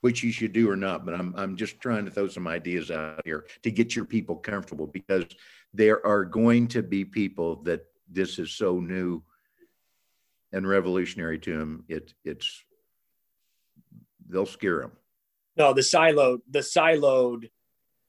what 0.00 0.22
you 0.22 0.32
should 0.32 0.52
do 0.52 0.68
or 0.68 0.76
not, 0.76 1.06
but 1.06 1.14
I'm, 1.14 1.32
I'm 1.36 1.56
just 1.56 1.78
trying 1.80 2.04
to 2.06 2.10
throw 2.10 2.26
some 2.26 2.48
ideas 2.48 2.90
out 2.90 3.22
here 3.24 3.46
to 3.62 3.70
get 3.70 3.94
your 3.94 4.04
people 4.04 4.34
comfortable 4.34 4.88
because 4.88 5.24
there 5.72 6.04
are 6.04 6.24
going 6.24 6.66
to 6.68 6.82
be 6.82 7.04
people 7.04 7.62
that 7.62 7.86
this 8.10 8.38
is 8.38 8.50
so 8.50 8.80
new 8.80 9.22
and 10.52 10.66
revolutionary 10.66 11.38
to 11.38 11.56
them. 11.56 11.84
It, 11.88 12.12
it's, 12.24 12.64
they'll 14.28 14.44
scare 14.44 14.80
them. 14.80 14.92
No, 15.56 15.72
the 15.72 15.82
siloed, 15.82 16.38
the 16.50 16.60
siloed, 16.60 17.50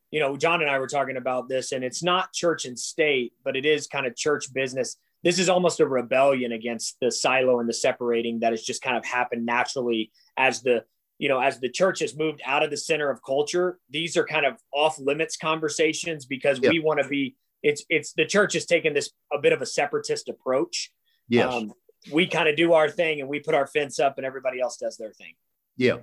you 0.10 0.20
know, 0.20 0.36
John 0.36 0.62
and 0.62 0.72
I 0.72 0.80
were 0.80 0.88
talking 0.88 1.18
about 1.18 1.48
this 1.48 1.74
and 1.74 1.84
it's 1.84 2.02
not 2.02 2.34
church 2.34 2.66
and 2.66 2.80
state, 2.80 3.34
but 3.44 3.56
it 3.56 3.66
is 3.66 3.86
kind 3.86 4.08
of 4.08 4.16
church 4.16 4.52
business 4.52 4.98
this 5.24 5.40
is 5.40 5.50
almost 5.50 5.80
a 5.80 5.88
rebellion 5.88 6.52
against 6.52 6.98
the 7.00 7.12
silo 7.12 7.60
and 7.60 7.68
the 7.68 7.74
separating 7.74 8.40
that 8.40 8.52
has 8.52 8.62
just 8.62 8.82
kind 8.82 8.98
of 8.98 9.06
happened 9.06 9.46
naturally 9.46 10.12
as 10.38 10.62
the 10.62 10.84
you 11.18 11.30
know 11.30 11.40
as 11.40 11.60
the 11.60 11.70
church 11.70 12.00
has 12.00 12.16
moved 12.16 12.42
out 12.46 12.64
of 12.64 12.70
the 12.70 12.78
center 12.78 13.10
of 13.10 13.24
culture. 13.24 13.80
These 13.90 14.18
are 14.18 14.26
kind 14.26 14.46
of 14.46 14.58
off 14.74 15.00
limits 15.00 15.38
conversations 15.38 16.26
because 16.26 16.60
yep. 16.62 16.72
we 16.72 16.80
want 16.80 17.02
to 17.02 17.08
be 17.08 17.36
it's 17.62 17.86
it's 17.90 18.14
the 18.14 18.26
church 18.26 18.54
has 18.54 18.66
taken 18.66 18.94
this 18.94 19.12
a 19.32 19.40
bit 19.40 19.54
of 19.54 19.62
a 19.62 19.66
separatist 19.66 20.28
approach. 20.30 20.92
Yes. 21.30 21.54
Um, 21.54 21.74
we 22.12 22.28
kind 22.28 22.50
of 22.50 22.58
do 22.58 22.74
our 22.74 22.90
thing 22.90 23.22
and 23.22 23.30
we 23.30 23.40
put 23.40 23.56
our 23.56 23.66
fence 23.66 23.98
up 24.00 24.18
and 24.18 24.26
everybody 24.26 24.60
else 24.60 24.76
does 24.76 24.98
their 24.98 25.14
thing. 25.14 25.36
Yeah. 25.78 25.98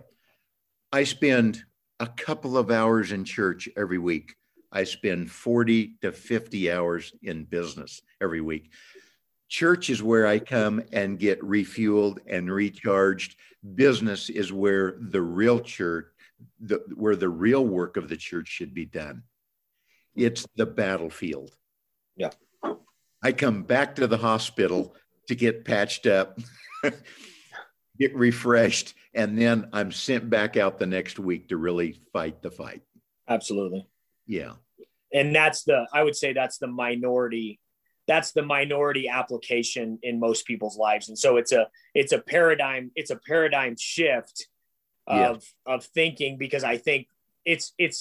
I 0.92 1.04
spend 1.04 1.62
a 2.00 2.06
couple 2.06 2.56
of 2.56 2.70
hours 2.70 3.12
in 3.12 3.24
church 3.24 3.68
every 3.76 3.98
week. 3.98 4.34
I 4.72 4.84
spend 4.84 5.30
40 5.30 5.96
to 6.00 6.10
50 6.10 6.72
hours 6.72 7.12
in 7.22 7.44
business 7.44 8.00
every 8.22 8.40
week 8.40 8.70
Church 9.50 9.90
is 9.90 10.00
where 10.00 10.28
I 10.28 10.38
come 10.38 10.80
and 10.92 11.18
get 11.18 11.40
refueled 11.42 12.18
and 12.28 12.50
recharged. 12.50 13.34
Business 13.74 14.30
is 14.30 14.52
where 14.52 14.96
the 15.00 15.20
real 15.20 15.58
church, 15.58 16.06
the, 16.60 16.80
where 16.94 17.16
the 17.16 17.28
real 17.28 17.66
work 17.66 17.96
of 17.96 18.08
the 18.08 18.16
church 18.16 18.46
should 18.46 18.72
be 18.72 18.86
done. 18.86 19.24
It's 20.14 20.46
the 20.54 20.66
battlefield. 20.66 21.50
Yeah. 22.16 22.30
I 23.24 23.32
come 23.32 23.64
back 23.64 23.96
to 23.96 24.06
the 24.06 24.16
hospital 24.16 24.94
to 25.26 25.34
get 25.34 25.64
patched 25.64 26.06
up, 26.06 26.38
get 27.98 28.14
refreshed, 28.14 28.94
and 29.14 29.36
then 29.36 29.68
I'm 29.72 29.90
sent 29.90 30.30
back 30.30 30.56
out 30.56 30.78
the 30.78 30.86
next 30.86 31.18
week 31.18 31.48
to 31.48 31.56
really 31.56 32.00
fight 32.12 32.40
the 32.40 32.52
fight. 32.52 32.82
Absolutely. 33.28 33.84
Yeah. 34.28 34.52
And 35.12 35.34
that's 35.34 35.64
the, 35.64 35.88
I 35.92 36.04
would 36.04 36.14
say 36.14 36.32
that's 36.32 36.58
the 36.58 36.68
minority 36.68 37.58
that's 38.10 38.32
the 38.32 38.42
minority 38.42 39.04
application 39.20 39.86
in 40.02 40.18
most 40.18 40.40
people's 40.50 40.76
lives 40.86 41.08
and 41.08 41.18
so 41.24 41.36
it's 41.40 41.52
a 41.52 41.62
it's 41.94 42.12
a 42.12 42.20
paradigm 42.34 42.90
it's 43.00 43.12
a 43.16 43.20
paradigm 43.30 43.74
shift 43.78 44.36
of 45.06 45.36
yeah. 45.66 45.74
of 45.74 45.84
thinking 45.84 46.32
because 46.44 46.64
i 46.64 46.76
think 46.86 47.06
it's 47.44 47.72
it's 47.78 48.00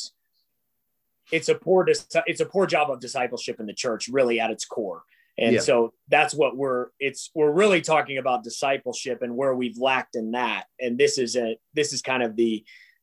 it's 1.32 1.50
a 1.50 1.56
poor 1.56 1.86
it's 2.32 2.42
a 2.42 2.46
poor 2.46 2.66
job 2.66 2.90
of 2.90 3.00
discipleship 3.00 3.60
in 3.60 3.66
the 3.68 3.74
church 3.86 4.04
really 4.18 4.38
at 4.40 4.50
its 4.56 4.66
core 4.66 5.02
And 5.38 5.54
Yeah. 5.54 5.62
so 5.62 5.94
that's 6.16 6.34
what 6.42 6.52
we're 6.62 6.88
it's 7.08 7.24
we're 7.38 7.56
really 7.64 7.82
talking 7.82 8.18
about 8.18 8.44
discipleship 8.44 9.18
and 9.22 9.32
where 9.40 9.56
we've 9.62 9.78
lacked 9.90 10.16
in 10.16 10.32
that. 10.32 10.64
And 10.84 10.98
this 10.98 11.18
is 11.18 11.36
a 11.36 11.58
this 11.78 11.94
is 11.94 12.02
kind 12.02 12.24
of 12.24 12.32
the 12.36 12.54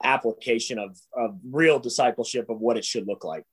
application 0.04 0.76
of 0.78 0.90
of 1.16 1.38
real 1.60 1.78
discipleship 1.88 2.46
of 2.50 2.58
what 2.60 2.76
it 2.76 2.84
should 2.84 3.06
look 3.06 3.24
like. 3.32 3.44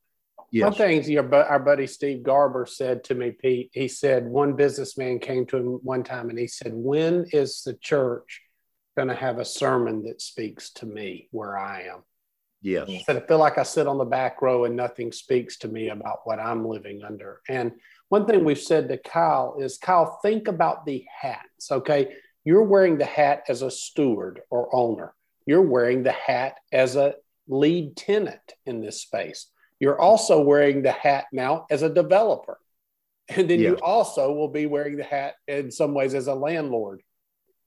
One 0.62 0.74
thing 0.74 1.04
your, 1.04 1.34
our 1.34 1.60
buddy 1.60 1.88
Steve 1.88 2.24
Garber 2.24 2.66
said 2.66 3.04
to 3.06 3.16
me, 3.16 3.32
Pete, 3.32 3.72
he 3.74 3.88
said 3.88 4.28
one 4.28 4.54
businessman 4.54 5.20
came 5.20 5.45
to 5.47 5.58
him 5.58 5.66
one 5.84 6.04
time 6.04 6.30
and 6.30 6.38
he 6.38 6.47
said, 6.47 6.72
When 6.74 7.26
is 7.32 7.64
the 7.64 7.74
church 7.74 8.41
going 8.95 9.08
to 9.08 9.16
have 9.16 9.39
a 9.39 9.45
sermon 9.45 10.04
that 10.04 10.22
speaks 10.22 10.72
to 10.74 10.86
me 10.86 11.28
where 11.32 11.58
I 11.58 11.84
am? 11.93 12.04
Yes. 12.62 12.88
He 12.88 13.04
said, 13.04 13.18
I 13.18 13.26
feel 13.26 13.39
like 13.39 13.58
I 13.58 13.64
sit 13.64 13.88
on 13.88 13.97
the 13.97 14.06
back 14.06 14.41
row 14.41 14.66
and 14.66 14.76
nothing 14.76 15.12
speaks 15.12 15.58
to 15.60 15.68
me 15.68 15.89
about 15.89 16.20
what 16.26 16.39
I'm 16.39 16.66
living 16.66 17.04
under. 17.04 17.41
And 17.49 17.74
one 18.10 18.26
thing 18.26 18.45
we've 18.45 18.60
said 18.60 18.88
to 18.88 18.97
Kyle 18.97 19.58
is, 19.60 19.78
Kyle, 19.78 20.20
think 20.22 20.47
about 20.47 20.86
the 20.86 21.04
hats. 21.20 21.72
Okay. 21.72 22.14
You're 22.45 22.64
wearing 22.64 22.97
the 22.97 23.06
hat 23.06 23.43
as 23.49 23.62
a 23.62 23.72
steward 23.72 24.41
or 24.49 24.74
owner, 24.76 25.14
you're 25.45 25.62
wearing 25.62 26.04
the 26.04 26.12
hat 26.12 26.58
as 26.72 26.95
a 26.95 27.16
lead 27.47 27.97
tenant 27.97 28.54
in 28.66 28.82
this 28.82 29.01
space. 29.01 29.47
You're 29.84 30.00
also 30.00 30.40
wearing 30.40 30.82
the 30.82 30.94
hat 30.94 31.26
now 31.34 31.66
as 31.70 31.82
a 31.82 31.90
developer. 31.90 32.58
And 33.28 33.50
then 33.50 33.60
you 33.60 33.78
also 33.82 34.32
will 34.32 34.48
be 34.48 34.66
wearing 34.66 34.96
the 34.96 35.04
hat 35.04 35.34
in 35.46 35.72
some 35.72 35.94
ways 35.94 36.14
as 36.14 36.28
a 36.28 36.34
landlord. 36.34 37.02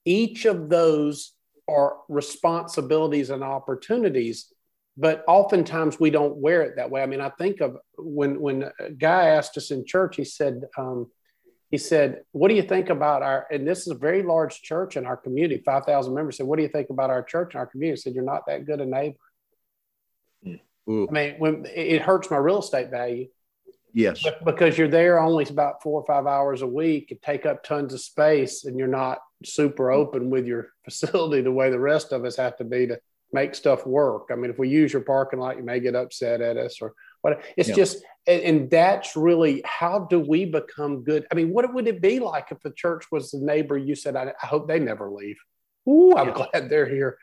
Each 0.07 0.47
of 0.47 0.71
those 0.71 1.33
are 1.69 1.99
responsibilities 2.09 3.29
and 3.29 3.45
opportunities, 3.45 4.51
but 4.97 5.25
oftentimes 5.29 6.01
we 6.01 6.09
don't 6.09 6.39
wear 6.39 6.63
it 6.63 6.77
that 6.77 6.91
way. 6.91 7.03
I 7.03 7.07
mean, 7.07 7.21
I 7.21 7.29
think 7.29 7.61
of 7.61 7.77
when 7.99 8.41
when 8.41 8.71
a 8.81 8.93
guy 8.93 9.27
asked 9.27 9.59
us 9.59 9.71
in 9.71 9.85
church, 9.85 10.17
he 10.17 10.25
said, 10.25 10.63
um, 10.79 11.11
he 11.71 11.77
said, 11.77 12.23
"What 12.33 12.49
do 12.49 12.55
you 12.55 12.63
think 12.63 12.89
about 12.89 13.23
our?" 13.23 13.47
And 13.51 13.69
this 13.69 13.81
is 13.81 13.89
a 13.89 13.95
very 14.09 14.23
large 14.23 14.63
church 14.63 14.97
in 14.97 15.05
our 15.05 15.19
community, 15.19 15.63
five 15.67 15.85
thousand 15.85 16.15
members. 16.15 16.39
Said, 16.39 16.47
"What 16.47 16.57
do 16.57 16.63
you 16.63 16.71
think 16.71 16.89
about 16.89 17.11
our 17.11 17.23
church 17.23 17.53
and 17.53 17.61
our 17.61 17.67
community?" 17.67 18.01
Said, 18.01 18.15
"You're 18.15 18.25
not 18.25 18.47
that 18.47 18.65
good 18.65 18.81
a 18.81 18.87
neighbor." 18.87 19.19
Ooh, 20.89 21.09
I 21.09 21.13
mean, 21.13 21.35
when 21.39 21.67
it 21.75 22.03
hurts 22.03 22.31
my 22.31 22.37
real 22.37 22.61
estate 22.61 22.91
value 22.91 23.27
yes. 23.93 24.25
because 24.45 24.79
you're 24.79 24.89
there 24.89 25.19
only 25.19 25.45
about 25.47 25.83
four 25.83 26.01
or 26.01 26.07
five 26.07 26.27
hours 26.27 26.63
a 26.63 26.67
week 26.67 27.11
and 27.11 27.21
take 27.23 27.45
up 27.47 27.65
tons 27.65 27.93
of 27.95 28.01
space 28.01 28.65
and 28.65 28.79
you're 28.79 28.87
not 28.89 29.19
super 29.45 29.91
open 29.91 30.31
with 30.31 30.47
your 30.47 30.69
facility 30.85 31.43
the 31.43 31.51
way 31.53 31.71
the 31.71 31.79
rest 31.79 32.13
of 32.13 32.25
us 32.25 32.37
have 32.37 32.57
to 32.59 32.65
be 32.65 32.87
to 32.87 32.99
make 33.33 33.55
stuff 33.55 33.85
work. 33.87 34.29
I 34.31 34.37
mean, 34.37 34.51
if 34.51 34.59
we 34.59 34.69
use 34.69 34.93
your 34.93 35.03
parking 35.03 35.41
lot, 35.41 35.57
you 35.57 35.65
may 35.65 35.81
get 35.81 35.97
upset 35.97 36.41
at 36.41 36.57
us 36.57 36.81
or 36.81 36.95
what. 37.23 37.43
It's 37.57 37.69
Yeah. 37.69 37.75
just, 37.75 38.05
and, 38.29 38.43
and 38.43 38.71
that's 38.71 39.17
really 39.17 39.63
how 39.65 40.07
do 40.09 40.21
we 40.21 40.45
become 40.45 41.03
good? 41.03 41.27
I 41.33 41.35
mean, 41.35 41.51
what 41.53 41.73
would 41.75 41.89
it 41.89 42.01
be 42.01 42.21
like 42.21 42.47
if 42.53 42.61
the 42.61 42.71
church 42.71 43.07
was 43.11 43.33
the 43.33 43.39
neighbor 43.39 43.77
you 43.77 43.97
said, 43.97 44.15
I, 44.15 44.33
I 44.41 44.47
hope 44.47 44.69
they 44.69 44.79
never 44.79 45.11
leave? 45.11 45.37
Ooh, 45.89 46.15
I'm 46.17 46.29
Yeah. 46.29 46.47
glad 46.53 46.71
they're 46.71 46.89
here. 46.89 47.19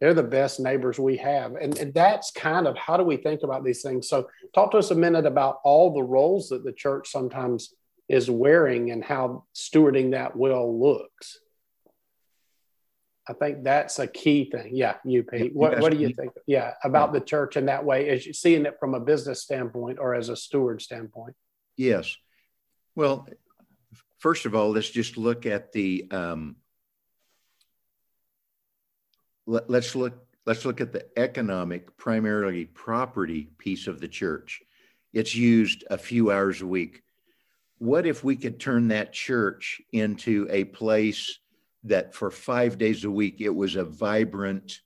They're 0.00 0.14
the 0.14 0.22
best 0.22 0.60
neighbors 0.60 0.98
we 0.98 1.18
have. 1.18 1.56
And, 1.56 1.76
and 1.78 1.92
that's 1.92 2.30
kind 2.30 2.66
of 2.66 2.76
how 2.76 2.96
do 2.96 3.04
we 3.04 3.18
think 3.18 3.42
about 3.42 3.64
these 3.64 3.82
things? 3.82 4.08
So, 4.08 4.28
talk 4.54 4.70
to 4.72 4.78
us 4.78 4.90
a 4.90 4.94
minute 4.94 5.26
about 5.26 5.60
all 5.62 5.92
the 5.92 6.02
roles 6.02 6.48
that 6.48 6.64
the 6.64 6.72
church 6.72 7.10
sometimes 7.10 7.74
is 8.08 8.30
wearing 8.30 8.90
and 8.90 9.04
how 9.04 9.44
stewarding 9.54 10.12
that 10.12 10.34
well 10.34 10.78
looks. 10.78 11.40
I 13.28 13.32
think 13.34 13.62
that's 13.62 14.00
a 14.00 14.08
key 14.08 14.50
thing. 14.50 14.74
Yeah, 14.74 14.96
you, 15.04 15.22
Pete. 15.22 15.54
What, 15.54 15.78
what 15.78 15.92
do 15.92 15.98
you 15.98 16.12
think? 16.12 16.32
Yeah, 16.46 16.72
about 16.82 17.12
the 17.12 17.20
church 17.20 17.56
in 17.56 17.66
that 17.66 17.84
way, 17.84 18.08
as 18.08 18.26
you 18.26 18.32
seeing 18.32 18.66
it 18.66 18.78
from 18.80 18.94
a 18.94 19.00
business 19.00 19.42
standpoint 19.42 19.98
or 20.00 20.16
as 20.16 20.30
a 20.30 20.36
steward 20.36 20.82
standpoint. 20.82 21.36
Yes. 21.76 22.16
Well, 22.96 23.28
first 24.18 24.46
of 24.46 24.56
all, 24.56 24.70
let's 24.70 24.90
just 24.90 25.16
look 25.16 25.46
at 25.46 25.70
the 25.70 26.08
um, 26.10 26.56
let, 29.50 29.68
let's 29.68 29.94
look 29.94 30.26
let's 30.46 30.64
look 30.64 30.80
at 30.80 30.92
the 30.92 31.06
economic, 31.18 31.96
primarily 31.96 32.64
property 32.64 33.50
piece 33.58 33.86
of 33.86 34.00
the 34.00 34.08
church. 34.08 34.62
It's 35.12 35.34
used 35.34 35.84
a 35.90 35.98
few 35.98 36.30
hours 36.30 36.62
a 36.62 36.66
week. 36.66 37.02
What 37.78 38.06
if 38.06 38.22
we 38.24 38.36
could 38.36 38.60
turn 38.60 38.88
that 38.88 39.12
church 39.12 39.80
into 39.92 40.46
a 40.50 40.64
place 40.64 41.38
that 41.84 42.14
for 42.14 42.30
five 42.30 42.78
days 42.78 43.04
a 43.04 43.10
week 43.10 43.40
it 43.40 43.54
was 43.54 43.76
a 43.76 43.84
vibrant 43.84 44.80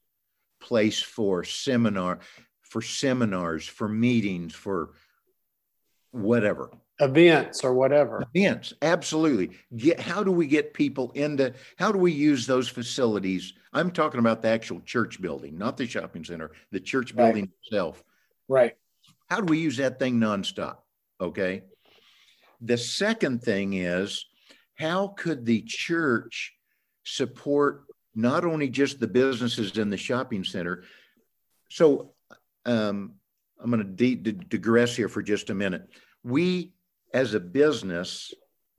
place 0.60 1.02
for 1.02 1.44
seminar, 1.44 2.20
for 2.62 2.80
seminars, 2.80 3.66
for 3.66 3.88
meetings, 3.88 4.54
for 4.54 4.92
whatever 6.10 6.70
Events 7.00 7.64
or 7.64 7.74
whatever. 7.74 8.24
events 8.34 8.72
absolutely 8.80 9.50
get 9.76 9.98
how 9.98 10.22
do 10.22 10.30
we 10.30 10.46
get 10.46 10.72
people 10.72 11.10
into 11.16 11.52
how 11.76 11.90
do 11.90 11.98
we 11.98 12.12
use 12.12 12.46
those 12.46 12.68
facilities 12.68 13.52
i'm 13.74 13.90
talking 13.90 14.20
about 14.20 14.40
the 14.40 14.48
actual 14.48 14.80
church 14.80 15.20
building 15.20 15.58
not 15.58 15.76
the 15.76 15.86
shopping 15.86 16.24
center 16.24 16.50
the 16.70 16.80
church 16.80 17.12
Right. 17.12 17.24
building 17.26 17.50
itself. 17.62 18.02
Right. 18.48 18.76
how 19.28 19.40
do 19.40 19.46
we 19.46 19.58
use 19.58 19.76
that 19.78 19.98
thing 19.98 20.18
nonstop? 20.20 20.76
Okay. 21.20 21.62
The 22.60 22.76
second 22.78 23.42
thing 23.42 23.74
is 23.74 24.26
how 24.76 25.08
could 25.08 25.44
the 25.46 25.62
church 25.62 26.54
support 27.04 27.84
not 28.14 28.44
only 28.44 28.68
just 28.68 29.00
the 29.00 29.06
businesses 29.06 29.76
in 29.78 29.90
the 29.90 29.96
shopping 29.96 30.44
center? 30.44 30.84
So 31.70 32.12
um, 32.66 33.14
i'm 33.60 33.70
going 33.70 33.78
to 33.82 33.90
de- 33.90 34.14
de- 34.16 34.32
digress 34.32 34.94
here 34.96 35.08
for 35.08 35.22
just 35.22 35.50
a 35.50 35.54
minute. 35.54 35.88
We 36.22 36.72
as 37.12 37.34
a 37.34 37.40
business 37.40 38.32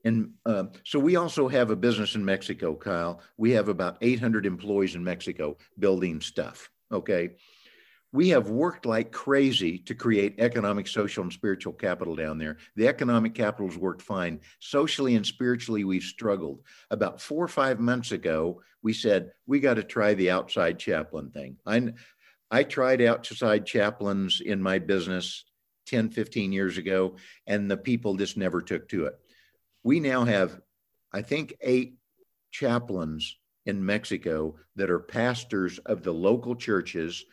and 0.05 0.29
uh, 0.45 0.65
so 0.83 0.97
we 0.97 1.17
also 1.17 1.47
have 1.47 1.71
a 1.71 1.75
business 1.75 2.15
in 2.15 2.23
mexico 2.23 2.73
kyle 2.73 3.21
we 3.37 3.51
have 3.51 3.67
about 3.67 3.97
800 4.01 4.45
employees 4.45 4.95
in 4.95 5.03
mexico 5.03 5.57
building 5.77 6.21
stuff 6.21 6.69
okay 6.91 7.31
we 8.15 8.29
have 8.29 8.49
worked 8.49 8.85
like 8.85 9.11
crazy 9.11 9.77
to 9.79 9.93
create 9.93 10.39
economic, 10.39 10.87
social, 10.87 11.23
and 11.23 11.33
spiritual 11.33 11.73
capital 11.73 12.15
down 12.15 12.37
there. 12.37 12.55
The 12.77 12.87
economic 12.87 13.33
capital 13.33 13.67
has 13.67 13.77
worked 13.77 14.01
fine. 14.01 14.39
Socially 14.59 15.15
and 15.15 15.25
spiritually, 15.25 15.83
we've 15.83 16.01
struggled. 16.01 16.61
About 16.91 17.19
four 17.19 17.43
or 17.43 17.49
five 17.49 17.81
months 17.81 18.13
ago, 18.13 18.61
we 18.81 18.93
said, 18.93 19.31
we 19.47 19.59
got 19.59 19.73
to 19.73 19.83
try 19.83 20.13
the 20.13 20.31
outside 20.31 20.79
chaplain 20.79 21.29
thing. 21.29 21.57
I, 21.65 21.91
I 22.49 22.63
tried 22.63 23.01
outside 23.01 23.65
chaplains 23.65 24.39
in 24.39 24.61
my 24.61 24.79
business 24.79 25.43
10, 25.87 26.11
15 26.11 26.53
years 26.53 26.77
ago, 26.77 27.17
and 27.47 27.69
the 27.69 27.75
people 27.75 28.15
just 28.15 28.37
never 28.37 28.61
took 28.61 28.87
to 28.89 29.07
it. 29.07 29.19
We 29.85 29.99
now 29.99 30.25
have, 30.25 30.59
I 31.13 31.21
think, 31.21 31.53
eight 31.61 31.99
chaplains 32.51 33.37
in 33.67 33.85
Mexico 33.85 34.55
that 34.75 34.89
are 34.89 34.97
pastors 34.97 35.77
of 35.77 36.01
the 36.01 36.11
local 36.11 36.55
churches 36.55 37.23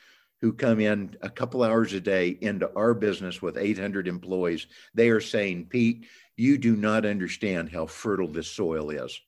who 0.42 0.52
come 0.52 0.78
in 0.78 1.16
a 1.22 1.30
couple 1.30 1.62
hours 1.62 1.94
a 1.94 2.00
day 2.00 2.28
into 2.28 2.70
our 2.76 2.92
business 2.92 3.40
with 3.40 3.56
800 3.56 4.06
employees. 4.06 4.66
They 4.92 5.08
are 5.08 5.20
saying, 5.20 5.68
Pete, 5.70 6.04
you 6.36 6.58
do 6.58 6.76
not 6.76 7.06
understand 7.06 7.70
how 7.70 7.86
fertile 7.86 8.28
this 8.28 8.50
soil 8.50 8.90
is. 8.90 9.18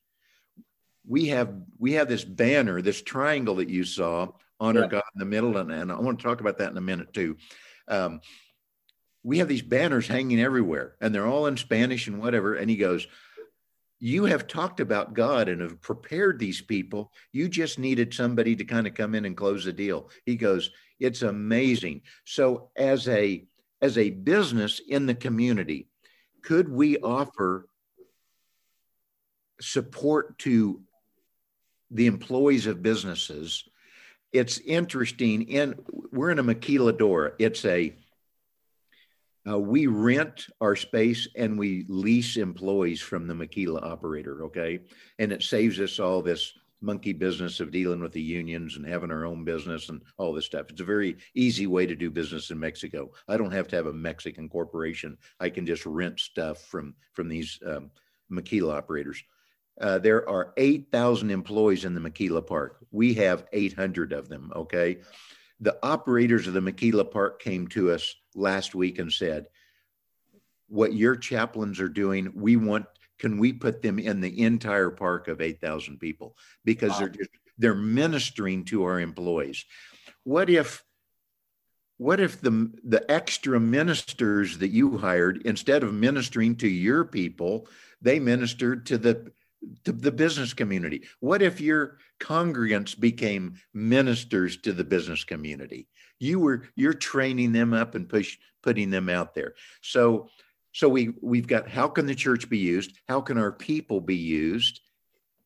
We 1.07 1.29
have 1.29 1.55
we 1.79 1.95
have 1.95 2.09
this 2.09 2.25
banner, 2.25 2.83
this 2.83 3.01
triangle 3.01 3.55
that 3.57 3.70
you 3.70 3.85
saw, 3.85 4.33
honor 4.61 4.83
Yeah. 4.83 4.89
God 4.89 5.05
in 5.14 5.20
the 5.20 5.25
middle, 5.25 5.57
and, 5.57 5.72
and 5.72 5.91
I 5.91 5.99
want 5.99 6.18
to 6.18 6.25
talk 6.25 6.43
about 6.43 6.59
that 6.59 6.72
in 6.72 6.77
a 6.77 6.83
minute 6.83 7.14
too. 7.14 7.39
Um, 7.89 8.20
we 9.25 9.39
have 9.39 9.49
these 9.49 9.62
banners 9.62 10.07
hanging 10.07 10.41
everywhere, 10.41 10.95
and 11.01 11.12
they're 11.12 11.27
all 11.27 11.47
in 11.47 11.57
Spanish 11.57 12.07
and 12.07 12.20
whatever. 12.20 12.55
And 12.55 12.70
he 12.70 12.77
goes, 12.77 13.09
you 13.99 14.27
have 14.27 14.47
talked 14.47 14.81
about 14.81 15.14
God 15.14 15.49
and 15.49 15.62
have 15.62 15.81
prepared 15.81 16.39
these 16.39 16.61
people. 16.61 17.11
You 17.33 17.49
just 17.49 17.79
needed 17.79 18.12
somebody 18.12 18.55
to 18.55 18.64
kind 18.64 18.87
of 18.87 18.93
come 18.93 19.14
in 19.14 19.25
and 19.25 19.35
close 19.37 19.64
the 19.64 19.72
deal. 19.72 20.11
He 20.27 20.37
goes, 20.37 20.70
it's 21.01 21.22
amazing. 21.22 22.03
So 22.25 22.68
as 22.77 23.09
a 23.09 23.47
as 23.81 23.97
a 23.99 24.11
business 24.11 24.81
in 24.87 25.07
the 25.07 25.14
community, 25.14 25.89
could 26.43 26.68
we 26.68 26.99
offer 26.99 27.66
support 29.61 30.39
to 30.41 30.83
the 31.91 32.07
employees 32.07 32.66
of 32.66 32.83
businesses? 32.83 33.64
It's 34.33 34.59
interesting. 34.59 35.43
In 35.43 35.77
we're 36.12 36.31
in 36.31 36.39
a 36.39 36.45
maquiladora. 36.45 37.33
It's 37.39 37.64
a 37.64 37.97
uh, 39.49 39.59
we 39.59 39.86
rent 39.86 40.47
our 40.61 40.76
space 40.76 41.28
and 41.36 41.59
we 41.59 41.84
lease 41.88 42.36
employees 42.36 43.01
from 43.01 43.26
the 43.26 43.34
maquila 43.34 43.80
operator. 43.80 44.45
Okay, 44.45 44.80
and 45.18 45.32
it 45.32 45.42
saves 45.42 45.78
us 45.80 45.99
all 45.99 46.22
this 46.22 46.55
monkey 46.80 47.12
business 47.12 47.61
of 47.61 47.70
dealing 47.70 48.01
with 48.01 48.12
the 48.12 48.20
unions 48.20 48.76
and 48.76 48.86
having 48.86 49.11
our 49.11 49.24
own 49.24 49.42
business 49.45 49.88
and 49.88 50.03
all 50.18 50.32
this 50.32 50.45
stuff. 50.45 50.66
It's 50.68 50.82
a 50.82 50.84
very 50.84 51.16
easy 51.34 51.66
way 51.66 51.86
to 51.86 51.97
do 51.97 52.11
business 52.11 52.51
in 52.51 52.59
Mexico. 52.59 53.11
I 53.26 53.36
don't 53.36 53.53
have 53.53 53.68
to 53.68 53.76
have 53.76 53.86
a 53.86 53.92
Mexican 53.92 54.49
corporation. 54.49 55.16
I 55.40 55.49
can 55.49 55.64
just 55.66 55.86
rent 55.86 56.20
stuff 56.20 56.62
from 56.62 56.95
from 57.12 57.28
these 57.28 57.59
um, 57.66 57.90
maquila 58.28 58.76
operators. 58.76 59.22
Uh, 59.80 59.99
there 59.99 60.28
are 60.28 60.53
8,000 60.57 61.30
employees 61.30 61.84
in 61.84 61.95
the 61.95 62.01
Maquila 62.01 62.42
Park. 62.42 62.78
We 62.92 63.14
have 63.14 63.47
800 63.53 64.12
of 64.12 64.28
them. 64.28 64.53
Okay. 64.55 64.99
The 65.61 65.79
operators 65.83 66.47
of 66.47 66.55
the 66.55 66.61
Maquila 66.61 67.05
Park 67.05 67.41
came 67.41 67.69
to 67.69 67.93
us 67.93 68.15
last 68.35 68.75
week 68.75 68.99
and 68.99 69.13
said, 69.13 69.47
What 70.69 70.95
your 70.95 71.17
chaplains 71.17 71.81
are 71.81 71.89
doing, 71.89 72.33
we 72.35 72.57
want 72.57 72.87
can 73.19 73.39
we 73.39 73.53
put 73.53 73.81
them 73.81 73.99
in 73.99 74.21
the 74.21 74.43
entire 74.43 74.91
park 74.91 75.29
of 75.29 75.41
8,000 75.41 75.99
people 75.99 76.37
because 76.65 76.91
Wow. 76.91 76.99
they're 76.99 77.09
just, 77.11 77.31
they're 77.59 77.75
ministering 77.75 78.65
to 78.67 78.83
our 78.85 78.99
employees. 79.01 79.65
What 80.25 80.51
if 80.51 80.85
what 81.97 82.19
if 82.19 82.41
the 82.41 82.73
the 82.83 83.09
extra 83.11 83.61
ministers 83.61 84.59
that 84.59 84.69
you 84.69 84.99
hired 84.99 85.43
instead 85.45 85.85
of 85.85 85.95
ministering 85.95 86.57
to 86.57 86.69
your 86.69 87.05
people, 87.05 87.69
they 88.03 88.19
ministered 88.19 88.87
to 88.87 88.99
the 88.99 89.33
the 89.85 90.12
business 90.12 90.55
community? 90.55 91.03
What 91.21 91.43
if 91.43 91.61
your 91.61 91.99
congregants 92.21 92.99
became 92.99 93.55
ministers 93.73 94.57
to 94.59 94.73
the 94.73 94.85
business 94.85 95.25
community? 95.25 95.89
You 96.19 96.41
were 96.41 96.69
you're 96.77 96.95
training 96.95 97.53
them 97.53 97.73
up 97.73 97.95
and 97.95 98.09
push 98.09 98.39
putting 98.62 98.91
them 98.91 99.09
out 99.09 99.35
there. 99.35 99.55
So 99.83 100.29
so 100.73 100.89
we 100.89 101.15
we've 101.21 101.47
got 101.47 101.69
how 101.69 101.89
can 101.89 102.07
the 102.07 102.15
church 102.15 102.49
be 102.49 102.59
used? 102.59 102.99
How 103.09 103.21
can 103.21 103.39
our 103.39 103.53
people 103.53 104.01
be 104.01 104.17
used? 104.17 104.81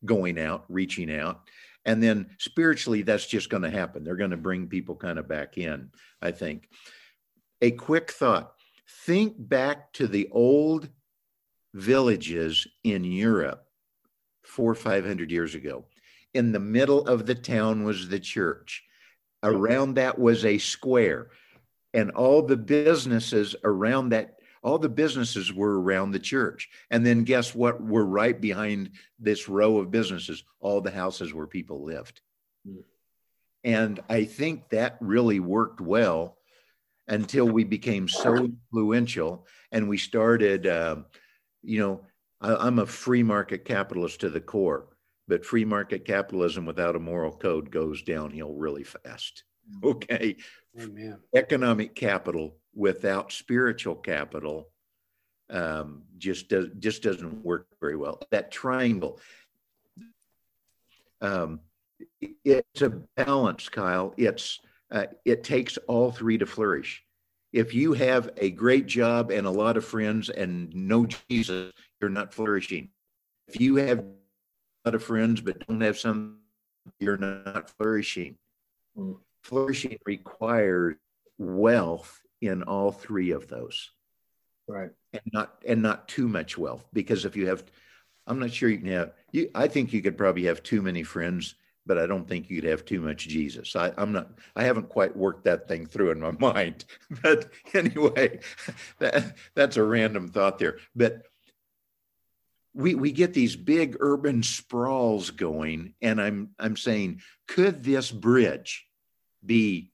Going 0.05 0.39
out, 0.39 0.65
reaching 0.69 1.13
out. 1.13 1.43
And 1.85 2.03
then 2.03 2.31
spiritually, 2.39 3.03
that's 3.03 3.27
just 3.27 3.49
going 3.49 3.63
to 3.63 3.71
happen. 3.71 4.05
They're 4.05 4.17
going 4.17 4.33
to 4.33 4.37
bring 4.37 4.67
people 4.67 4.95
kind 4.95 5.19
of 5.19 5.27
back 5.27 5.57
in, 5.57 5.91
I 6.21 6.33
think. 6.33 6.69
A 7.63 7.71
quick 7.71 8.13
thought 8.13 8.53
think 9.07 9.35
back 9.39 9.93
to 9.95 10.07
the 10.07 10.29
old 10.31 10.89
villages 11.75 12.67
in 12.85 13.05
Europe 13.05 13.68
four 14.49 14.73
or 14.73 14.75
500 14.75 15.31
years 15.31 15.55
ago. 15.55 15.85
In 16.35 16.53
the 16.53 16.61
middle 16.61 17.07
of 17.07 17.27
the 17.27 17.35
town 17.35 17.85
was 17.85 18.09
the 18.09 18.21
church, 18.21 18.85
around 19.43 19.95
that 19.95 20.19
was 20.19 20.45
a 20.45 20.59
square, 20.59 21.29
and 21.95 22.11
all 22.11 22.43
the 22.43 22.57
businesses 22.57 23.55
around 23.65 24.11
that. 24.11 24.35
All 24.61 24.79
the 24.79 24.89
businesses 24.89 25.53
were 25.53 25.81
around 25.81 26.11
the 26.11 26.19
church. 26.19 26.69
And 26.91 27.07
then 27.07 27.23
guess 27.23 27.55
what? 27.55 27.81
We're 27.81 28.03
right 28.03 28.39
behind 28.39 28.91
this 29.19 29.49
row 29.49 29.79
of 29.79 29.93
businesses, 29.93 30.43
all 30.59 30.81
the 30.81 30.91
houses 30.91 31.33
where 31.33 31.47
people 31.47 31.85
lived. 31.85 32.21
And 33.63 34.01
I 34.09 34.25
think 34.25 34.69
that 34.71 34.97
really 35.01 35.39
worked 35.39 35.81
well 35.81 36.39
until 37.07 37.47
we 37.47 37.65
became 37.65 38.09
so 38.09 38.35
influential 38.37 39.47
and 39.71 39.89
we 39.89 39.97
started, 39.97 40.67
uh, 40.67 40.97
you 41.63 41.81
know, 41.81 42.01
I, 42.41 42.55
I'm 42.55 42.79
a 42.79 42.87
free 42.87 43.23
market 43.23 43.65
capitalist 43.65 44.21
to 44.21 44.31
the 44.31 44.41
core, 44.41 44.89
but 45.27 45.45
free 45.45 45.65
market 45.65 46.05
capitalism 46.05 46.67
without 46.67 46.97
a 46.97 47.01
moral 47.01 47.33
code 47.33 47.71
goes 47.71 48.03
downhill 48.03 48.55
really 48.55 48.85
fast. 48.85 49.45
Okay. 49.83 50.37
Amen. 50.81 51.19
Economic 51.35 51.95
capital 51.95 52.57
without 52.75 53.33
spiritual 53.33 53.97
capital 53.97 54.69
um, 55.51 56.03
just 56.19 56.49
does 56.49 56.69
just 56.79 57.03
doesn't 57.03 57.45
work 57.45 57.67
very 57.81 57.97
well. 57.97 58.21
That 58.31 58.51
triangle, 58.51 59.21
um, 61.21 61.61
it's 62.45 62.83
a 62.83 62.91
balance, 63.17 63.69
Kyle. 63.69 64.15
It's 64.17 64.61
uh, 64.91 65.07
it 65.25 65.45
takes 65.45 65.77
all 65.89 66.13
three 66.13 66.39
to 66.39 66.47
flourish. 66.47 67.03
If 67.53 67.75
you 67.75 67.95
have 67.95 68.31
a 68.37 68.51
great 68.51 68.87
job 68.87 69.31
and 69.31 69.47
a 69.47 69.51
lot 69.51 69.77
of 69.77 69.85
friends 69.85 70.29
and 70.29 70.75
no 70.75 71.07
Jesus, 71.07 71.73
you're 72.01 72.11
not 72.11 72.35
flourishing. 72.35 72.91
If 73.47 73.61
you 73.61 73.77
have 73.77 74.01
a 74.01 74.05
lot 74.85 74.95
of 74.95 75.03
friends 75.03 75.41
but 75.41 75.67
don't 75.67 75.81
have 75.81 75.99
some, 75.99 76.39
you're 77.01 77.17
not 77.17 77.71
flourishing. 77.71 78.37
Mm. 78.97 79.17
Flourishing 79.43 79.99
requires 80.05 80.97
wealth 81.39 82.21
in 82.41 82.63
all 82.63 82.93
three 82.93 83.31
of 83.31 83.49
those 83.49 83.91
Right. 84.67 84.91
and 85.13 85.23
not 85.33 85.63
and 85.67 85.81
not 85.81 86.09
too 86.09 86.29
much 86.29 86.59
wealth 86.59 86.87
because 86.93 87.25
if 87.25 87.37
you 87.37 87.47
have 87.49 87.65
i'm 88.27 88.39
not 88.39 88.53
sure 88.53 88.69
you 88.69 88.79
can 88.79 88.89
have 88.89 89.13
you 89.33 89.51
i 89.55 89.67
think 89.67 89.93
you 89.93 90.03
could 90.03 90.19
probably 90.19 90.45
have 90.45 90.63
too 90.63 90.83
many 90.83 91.03
friends 91.03 91.55
but 91.89 91.99
i 91.99 92.07
don't 92.07 92.29
think 92.29 92.49
you'd 92.49 92.63
have 92.63 92.85
too 92.85 93.01
much 93.01 93.27
jesus 93.27 93.75
I, 93.75 93.93
i'm 93.97 94.13
not 94.13 94.31
i 94.55 94.63
haven't 94.63 94.89
quite 94.89 95.17
worked 95.17 95.45
that 95.45 95.67
thing 95.67 95.87
through 95.87 96.13
in 96.13 96.21
my 96.21 96.31
mind 96.39 96.85
but 97.23 97.51
anyway 97.75 98.39
that, 99.01 99.35
that's 99.57 99.77
a 99.77 99.83
random 99.83 100.29
thought 100.29 100.61
there 100.61 100.79
but 100.95 101.23
we 102.75 102.95
we 102.95 103.11
get 103.11 103.35
these 103.35 103.57
big 103.57 103.97
urban 103.99 104.45
sprawls 104.45 105.31
going 105.31 105.95
and 106.01 106.21
i'm 106.21 106.51
i'm 106.61 106.77
saying 106.77 107.21
could 107.49 107.83
this 107.83 108.13
bridge 108.13 108.87
be 109.45 109.91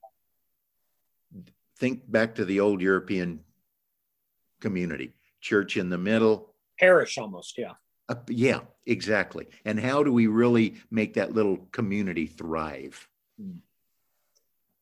think 1.78 2.11
back 2.11 2.34
to 2.34 2.45
the 2.45 2.61
old 2.61 2.82
european 2.82 3.40
community 4.61 5.14
church 5.40 5.76
in 5.76 5.88
the 5.88 5.99
middle 5.99 6.51
Parish 6.78 7.18
almost. 7.18 7.57
Yeah. 7.57 7.74
up, 8.09 8.28
yeah 8.28 8.61
exactly 8.87 9.47
and 9.64 9.80
how 9.80 10.03
do 10.03 10.12
we 10.12 10.26
really 10.26 10.74
make 10.91 11.14
that 11.14 11.32
little 11.32 11.57
community 11.72 12.26
thrive 12.26 13.09
Hmm. 13.41 13.59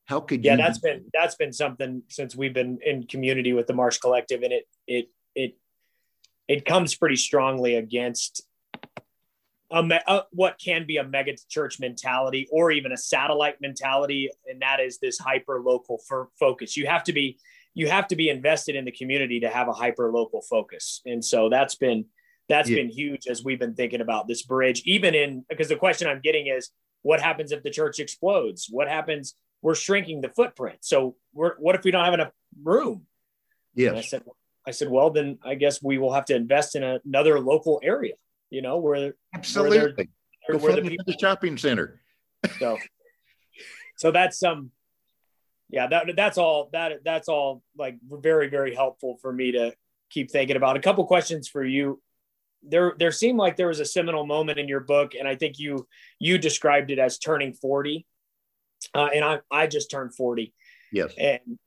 how 0.07 0.21
could 0.21 0.45
Yeah. 0.45 0.53
you 0.53 0.59
That's 0.59 0.79
been, 0.79 1.05
that's 1.13 1.37
been 1.37 1.53
something 1.53 2.03
since 2.09 2.37
we've 2.37 2.53
been 2.53 2.79
in 2.85 3.05
community 3.07 3.53
with 3.53 3.67
the 3.67 3.73
Marsh 3.75 3.99
Collective 3.99 4.43
and 4.43 4.53
it, 4.53 4.69
it, 4.87 5.09
it, 5.35 5.57
it 6.49 6.65
comes 6.67 6.95
pretty 6.95 7.17
strongly 7.17 7.77
against 7.77 8.43
a, 9.71 9.83
me- 9.83 10.01
uh, 10.07 10.23
what 10.33 10.59
can 10.63 10.85
be 10.87 10.99
a 10.99 11.05
mega 11.05 11.35
church 11.49 11.81
mentality 11.81 12.47
or 12.51 12.71
even 12.71 12.93
a 12.93 12.97
satellite 12.97 13.59
mentality. 13.63 14.29
And 14.47 14.61
that 14.61 14.81
is 14.81 14.99
this 14.99 15.19
hyper 15.19 15.63
local 15.63 15.99
f- 16.11 16.29
focus. 16.39 16.77
You 16.77 16.87
have 16.87 17.05
to 17.05 17.13
be, 17.15 17.39
you 17.73 17.89
have 17.89 18.07
to 18.09 18.17
be 18.17 18.29
invested 18.29 18.77
in 18.77 18.85
the 18.85 18.93
community 18.93 19.41
to 19.41 19.49
have 19.49 19.69
a 19.69 19.73
hyper 19.73 20.13
local 20.13 20.43
focus. 20.43 21.01
And 21.07 21.25
so 21.25 21.49
that's 21.49 21.75
been, 21.77 22.05
that's 22.49 22.69
Yeah. 22.69 22.77
been 22.77 22.91
huge 22.91 23.27
as 23.29 23.45
we've 23.45 23.59
been 23.59 23.75
thinking 23.75 24.01
about 24.01 24.29
this 24.29 24.43
bridge, 24.43 24.83
even 24.85 25.15
in, 25.15 25.45
because 25.49 25.69
the 25.69 25.77
question 25.77 26.09
I'm 26.09 26.21
getting 26.21 26.47
is 26.47 26.71
what 27.03 27.21
happens 27.21 27.53
if 27.53 27.63
the 27.63 27.71
church 27.71 27.99
explodes? 27.99 28.69
What 28.71 28.89
happens? 28.89 29.37
We're 29.63 29.75
shrinking 29.75 30.21
the 30.21 30.29
footprint. 30.29 30.79
So 30.81 31.17
we're, 31.33 31.55
what 31.57 31.75
if 31.75 31.85
we 31.85 31.91
don't 31.91 32.05
have 32.05 32.15
enough 32.15 32.33
room? 32.63 33.07
And 33.91 33.99
I 33.99 34.03
said, 34.03 34.23
I 34.67 34.71
said, 34.71 34.91
well, 34.91 35.11
then 35.11 35.39
I 35.45 35.55
guess 35.55 35.83
we 35.83 35.99
will 35.99 36.13
have 36.13 36.27
to 36.27 36.35
invest 36.37 36.77
in 36.77 36.83
another 36.83 37.41
local 37.41 37.81
area, 37.83 38.15
you 38.51 38.63
know, 38.63 38.79
where, 38.79 39.15
absolutely 39.35 39.79
where, 39.79 39.95
go 40.51 40.59
where 40.59 40.77
the 40.77 40.83
people 40.83 41.05
the 41.07 41.17
shopping 41.19 41.57
center 41.57 42.01
so 42.59 42.79
so 43.97 44.11
that's 44.11 44.43
um 44.43 44.71
yeah 45.71 45.87
that 45.87 46.05
that's 46.17 46.39
all 46.39 46.69
that 46.73 47.05
that's 47.05 47.29
all 47.29 47.63
like 47.79 47.97
very 48.11 48.49
very 48.49 48.75
helpful 48.75 49.19
for 49.23 49.33
me 49.33 49.53
to 49.53 49.73
keep 50.11 50.31
thinking 50.31 50.57
about 50.57 50.77
a 50.77 50.81
couple 50.81 51.05
questions 51.07 51.49
for 51.49 51.65
you 51.65 52.01
there 52.63 52.95
there 52.99 53.13
seemed 53.13 53.39
like 53.39 53.57
there 53.57 53.69
was 53.69 53.81
a 53.81 53.85
seminal 53.85 54.25
moment 54.25 54.59
in 54.59 54.69
your 54.69 54.81
book 54.81 55.15
and 55.19 55.27
i 55.27 55.35
think 55.35 55.59
you 55.59 55.87
you 56.19 56.39
described 56.39 56.91
it 56.91 56.99
as 56.99 57.19
turning 57.19 57.53
40 57.53 58.07
uh, 58.95 59.09
and 59.15 59.25
i 59.25 59.41
i 59.51 59.67
just 59.67 59.91
turned 59.91 60.15
40 60.15 60.53
yes. 60.93 61.13
And 61.19 61.59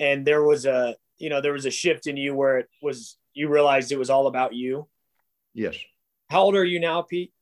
and 0.00 0.26
there 0.26 0.42
was 0.42 0.66
a 0.66 0.96
you 1.18 1.30
know 1.30 1.40
there 1.40 1.52
was 1.52 1.66
a 1.66 1.70
shift 1.70 2.06
in 2.06 2.16
you 2.16 2.34
where 2.34 2.58
it 2.58 2.68
was 2.82 3.16
you 3.32 3.48
realized 3.48 3.90
it 3.90 3.98
was 3.98 4.10
all 4.10 4.26
about 4.26 4.54
you. 4.54 4.88
Yes. 5.54 5.76
How 6.30 6.42
old 6.42 6.54
are 6.54 6.64
you 6.64 6.80
now 6.80 7.02
pete? 7.02 7.32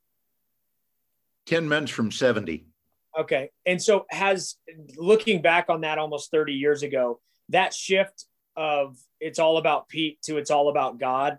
10 1.45 1.67
months 1.67 1.91
from 1.91 2.11
70 2.11 2.65
Okay. 3.19 3.51
And 3.65 3.81
so 3.81 4.05
has 4.09 4.55
looking 4.97 5.41
back 5.41 5.65
on 5.69 5.81
that 5.81 5.99
almost 5.99 6.31
30 6.31 6.53
years 6.53 6.81
ago, 6.81 7.19
that 7.49 7.73
shift 7.73 8.25
of 8.55 8.97
it's 9.19 9.37
all 9.37 9.57
about 9.57 9.87
Pete 9.87 10.19
to 10.23 10.37
it's 10.37 10.49
all 10.49 10.69
about 10.69 10.99
God. 10.99 11.37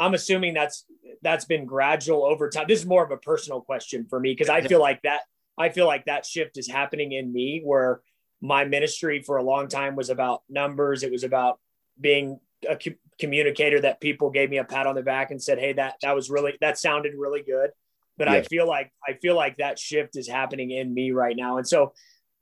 I'm 0.00 0.14
assuming 0.14 0.54
that's 0.54 0.84
that's 1.22 1.44
been 1.44 1.66
gradual 1.66 2.24
over 2.24 2.48
time. 2.48 2.64
This 2.66 2.80
is 2.80 2.86
more 2.86 3.04
of 3.04 3.10
a 3.10 3.18
personal 3.18 3.60
question 3.60 4.06
for 4.08 4.18
me 4.18 4.32
because 4.32 4.48
I 4.48 4.62
feel 4.62 4.80
like 4.80 5.02
that 5.02 5.20
I 5.58 5.68
feel 5.68 5.86
like 5.86 6.06
that 6.06 6.24
shift 6.24 6.56
is 6.56 6.66
happening 6.66 7.12
in 7.12 7.30
me 7.32 7.60
where 7.62 8.00
my 8.40 8.64
ministry 8.64 9.22
for 9.22 9.36
a 9.36 9.42
long 9.42 9.68
time 9.68 9.94
was 9.94 10.08
about 10.08 10.42
numbers. 10.48 11.02
It 11.02 11.12
was 11.12 11.22
about 11.22 11.60
being 12.00 12.40
a 12.66 12.76
co- 12.76 12.96
communicator 13.20 13.80
that 13.82 14.00
people 14.00 14.30
gave 14.30 14.48
me 14.48 14.56
a 14.56 14.64
pat 14.64 14.86
on 14.86 14.94
the 14.94 15.02
back 15.02 15.30
and 15.30 15.42
said, 15.42 15.58
"Hey, 15.58 15.74
that 15.74 15.96
that 16.00 16.14
was 16.14 16.30
really 16.30 16.56
that 16.62 16.78
sounded 16.78 17.12
really 17.14 17.42
good." 17.42 17.70
But 18.16 18.28
I 18.28 18.42
feel 18.42 18.66
like 18.66 18.90
I 19.06 19.14
feel 19.14 19.34
like 19.34 19.58
that 19.58 19.78
shift 19.78 20.16
is 20.16 20.28
happening 20.28 20.70
in 20.70 20.92
me 20.92 21.10
right 21.10 21.36
now. 21.36 21.58
And 21.58 21.68
so 21.68 21.92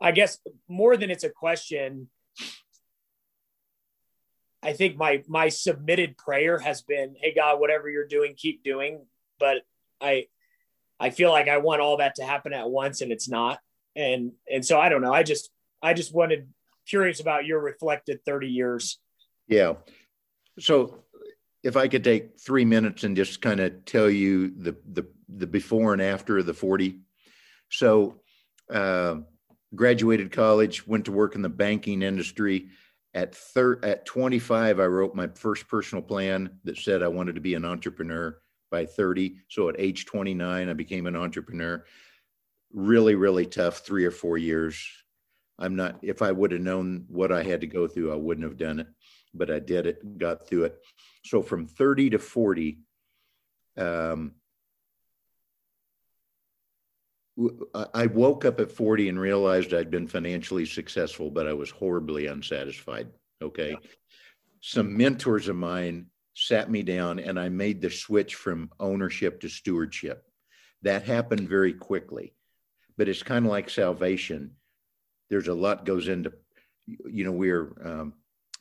I 0.00 0.12
guess 0.12 0.38
more 0.68 0.96
than 0.96 1.10
it's 1.10 1.24
a 1.24 1.30
question, 1.30 2.08
I 4.62 4.72
think 4.72 4.96
my 4.96 5.22
my 5.28 5.48
submitted 5.48 6.16
prayer 6.16 6.58
has 6.58 6.82
been, 6.82 7.14
"Hey 7.20 7.32
God, 7.34 7.60
whatever 7.60 7.88
you're 7.88 8.06
doing, 8.06 8.34
keep 8.36 8.62
doing." 8.62 9.06
But 9.38 9.58
I 10.00 10.26
I 11.00 11.10
feel 11.10 11.30
like 11.30 11.48
I 11.48 11.58
want 11.58 11.80
all 11.80 11.98
that 11.98 12.16
to 12.16 12.24
happen 12.24 12.52
at 12.52 12.68
once 12.68 13.00
and 13.00 13.12
it's 13.12 13.28
not. 13.28 13.60
And 13.94 14.32
and 14.50 14.64
so 14.64 14.80
I 14.80 14.88
don't 14.88 15.02
know. 15.02 15.12
I 15.12 15.22
just 15.22 15.50
I 15.82 15.94
just 15.94 16.14
wanted 16.14 16.48
curious 16.88 17.20
about 17.20 17.46
your 17.46 17.60
reflected 17.60 18.24
30 18.24 18.48
years. 18.48 18.98
Yeah. 19.46 19.74
So 20.58 21.04
if 21.62 21.76
I 21.76 21.88
could 21.88 22.04
take 22.04 22.40
three 22.40 22.64
minutes 22.64 23.04
and 23.04 23.16
just 23.16 23.40
kind 23.40 23.60
of 23.60 23.84
tell 23.84 24.10
you 24.10 24.48
the 24.48 24.76
the 24.92 25.06
the 25.28 25.46
before 25.46 25.92
and 25.92 26.02
after 26.02 26.38
of 26.38 26.46
the 26.46 26.54
40. 26.54 27.00
So 27.70 28.20
uh, 28.72 29.16
graduated 29.74 30.32
college, 30.32 30.86
went 30.86 31.04
to 31.04 31.12
work 31.12 31.34
in 31.34 31.42
the 31.42 31.48
banking 31.48 32.02
industry. 32.02 32.68
At 33.18 33.34
thir- 33.34 33.80
at 33.82 34.06
25, 34.06 34.78
I 34.78 34.86
wrote 34.86 35.16
my 35.16 35.26
first 35.26 35.66
personal 35.66 36.02
plan 36.02 36.60
that 36.62 36.78
said 36.78 37.02
I 37.02 37.08
wanted 37.08 37.34
to 37.34 37.40
be 37.40 37.54
an 37.54 37.64
entrepreneur. 37.64 38.40
by 38.70 38.84
30. 38.84 39.40
So 39.48 39.70
at 39.70 39.76
age 39.78 40.04
29, 40.04 40.68
I 40.68 40.72
became 40.74 41.06
an 41.06 41.16
entrepreneur. 41.16 41.84
Really, 42.72 43.14
really 43.14 43.46
tough 43.46 43.78
three 43.78 44.04
or 44.04 44.10
four 44.10 44.36
years. 44.36 44.86
I'm 45.58 45.74
not, 45.74 45.98
if 46.02 46.20
I 46.20 46.30
would 46.30 46.52
have 46.52 46.60
known 46.60 47.06
what 47.08 47.32
I 47.32 47.42
had 47.42 47.62
to 47.62 47.66
go 47.66 47.88
through, 47.88 48.12
I 48.12 48.16
wouldn't 48.16 48.46
have 48.46 48.58
done 48.58 48.78
it, 48.80 48.86
but 49.32 49.50
I 49.50 49.58
did 49.58 49.86
it, 49.86 50.18
got 50.18 50.46
through 50.46 50.64
it. 50.64 50.78
So 51.24 51.42
from 51.42 51.66
30 51.66 52.10
to 52.10 52.18
40, 52.18 52.78
um, 53.78 54.34
I 57.94 58.06
woke 58.06 58.44
up 58.44 58.58
at 58.58 58.72
40 58.72 59.10
and 59.10 59.20
realized 59.20 59.72
I'd 59.72 59.90
been 59.90 60.08
financially 60.08 60.66
successful, 60.66 61.30
but 61.30 61.46
I 61.46 61.52
was 61.52 61.70
horribly 61.70 62.26
unsatisfied. 62.26 63.08
Okay. 63.40 63.70
Yeah. 63.70 63.88
Some 64.60 64.96
mentors 64.96 65.48
of 65.48 65.56
mine 65.56 66.06
sat 66.34 66.70
me 66.70 66.82
down 66.82 67.18
and 67.20 67.38
I 67.38 67.48
made 67.48 67.80
the 67.80 67.90
switch 67.90 68.34
from 68.34 68.70
ownership 68.80 69.40
to 69.40 69.48
stewardship. 69.48 70.24
That 70.82 71.04
happened 71.04 71.48
very 71.48 71.72
quickly, 71.72 72.34
but 72.96 73.08
it's 73.08 73.22
kind 73.22 73.46
of 73.46 73.52
like 73.52 73.70
salvation. 73.70 74.52
There's 75.30 75.48
a 75.48 75.54
lot 75.54 75.84
goes 75.84 76.08
into, 76.08 76.32
you 76.86 77.24
know, 77.24 77.32
we're 77.32 77.72
um, 77.84 78.14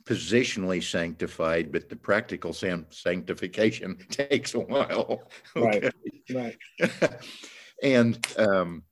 positionally 0.03 0.84
sanctified, 0.84 1.71
but 1.71 1.89
the 1.89 1.95
practical 1.95 2.53
sanctification 2.53 3.97
takes 4.09 4.53
a 4.53 4.59
while. 4.59 5.30
Okay? 5.55 5.91
Right. 6.30 6.57
Right. 6.80 7.15
and 7.82 8.25
um, 8.38 8.84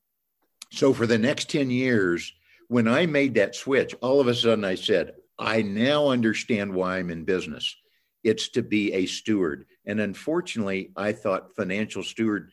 so 0.71 0.93
for 0.93 1.07
the 1.07 1.17
next 1.17 1.49
10 1.49 1.69
years, 1.69 2.33
when 2.67 2.87
I 2.87 3.05
made 3.05 3.35
that 3.35 3.55
switch, 3.55 3.95
all 4.01 4.19
of 4.19 4.27
a 4.27 4.35
sudden 4.35 4.65
I 4.65 4.75
said, 4.75 5.13
I 5.37 5.61
now 5.61 6.07
understand 6.09 6.73
why 6.73 6.97
I'm 6.97 7.09
in 7.09 7.25
business. 7.25 7.75
It's 8.23 8.49
to 8.49 8.63
be 8.63 8.93
a 8.93 9.05
steward. 9.05 9.65
And 9.85 9.99
unfortunately, 9.99 10.91
I 10.95 11.11
thought 11.11 11.55
financial 11.55 12.03
steward, 12.03 12.51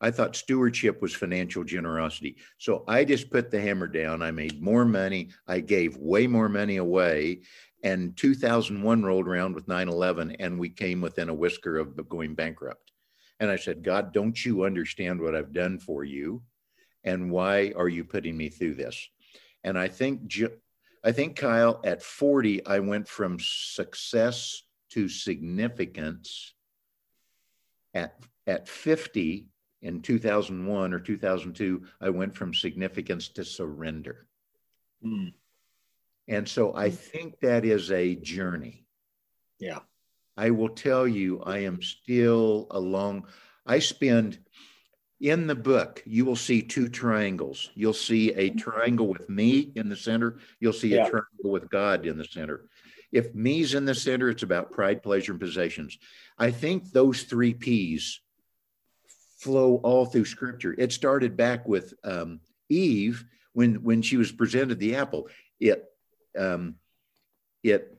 I 0.00 0.10
thought 0.10 0.34
stewardship 0.34 1.00
was 1.00 1.14
financial 1.14 1.62
generosity. 1.62 2.36
So 2.58 2.84
I 2.88 3.04
just 3.04 3.30
put 3.30 3.50
the 3.50 3.60
hammer 3.60 3.86
down. 3.86 4.20
I 4.20 4.32
made 4.32 4.60
more 4.60 4.84
money. 4.84 5.30
I 5.46 5.60
gave 5.60 5.96
way 5.96 6.26
more 6.26 6.48
money 6.48 6.78
away. 6.78 7.42
And 7.84 8.16
2001 8.16 9.02
rolled 9.02 9.28
around 9.28 9.54
with 9.54 9.68
9 9.68 9.88
11, 9.88 10.36
and 10.38 10.58
we 10.58 10.70
came 10.70 11.00
within 11.00 11.28
a 11.28 11.34
whisker 11.34 11.78
of 11.78 12.08
going 12.08 12.34
bankrupt. 12.34 12.91
And 13.42 13.50
I 13.50 13.56
said, 13.56 13.82
God, 13.82 14.12
don't 14.12 14.44
you 14.44 14.62
understand 14.62 15.20
what 15.20 15.34
I've 15.34 15.52
done 15.52 15.80
for 15.80 16.04
you? 16.04 16.44
And 17.02 17.28
why 17.28 17.72
are 17.74 17.88
you 17.88 18.04
putting 18.04 18.36
me 18.36 18.48
through 18.48 18.76
this? 18.76 19.08
And 19.64 19.76
I 19.76 19.88
think 19.88 20.32
I 21.02 21.10
think, 21.10 21.34
Kyle, 21.34 21.80
at 21.82 22.04
40, 22.04 22.64
I 22.64 22.78
went 22.78 23.08
from 23.08 23.38
success 23.40 24.62
to 24.90 25.08
significance. 25.08 26.54
At, 27.94 28.14
at 28.46 28.68
50, 28.68 29.48
in 29.82 30.02
2001 30.02 30.94
or 30.94 31.00
2002, 31.00 31.82
I 32.00 32.10
went 32.10 32.36
from 32.36 32.54
significance 32.54 33.28
to 33.30 33.44
surrender. 33.44 34.28
Mm. 35.04 35.32
And 36.28 36.48
so 36.48 36.76
I 36.76 36.90
hmm. 36.90 36.94
think 36.94 37.40
that 37.40 37.64
is 37.64 37.90
a 37.90 38.14
journey. 38.14 38.86
Yeah. 39.58 39.80
I 40.36 40.50
will 40.50 40.70
tell 40.70 41.06
you, 41.06 41.42
I 41.42 41.58
am 41.58 41.82
still 41.82 42.66
along. 42.70 43.26
I 43.66 43.78
spend 43.78 44.38
in 45.20 45.46
the 45.46 45.54
book, 45.54 46.02
you 46.04 46.24
will 46.24 46.36
see 46.36 46.62
two 46.62 46.88
triangles. 46.88 47.70
You'll 47.74 47.92
see 47.92 48.32
a 48.32 48.50
triangle 48.50 49.06
with 49.06 49.28
me 49.28 49.72
in 49.76 49.88
the 49.88 49.96
center. 49.96 50.38
You'll 50.58 50.72
see 50.72 50.94
yeah. 50.94 51.06
a 51.06 51.10
triangle 51.10 51.52
with 51.52 51.70
God 51.70 52.06
in 52.06 52.18
the 52.18 52.24
center. 52.24 52.64
If 53.12 53.34
me's 53.34 53.74
in 53.74 53.84
the 53.84 53.94
center, 53.94 54.30
it's 54.30 54.42
about 54.42 54.72
pride, 54.72 55.02
pleasure, 55.02 55.32
and 55.32 55.40
possessions. 55.40 55.96
I 56.38 56.50
think 56.50 56.90
those 56.90 57.22
three 57.22 57.54
P's 57.54 58.20
flow 59.38 59.76
all 59.84 60.06
through 60.06 60.24
scripture. 60.24 60.74
It 60.76 60.92
started 60.92 61.36
back 61.36 61.68
with 61.68 61.94
um, 62.02 62.40
Eve 62.68 63.24
when 63.52 63.82
when 63.82 64.02
she 64.02 64.16
was 64.16 64.32
presented 64.32 64.80
the 64.80 64.96
apple. 64.96 65.28
It 65.60 65.84
um, 66.36 66.76
it 67.62 67.96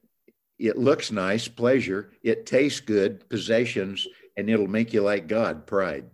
it 0.64 0.78
looks 0.78 1.12
nice, 1.12 1.50
pleasure. 1.50 2.12
It 2.24 2.46
tastes 2.46 2.80
good, 2.80 3.28
possessions, 3.30 4.08
and 4.38 4.50
it'll 4.50 4.68
make 4.68 4.94
you 4.94 5.02
like 5.02 5.28
God, 5.28 5.68
pride. 5.68 6.06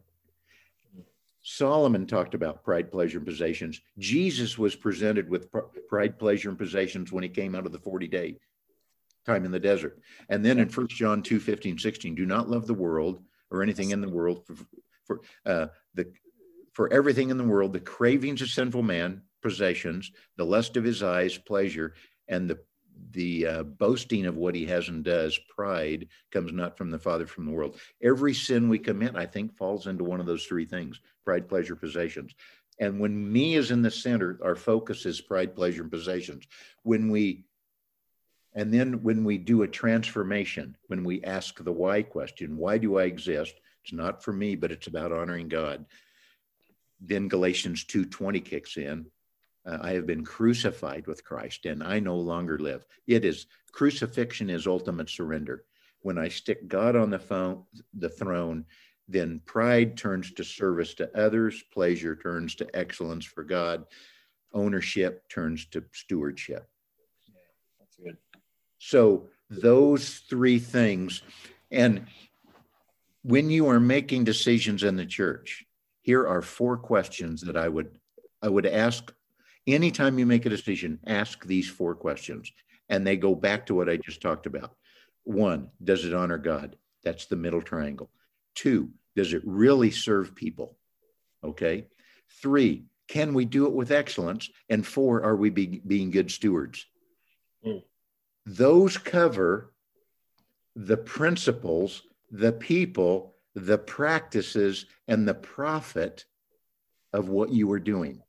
Solomon 1.43 2.07
talked 2.07 2.33
about 2.33 2.63
pride, 2.63 2.91
pleasure, 2.91 3.19
and 3.19 3.27
possessions. 3.27 3.79
Jesus 3.99 4.57
was 4.57 4.75
presented 4.75 5.29
with 5.29 5.49
pride, 5.87 6.17
pleasure, 6.17 6.49
and 6.49 6.57
possessions 6.57 7.11
when 7.11 7.23
he 7.23 7.29
came 7.29 7.53
out 7.53 7.67
of 7.67 7.71
the 7.71 7.79
40 7.79 8.07
day 8.07 8.37
time 9.23 9.45
in 9.45 9.51
the 9.51 9.59
desert. 9.59 9.99
And 10.29 10.43
then 10.43 10.57
in 10.57 10.67
1 10.67 10.87
John 10.87 11.21
2 11.21 11.39
15, 11.39 11.77
16, 11.77 12.15
do 12.15 12.25
not 12.25 12.49
love 12.49 12.65
the 12.65 12.73
world 12.73 13.23
or 13.51 13.61
anything 13.61 13.91
in 13.91 14.01
the 14.01 14.09
world 14.09 14.47
for, 14.47 14.55
for 15.05 15.21
uh, 15.45 15.67
the 15.93 16.11
for 16.73 16.91
everything 16.91 17.29
in 17.29 17.37
the 17.37 17.43
world, 17.43 17.73
the 17.73 17.79
cravings 17.79 18.41
of 18.41 18.49
sinful 18.49 18.83
man, 18.83 19.21
possessions, 19.43 20.11
the 20.37 20.45
lust 20.45 20.75
of 20.75 20.83
his 20.83 21.03
eyes, 21.03 21.37
pleasure, 21.37 21.93
and 22.27 22.49
the 22.49 22.59
the 23.11 23.47
uh, 23.47 23.63
boasting 23.63 24.25
of 24.25 24.37
what 24.37 24.55
he 24.55 24.65
has 24.65 24.89
and 24.89 25.03
does, 25.03 25.37
pride, 25.55 26.07
comes 26.31 26.51
not 26.51 26.77
from 26.77 26.91
the 26.91 26.99
Father, 26.99 27.25
from 27.25 27.45
the 27.45 27.51
world. 27.51 27.79
Every 28.01 28.33
sin 28.33 28.69
we 28.69 28.79
commit, 28.79 29.15
I 29.15 29.25
think, 29.25 29.55
falls 29.55 29.87
into 29.87 30.03
one 30.03 30.19
of 30.19 30.25
those 30.25 30.45
three 30.45 30.65
things 30.65 31.01
pride, 31.25 31.47
pleasure, 31.47 31.75
possessions. 31.75 32.33
And 32.79 32.99
when 32.99 33.31
me 33.31 33.55
is 33.55 33.71
in 33.71 33.81
the 33.81 33.91
center, 33.91 34.39
our 34.43 34.55
focus 34.55 35.05
is 35.05 35.19
pride, 35.19 35.55
pleasure, 35.55 35.81
and 35.81 35.91
possessions. 35.91 36.45
When 36.83 37.09
we 37.09 37.45
and 38.55 38.73
then 38.73 39.03
when 39.03 39.23
we 39.23 39.37
do 39.37 39.61
a 39.61 39.67
transformation, 39.67 40.75
when 40.87 41.03
we 41.03 41.23
ask 41.23 41.63
the 41.63 41.71
why 41.71 42.01
question, 42.01 42.57
why 42.57 42.77
do 42.77 42.97
I 42.97 43.03
exist? 43.03 43.53
It's 43.83 43.93
not 43.93 44.23
for 44.23 44.33
me, 44.33 44.55
but 44.55 44.71
it's 44.71 44.87
about 44.87 45.11
honoring 45.11 45.49
God. 45.49 45.85
Then 46.99 47.27
Galatians 47.27 47.85
2:20 47.85 48.43
kicks 48.43 48.77
in 48.77 49.05
Uh, 49.69 49.77
I 49.81 49.91
have 49.93 50.07
been 50.07 50.25
crucified 50.25 51.05
with 51.05 51.23
Christ 51.23 51.65
and 51.65 51.83
I 51.83 51.99
no 51.99 52.17
longer 52.17 52.57
live. 52.57 52.85
It 53.07 53.23
is 53.23 53.45
crucifixion 53.71 54.49
is 54.49 54.65
ultimate 54.65 55.09
surrender. 55.09 55.65
When 56.01 56.17
I 56.17 56.29
stick 56.29 56.67
God 56.67 56.95
on 56.95 57.09
the 57.09 57.19
phone, 57.19 57.63
the 57.93 58.09
throne, 58.09 58.65
then 59.07 59.41
pride 59.45 59.97
turns 59.97 60.31
to 60.33 60.43
service 60.43 60.93
to 60.95 61.17
others, 61.17 61.63
pleasure 61.71 62.15
turns 62.15 62.55
to 62.55 62.75
excellence 62.75 63.25
for 63.25 63.43
God, 63.43 63.85
ownership 64.53 65.27
turns 65.29 65.65
to 65.67 65.83
stewardship. 65.91 66.67
Yeah, 67.27 67.33
that's 67.79 67.97
good. 67.97 68.17
So 68.79 69.27
those 69.49 70.19
three 70.29 70.59
things 70.59 71.21
and 71.71 72.07
when 73.21 73.49
you 73.49 73.67
are 73.67 73.79
making 73.79 74.23
decisions 74.23 74.83
in 74.83 74.95
the 74.95 75.05
church, 75.05 75.65
here 76.01 76.25
are 76.25 76.41
four 76.41 76.77
questions 76.77 77.41
that 77.41 77.57
I 77.57 77.67
would 77.67 77.99
I 78.41 78.47
would 78.47 78.65
ask 78.65 79.13
anytime 79.73 80.19
you 80.19 80.25
make 80.25 80.45
a 80.45 80.49
decision, 80.49 80.99
ask 81.05 81.45
these 81.45 81.69
four 81.69 81.95
questions. 81.95 82.51
And 82.89 83.05
they 83.05 83.17
go 83.17 83.35
back 83.35 83.65
to 83.67 83.75
what 83.75 83.89
I 83.89 83.97
just 83.97 84.21
talked 84.21 84.45
about. 84.45 84.75
One, 85.23 85.69
does 85.83 86.05
it 86.05 86.13
honor 86.13 86.37
God? 86.37 86.75
That's 87.03 87.25
the 87.25 87.35
middle 87.35 87.61
triangle. 87.61 88.09
Two, 88.55 88.89
does 89.15 89.33
it 89.33 89.43
really 89.45 89.91
serve 89.91 90.35
people? 90.35 90.77
Okay. 91.43 91.87
Three, 92.41 92.85
can 93.07 93.33
we 93.33 93.45
do 93.45 93.65
it 93.65 93.73
with 93.73 93.91
excellence? 93.91 94.49
And 94.69 94.85
four, 94.85 95.23
are 95.23 95.35
we 95.35 95.49
be, 95.49 95.81
being 95.85 96.11
good 96.11 96.31
stewards? 96.31 96.85
Mm. 97.65 97.83
Those 98.45 98.97
cover 98.97 99.71
the 100.75 100.97
principles, 100.97 102.03
the 102.31 102.53
people, 102.53 103.35
the 103.53 103.77
practices, 103.77 104.85
and 105.07 105.27
the 105.27 105.33
profit 105.33 106.25
of 107.11 107.27
what 107.27 107.51
you 107.51 107.69
are 107.71 107.79
doing. 107.79 108.21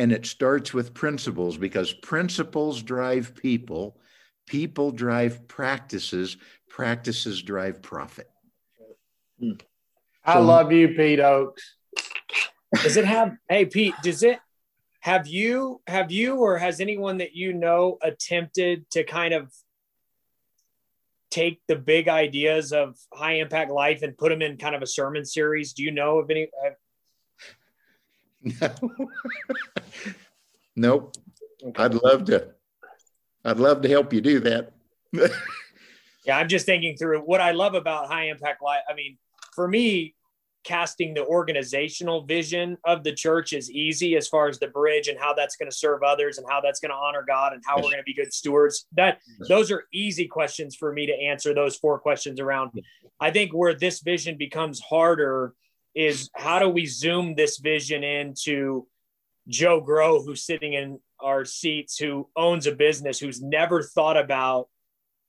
And 0.00 0.12
it 0.12 0.24
starts 0.24 0.72
with 0.72 0.94
principles 0.94 1.58
because 1.58 1.92
principles 1.92 2.82
drive 2.82 3.34
people, 3.34 3.98
people 4.46 4.92
drive 4.92 5.46
practices, 5.46 6.38
practices 6.70 7.42
drive 7.42 7.82
profit. 7.82 8.30
Hmm. 9.38 9.52
I 10.24 10.34
so, 10.36 10.40
love 10.40 10.72
you, 10.72 10.88
Pete 10.88 11.18
Ochs. 11.18 11.52
Does 12.82 12.96
it 12.96 13.04
have, 13.04 13.36
hey, 13.50 13.66
Pete, 13.66 13.92
does 14.02 14.22
it 14.22 14.38
have 15.00 15.26
you, 15.26 15.82
have 15.86 16.10
you, 16.10 16.36
or 16.36 16.56
has 16.56 16.80
anyone 16.80 17.18
that 17.18 17.34
you 17.34 17.52
know 17.52 17.98
attempted 18.00 18.88
to 18.92 19.04
kind 19.04 19.34
of 19.34 19.52
take 21.30 21.60
the 21.68 21.76
big 21.76 22.08
ideas 22.08 22.72
of 22.72 22.96
high 23.12 23.34
impact 23.34 23.70
life 23.70 24.00
and 24.00 24.16
put 24.16 24.30
them 24.30 24.40
in 24.40 24.56
kind 24.56 24.74
of 24.74 24.80
a 24.80 24.86
sermon 24.86 25.26
series? 25.26 25.74
Do 25.74 25.82
you 25.82 25.90
know 25.90 26.20
of 26.20 26.30
any? 26.30 26.48
No. 28.42 28.74
nope. 30.76 31.16
Okay. 31.62 31.82
I'd 31.82 31.94
love 31.94 32.24
to. 32.26 32.48
I'd 33.44 33.58
love 33.58 33.82
to 33.82 33.88
help 33.88 34.12
you 34.12 34.20
do 34.20 34.40
that. 34.40 34.72
yeah, 36.24 36.38
I'm 36.38 36.48
just 36.48 36.66
thinking 36.66 36.96
through 36.96 37.20
what 37.20 37.40
I 37.40 37.52
love 37.52 37.74
about 37.74 38.08
high 38.08 38.28
impact 38.28 38.62
life. 38.62 38.82
I 38.88 38.94
mean, 38.94 39.16
for 39.54 39.66
me, 39.66 40.14
casting 40.62 41.14
the 41.14 41.24
organizational 41.24 42.22
vision 42.22 42.76
of 42.84 43.02
the 43.02 43.12
church 43.12 43.52
is 43.52 43.70
easy 43.70 44.16
as 44.16 44.28
far 44.28 44.46
as 44.48 44.58
the 44.58 44.68
bridge 44.68 45.08
and 45.08 45.18
how 45.18 45.32
that's 45.32 45.56
going 45.56 45.70
to 45.70 45.76
serve 45.76 46.02
others 46.02 46.36
and 46.38 46.46
how 46.50 46.60
that's 46.60 46.80
going 46.80 46.90
to 46.90 46.96
honor 46.96 47.24
God 47.26 47.54
and 47.54 47.62
how 47.66 47.76
yes. 47.76 47.84
we're 47.84 47.90
going 47.90 48.02
to 48.02 48.04
be 48.04 48.14
good 48.14 48.32
stewards. 48.32 48.86
That 48.92 49.20
yes. 49.38 49.48
those 49.48 49.70
are 49.70 49.84
easy 49.92 50.26
questions 50.26 50.76
for 50.76 50.92
me 50.92 51.06
to 51.06 51.14
answer 51.14 51.54
those 51.54 51.76
four 51.76 51.98
questions 51.98 52.40
around 52.40 52.72
I 53.20 53.30
think 53.30 53.52
where 53.52 53.74
this 53.74 54.00
vision 54.00 54.36
becomes 54.36 54.80
harder 54.80 55.54
is 55.94 56.30
how 56.34 56.58
do 56.58 56.68
we 56.68 56.86
zoom 56.86 57.34
this 57.34 57.58
vision 57.58 58.04
into 58.04 58.86
Joe 59.48 59.80
Grow, 59.80 60.22
who's 60.22 60.44
sitting 60.44 60.74
in 60.74 61.00
our 61.20 61.44
seats, 61.44 61.98
who 61.98 62.28
owns 62.36 62.66
a 62.66 62.72
business, 62.72 63.18
who's 63.18 63.42
never 63.42 63.82
thought 63.82 64.16
about 64.16 64.68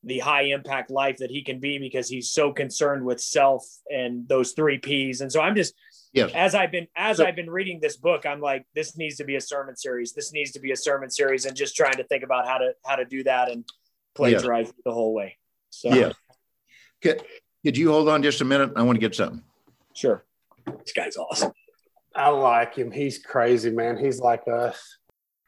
the 0.04 0.20
high 0.20 0.44
impact 0.44 0.90
life 0.90 1.18
that 1.18 1.30
he 1.30 1.44
can 1.44 1.60
be 1.60 1.78
because 1.78 2.10
he's 2.10 2.32
so 2.32 2.52
concerned 2.52 3.06
with 3.06 3.22
self 3.22 3.64
and 3.90 4.28
those 4.28 4.54
three 4.54 4.80
P's. 4.80 5.22
And 5.22 5.32
so 5.32 5.42
I'm 5.42 5.56
just, 5.56 5.76
as 6.34 6.56
I've 6.56 6.72
been, 6.72 6.88
as 6.96 7.18
so, 7.18 7.26
I've 7.26 7.36
been 7.36 7.50
reading 7.50 7.80
this 7.80 7.98
book, 7.98 8.26
I'm 8.26 8.42
like, 8.42 8.66
this 8.74 8.98
needs 8.98 9.18
to 9.18 9.24
be 9.24 9.36
a 9.36 9.42
sermon 9.42 9.76
series. 9.76 10.14
This 10.14 10.34
needs 10.34 10.52
to 10.54 10.60
be 10.60 10.72
a 10.72 10.76
sermon 10.76 11.12
series 11.12 11.46
and 11.46 11.56
just 11.56 11.76
trying 11.76 11.98
to 11.98 12.04
think 12.06 12.24
about 12.24 12.48
how 12.48 12.58
to, 12.58 12.74
how 12.84 12.96
to 12.96 13.06
do 13.06 13.24
that 13.26 13.52
and 13.52 13.64
plagiarize 14.16 14.68
yes. 14.68 14.76
the 14.86 14.92
whole 14.92 15.14
way. 15.14 15.38
So, 15.70 15.94
yeah. 15.94 16.12
Could, 17.04 17.24
could 17.64 17.78
you 17.78 17.92
hold 17.92 18.10
on 18.10 18.24
just 18.24 18.42
a 18.42 18.46
minute? 18.46 18.72
I 18.76 18.82
want 18.82 18.96
to 18.96 19.00
get 19.00 19.14
something. 19.14 19.44
Sure. 19.94 20.24
This 20.80 20.94
guy's 20.94 21.18
awesome. 21.18 21.52
I 22.16 22.30
like 22.30 22.76
him. 22.76 22.92
He's 22.92 23.20
crazy, 23.20 23.72
man. 23.72 23.98
He's 23.98 24.20
like 24.20 24.44
us. 24.48 24.98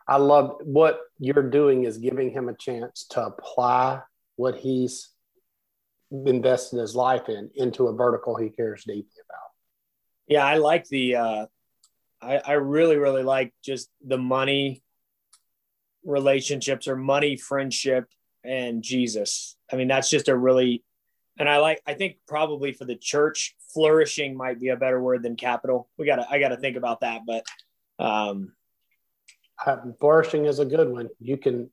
I 0.08 0.18
love 0.18 0.58
what 0.64 1.00
you're 1.20 1.50
doing 1.50 1.84
is 1.84 1.98
giving 1.98 2.32
him 2.32 2.50
a 2.50 2.56
chance 2.56 3.06
to 3.12 3.26
apply 3.26 4.02
what 4.36 4.56
he's 4.56 5.10
invested 6.12 6.80
his 6.80 6.96
life 6.96 7.28
in 7.28 7.50
into 7.56 7.88
a 7.88 7.94
vertical 7.94 8.36
he 8.36 8.50
cares 8.50 8.84
deeply 8.84 9.22
about. 9.28 9.50
Yeah, 10.28 10.46
I 10.46 10.58
like 10.58 10.88
the 10.88 11.16
uh 11.16 11.46
I, 12.24 12.38
I 12.38 12.54
really, 12.54 12.98
really 12.98 13.24
like 13.24 13.54
just 13.64 13.90
the 14.06 14.18
money 14.18 14.82
relationships 16.06 16.88
or 16.88 16.96
money 16.96 17.36
friendship 17.38 18.06
and 18.44 18.82
Jesus. 18.82 19.58
I 19.72 19.76
mean, 19.76 19.88
that's 19.88 20.10
just 20.10 20.28
a 20.30 20.38
really 20.38 20.84
and 21.38 21.50
I 21.50 21.58
like 21.58 21.82
I 21.88 21.94
think 21.94 22.18
probably 22.28 22.74
for 22.74 22.86
the 22.86 22.96
church, 22.96 23.56
flourishing 23.74 24.36
might 24.36 24.60
be 24.60 24.70
a 24.70 24.78
better 24.78 25.02
word 25.02 25.24
than 25.24 25.36
capital. 25.36 25.90
We 25.98 26.06
gotta 26.06 26.28
I 26.30 26.40
gotta 26.40 26.58
think 26.58 26.78
about 26.78 27.02
that, 27.02 27.22
but 27.26 27.46
um 28.00 28.54
flourishing 30.00 30.46
is 30.46 30.60
a 30.60 30.66
good 30.66 30.90
one. 30.90 31.10
You 31.20 31.38
can 31.38 31.70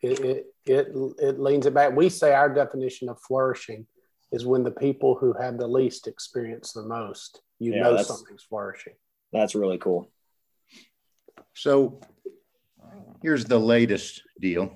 it, 0.00 0.20
it 0.20 0.46
it 0.66 0.88
it 1.18 1.40
leans 1.40 1.66
it 1.66 1.74
back. 1.74 1.94
We 1.94 2.08
say 2.08 2.32
our 2.32 2.52
definition 2.52 3.08
of 3.08 3.20
flourishing 3.20 3.86
is 4.30 4.46
when 4.46 4.62
the 4.62 4.70
people 4.70 5.14
who 5.14 5.34
have 5.34 5.58
the 5.58 5.66
least 5.66 6.06
experience 6.06 6.72
the 6.72 6.82
most. 6.82 7.42
You 7.58 7.74
yeah, 7.74 7.82
know 7.82 8.02
something's 8.02 8.42
flourishing. 8.42 8.94
That's 9.32 9.54
really 9.54 9.78
cool. 9.78 10.10
So 11.54 12.00
here's 13.22 13.44
the 13.44 13.58
latest 13.58 14.22
deal. 14.40 14.74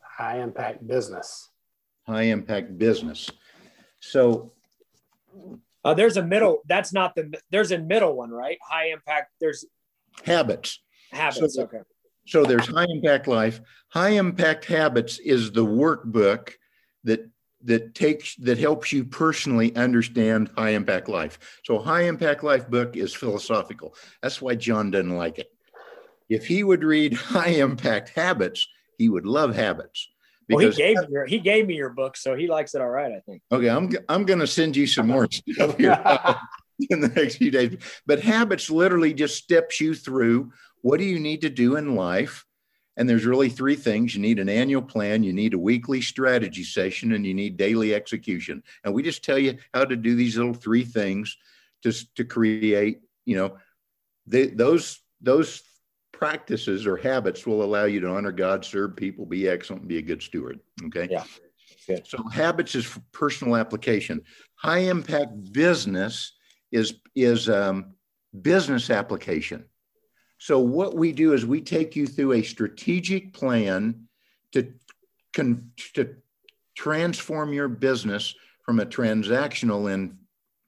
High 0.00 0.40
impact 0.40 0.86
business. 0.86 1.50
High 2.06 2.24
impact 2.24 2.78
business. 2.78 3.30
So 4.00 4.52
uh, 5.84 5.94
there's 5.94 6.16
a 6.16 6.22
middle. 6.22 6.62
That's 6.66 6.92
not 6.92 7.14
the. 7.14 7.32
There's 7.50 7.72
a 7.72 7.78
middle 7.78 8.14
one, 8.14 8.30
right? 8.30 8.58
High 8.68 8.90
impact. 8.90 9.32
There's 9.40 9.64
habits. 10.24 10.80
Habits. 11.10 11.54
So, 11.54 11.62
okay. 11.62 11.80
So 12.26 12.44
there's 12.44 12.66
high 12.66 12.86
impact 12.90 13.26
life. 13.26 13.60
High 13.88 14.10
impact 14.10 14.66
habits 14.66 15.18
is 15.18 15.50
the 15.50 15.64
workbook 15.64 16.52
that 17.04 17.28
that 17.64 17.94
takes 17.94 18.36
that 18.36 18.58
helps 18.58 18.92
you 18.92 19.04
personally 19.04 19.74
understand 19.74 20.50
high 20.56 20.70
impact 20.70 21.08
life. 21.08 21.38
So 21.64 21.78
high 21.78 22.02
impact 22.02 22.44
life 22.44 22.68
book 22.68 22.96
is 22.96 23.14
philosophical. 23.14 23.94
That's 24.22 24.42
why 24.42 24.54
John 24.56 24.90
doesn't 24.90 25.16
like 25.16 25.38
it. 25.38 25.50
If 26.28 26.46
he 26.46 26.62
would 26.64 26.84
read 26.84 27.14
high 27.14 27.48
impact 27.48 28.10
habits, 28.10 28.68
he 28.98 29.08
would 29.08 29.26
love 29.26 29.54
habits. 29.54 30.08
Well, 30.48 30.70
he 30.70 30.76
gave 30.76 30.96
me 30.96 31.06
your 31.10 31.26
he 31.26 31.38
gave 31.38 31.66
me 31.66 31.74
your 31.74 31.90
book, 31.90 32.16
so 32.16 32.34
he 32.34 32.46
likes 32.46 32.74
it 32.74 32.80
all 32.80 32.88
right. 32.88 33.12
I 33.12 33.20
think. 33.20 33.42
Okay, 33.52 33.68
I'm 33.68 33.90
I'm 34.08 34.24
going 34.24 34.40
to 34.40 34.46
send 34.46 34.76
you 34.76 34.86
some 34.86 35.08
more 35.08 35.28
stuff 35.30 35.76
here 35.76 36.00
in 36.90 37.00
the 37.00 37.08
next 37.08 37.36
few 37.36 37.50
days. 37.50 37.76
But 38.06 38.20
habits 38.20 38.70
literally 38.70 39.12
just 39.12 39.36
steps 39.36 39.80
you 39.80 39.94
through 39.94 40.52
what 40.82 40.98
do 40.98 41.04
you 41.04 41.18
need 41.18 41.42
to 41.42 41.50
do 41.50 41.76
in 41.76 41.96
life? 41.96 42.44
And 42.96 43.08
there's 43.08 43.24
really 43.24 43.48
three 43.48 43.76
things 43.76 44.14
you 44.14 44.20
need 44.20 44.40
an 44.40 44.48
annual 44.48 44.82
plan, 44.82 45.22
you 45.22 45.32
need 45.32 45.54
a 45.54 45.58
weekly 45.58 46.00
strategy 46.00 46.64
session, 46.64 47.12
and 47.12 47.24
you 47.24 47.32
need 47.32 47.56
daily 47.56 47.94
execution. 47.94 48.62
And 48.82 48.92
we 48.92 49.04
just 49.04 49.24
tell 49.24 49.38
you 49.38 49.56
how 49.72 49.84
to 49.84 49.96
do 49.96 50.16
these 50.16 50.36
little 50.36 50.54
three 50.54 50.84
things 50.84 51.36
to, 51.84 51.92
to 52.16 52.24
create, 52.24 53.00
you 53.24 53.36
know, 53.36 53.56
the, 54.26 54.46
those, 54.46 55.00
those 55.20 55.62
practices 56.12 56.86
or 56.86 56.96
habits 56.96 57.46
will 57.46 57.62
allow 57.62 57.84
you 57.84 58.00
to 58.00 58.08
honor 58.08 58.32
God, 58.32 58.64
serve 58.64 58.96
people, 58.96 59.26
be 59.26 59.48
excellent, 59.48 59.88
be 59.88 59.98
a 59.98 60.02
good 60.02 60.22
steward. 60.22 60.60
Okay. 60.86 61.08
Yeah. 61.10 61.24
Good. 61.86 62.06
So 62.06 62.22
habits 62.28 62.74
is 62.74 62.84
for 62.84 63.00
personal 63.12 63.56
application. 63.56 64.22
High 64.56 64.78
impact 64.78 65.52
business 65.52 66.32
is 66.70 66.94
is 67.14 67.48
um, 67.48 67.94
business 68.42 68.90
application. 68.90 69.64
So, 70.38 70.60
what 70.60 70.96
we 70.96 71.12
do 71.12 71.32
is 71.32 71.44
we 71.44 71.60
take 71.60 71.96
you 71.96 72.06
through 72.06 72.34
a 72.34 72.42
strategic 72.42 73.32
plan 73.32 74.08
to, 74.52 74.72
con- 75.34 75.72
to 75.94 76.14
transform 76.76 77.52
your 77.52 77.68
business 77.68 78.34
from 78.64 78.78
a 78.80 78.86
transactional 78.86 79.92
in, 79.92 80.16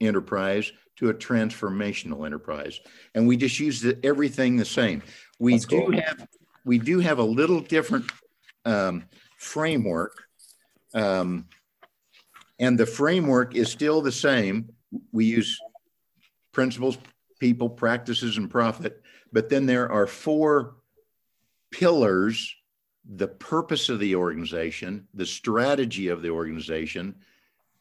enterprise 0.01 0.71
to 0.97 1.09
a 1.09 1.13
transformational 1.13 2.25
enterprise. 2.25 2.79
And 3.15 3.27
we 3.27 3.37
just 3.37 3.59
use 3.59 3.81
the, 3.81 3.97
everything 4.03 4.57
the 4.57 4.65
same. 4.65 5.01
We 5.41 5.53
That's 5.53 5.65
do 5.65 5.85
cool. 5.85 6.01
have 6.01 6.27
we 6.63 6.77
do 6.77 6.99
have 6.99 7.19
a 7.19 7.23
little 7.23 7.59
different 7.59 8.05
um, 8.65 9.05
framework, 9.37 10.23
um, 10.93 11.47
and 12.59 12.77
the 12.77 12.85
framework 12.85 13.55
is 13.55 13.71
still 13.71 14.01
the 14.01 14.11
same. 14.11 14.69
We 15.11 15.25
use 15.25 15.59
principles, 16.51 16.97
people, 17.39 17.69
practices, 17.69 18.37
and 18.37 18.49
profit 18.49 19.01
but 19.31 19.49
then 19.49 19.65
there 19.65 19.91
are 19.91 20.07
four 20.07 20.75
pillars 21.71 22.55
the 23.15 23.27
purpose 23.27 23.89
of 23.89 23.99
the 23.99 24.15
organization, 24.15 25.07
the 25.15 25.25
strategy 25.25 26.09
of 26.09 26.21
the 26.21 26.29
organization, 26.29 27.15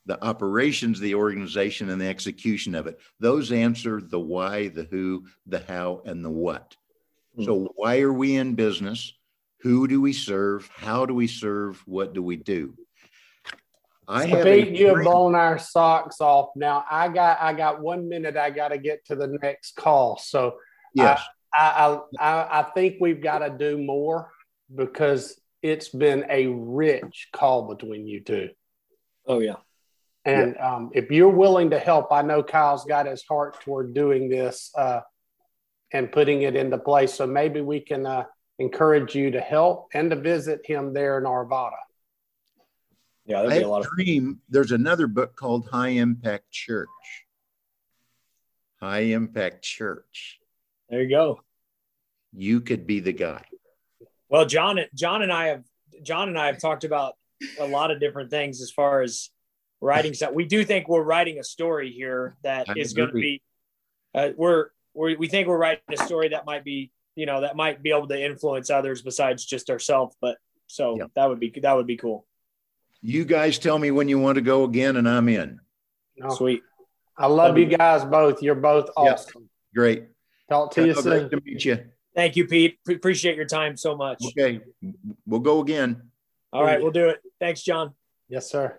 the 0.07 0.23
operations 0.25 0.99
of 0.99 1.03
the 1.03 1.15
organization, 1.15 1.91
and 1.91 2.01
the 2.01 2.09
execution 2.09 2.75
of 2.75 2.87
it. 2.87 2.99
Those 3.21 3.53
answer 3.53 4.01
the 4.01 4.19
why, 4.19 4.69
the 4.69 4.85
who, 4.85 5.27
the 5.47 5.63
how, 5.69 6.01
and 6.07 6.25
the 6.25 6.31
what. 6.31 6.75
Mm-hmm. 7.37 7.45
So, 7.45 7.73
why 7.77 8.01
are 8.01 8.13
we 8.13 8.37
in 8.37 8.55
business? 8.55 9.13
Who 9.63 9.87
do 9.87 10.01
we 10.01 10.13
serve? 10.13 10.69
How 10.75 11.07
do 11.07 11.15
we 11.15 11.27
serve? 11.27 11.83
What 11.87 12.15
do 12.15 12.23
we 12.23 12.37
do? 12.37 12.75
I 14.09 14.29
so 14.29 14.37
have 14.37 14.45
Pete, 14.45 14.71
you 14.71 14.89
have 14.89 15.05
blown 15.05 15.37
our 15.37 15.59
socks 15.59 16.21
off. 16.21 16.51
Now 16.57 16.85
I 16.91 17.09
got 17.09 17.41
I 17.41 17.53
got 17.53 17.81
one 17.81 18.09
minute. 18.09 18.37
I 18.37 18.51
got 18.51 18.69
to 18.69 18.79
get 18.79 19.05
to 19.07 19.15
the 19.15 19.39
next 19.41 19.77
call. 19.77 20.19
So 20.19 20.57
yes, 20.95 21.23
I, 21.55 22.01
I, 22.19 22.61
I 22.61 22.63
think 22.75 22.97
we've 23.01 23.23
got 23.23 23.39
to 23.39 23.51
do 23.51 23.79
more 23.79 24.33
because 24.75 25.39
it's 25.63 25.89
been 25.89 26.27
a 26.29 26.47
rich 26.49 27.29
call 27.33 27.69
between 27.69 28.07
you 28.07 28.21
two. 28.21 28.51
Oh 29.27 29.39
yeah. 29.39 29.57
And 30.25 30.57
yeah. 30.57 30.75
Um, 30.75 30.91
if 30.93 31.11
you're 31.11 31.29
willing 31.29 31.71
to 31.71 31.79
help, 31.79 32.13
I 32.13 32.23
know 32.23 32.43
Kyle's 32.43 32.85
got 32.85 33.07
his 33.07 33.23
heart 33.23 33.61
toward 33.61 33.95
doing 33.95 34.29
this 34.29 34.71
uh, 34.77 35.01
and 35.93 36.11
putting 36.11 36.43
it 36.43 36.57
into 36.57 36.79
place. 36.79 37.15
So 37.15 37.27
maybe 37.27 37.61
we 37.61 37.81
can 37.81 38.07
uh, 38.07 38.25
encourage 38.59 39.15
you 39.15 39.31
to 39.33 39.41
help 39.41 39.89
and 39.95 40.11
to 40.11 40.17
visit 40.17 40.65
him 40.65 40.93
there 40.93 41.19
in 41.19 41.25
Arvada. 41.25 41.73
Yeah, 43.27 43.43
that'd 43.43 43.59
be 43.59 43.65
a 43.65 43.69
lot 43.69 43.87
of 43.87 43.93
dream. 43.93 44.41
There's 44.49 44.73
another 44.73 45.07
book 45.07 45.37
called 45.37 45.69
High 45.69 45.89
Impact 45.89 46.51
Church. 46.51 46.89
High 48.81 49.01
Impact 49.01 49.63
Church. 49.63 50.41
There 50.89 51.03
you 51.03 51.11
go. 51.11 51.41
You 52.33 52.61
could 52.61 52.87
be 52.87 53.01
the 53.01 53.13
guy. 53.13 53.45
Well, 54.29 54.47
John, 54.47 54.81
John 54.95 55.23
and 55.23 55.33
I 55.33 55.49
have 55.49 55.65
John 56.03 56.29
and 56.29 56.39
I 56.39 56.47
have 56.47 56.59
talked 56.59 56.85
about 56.85 57.15
a 57.59 57.67
lot 57.67 57.91
of 57.91 58.01
different 58.01 58.31
things 58.31 58.61
as 58.63 58.71
far 58.71 59.03
as 59.03 59.31
writing 59.81 60.15
stuff. 60.15 60.33
We 60.33 60.45
do 60.45 60.65
think 60.65 60.89
we're 60.89 61.03
writing 61.03 61.39
a 61.39 61.45
story 61.45 61.91
here 61.91 62.37
that 62.43 62.69
I 62.69 62.75
is 62.77 62.93
going 62.93 63.09
to 63.09 63.15
be. 63.15 63.43
Uh, 64.15 64.31
we're, 64.37 64.69
we're 64.95 65.17
we 65.17 65.29
think 65.29 65.49
we're 65.49 65.59
writing 65.59 65.83
a 65.91 65.97
story 65.97 66.29
that 66.29 66.47
might 66.47 66.65
be 66.65 66.91
you 67.15 67.27
know 67.27 67.43
that 67.43 67.57
might 67.57 67.83
be 67.83 67.91
able 67.91 68.09
to 68.09 68.23
influence 68.23 68.71
others 68.71 69.03
besides 69.03 69.45
just 69.45 69.71
ourselves. 69.71 70.17
But 70.21 70.39
so 70.67 70.97
yeah. 70.99 71.05
that 71.15 71.29
would 71.29 71.41
be 71.41 71.53
that 71.63 71.77
would 71.77 71.87
be 71.87 71.97
cool. 71.97 72.27
You 73.03 73.25
guys 73.25 73.59
tell 73.59 73.79
me 73.79 73.91
when 73.91 74.09
you 74.09 74.19
want 74.19 74.37
to 74.37 74.43
go 74.43 74.65
again, 74.65 74.97
and 74.97 75.09
I'm 75.09 75.29
in. 75.29 75.61
Oh, 76.23 76.35
Sweet. 76.35 76.63
I 77.17 77.27
love 77.27 77.59
you 77.59 77.67
guys 77.67 78.05
both. 78.05 78.43
You're 78.43 78.55
both 78.55 78.91
awesome. 78.97 79.49
Great. 79.75 80.05
Talk 80.49 80.73
to 80.73 80.87
you 80.87 80.95
soon. 80.95 81.31
To 81.31 81.41
meet 81.45 81.65
you. 81.65 81.85
Thank 82.15 82.37
you, 82.37 82.47
Pete. 82.47 82.79
appreciate 82.89 83.37
your 83.37 83.47
time 83.47 83.77
so 83.77 83.97
much. 83.97 84.23
Okay. 84.27 84.61
We'll 85.27 85.41
go 85.41 85.61
again. 85.61 86.11
All 86.53 86.65
right. 86.65 86.83
We'll 86.83 86.93
do 86.93 87.09
it. 87.09 87.21
Thanks, 87.39 87.63
John. 87.63 87.95
Yes, 88.29 88.51
sir. 88.51 88.79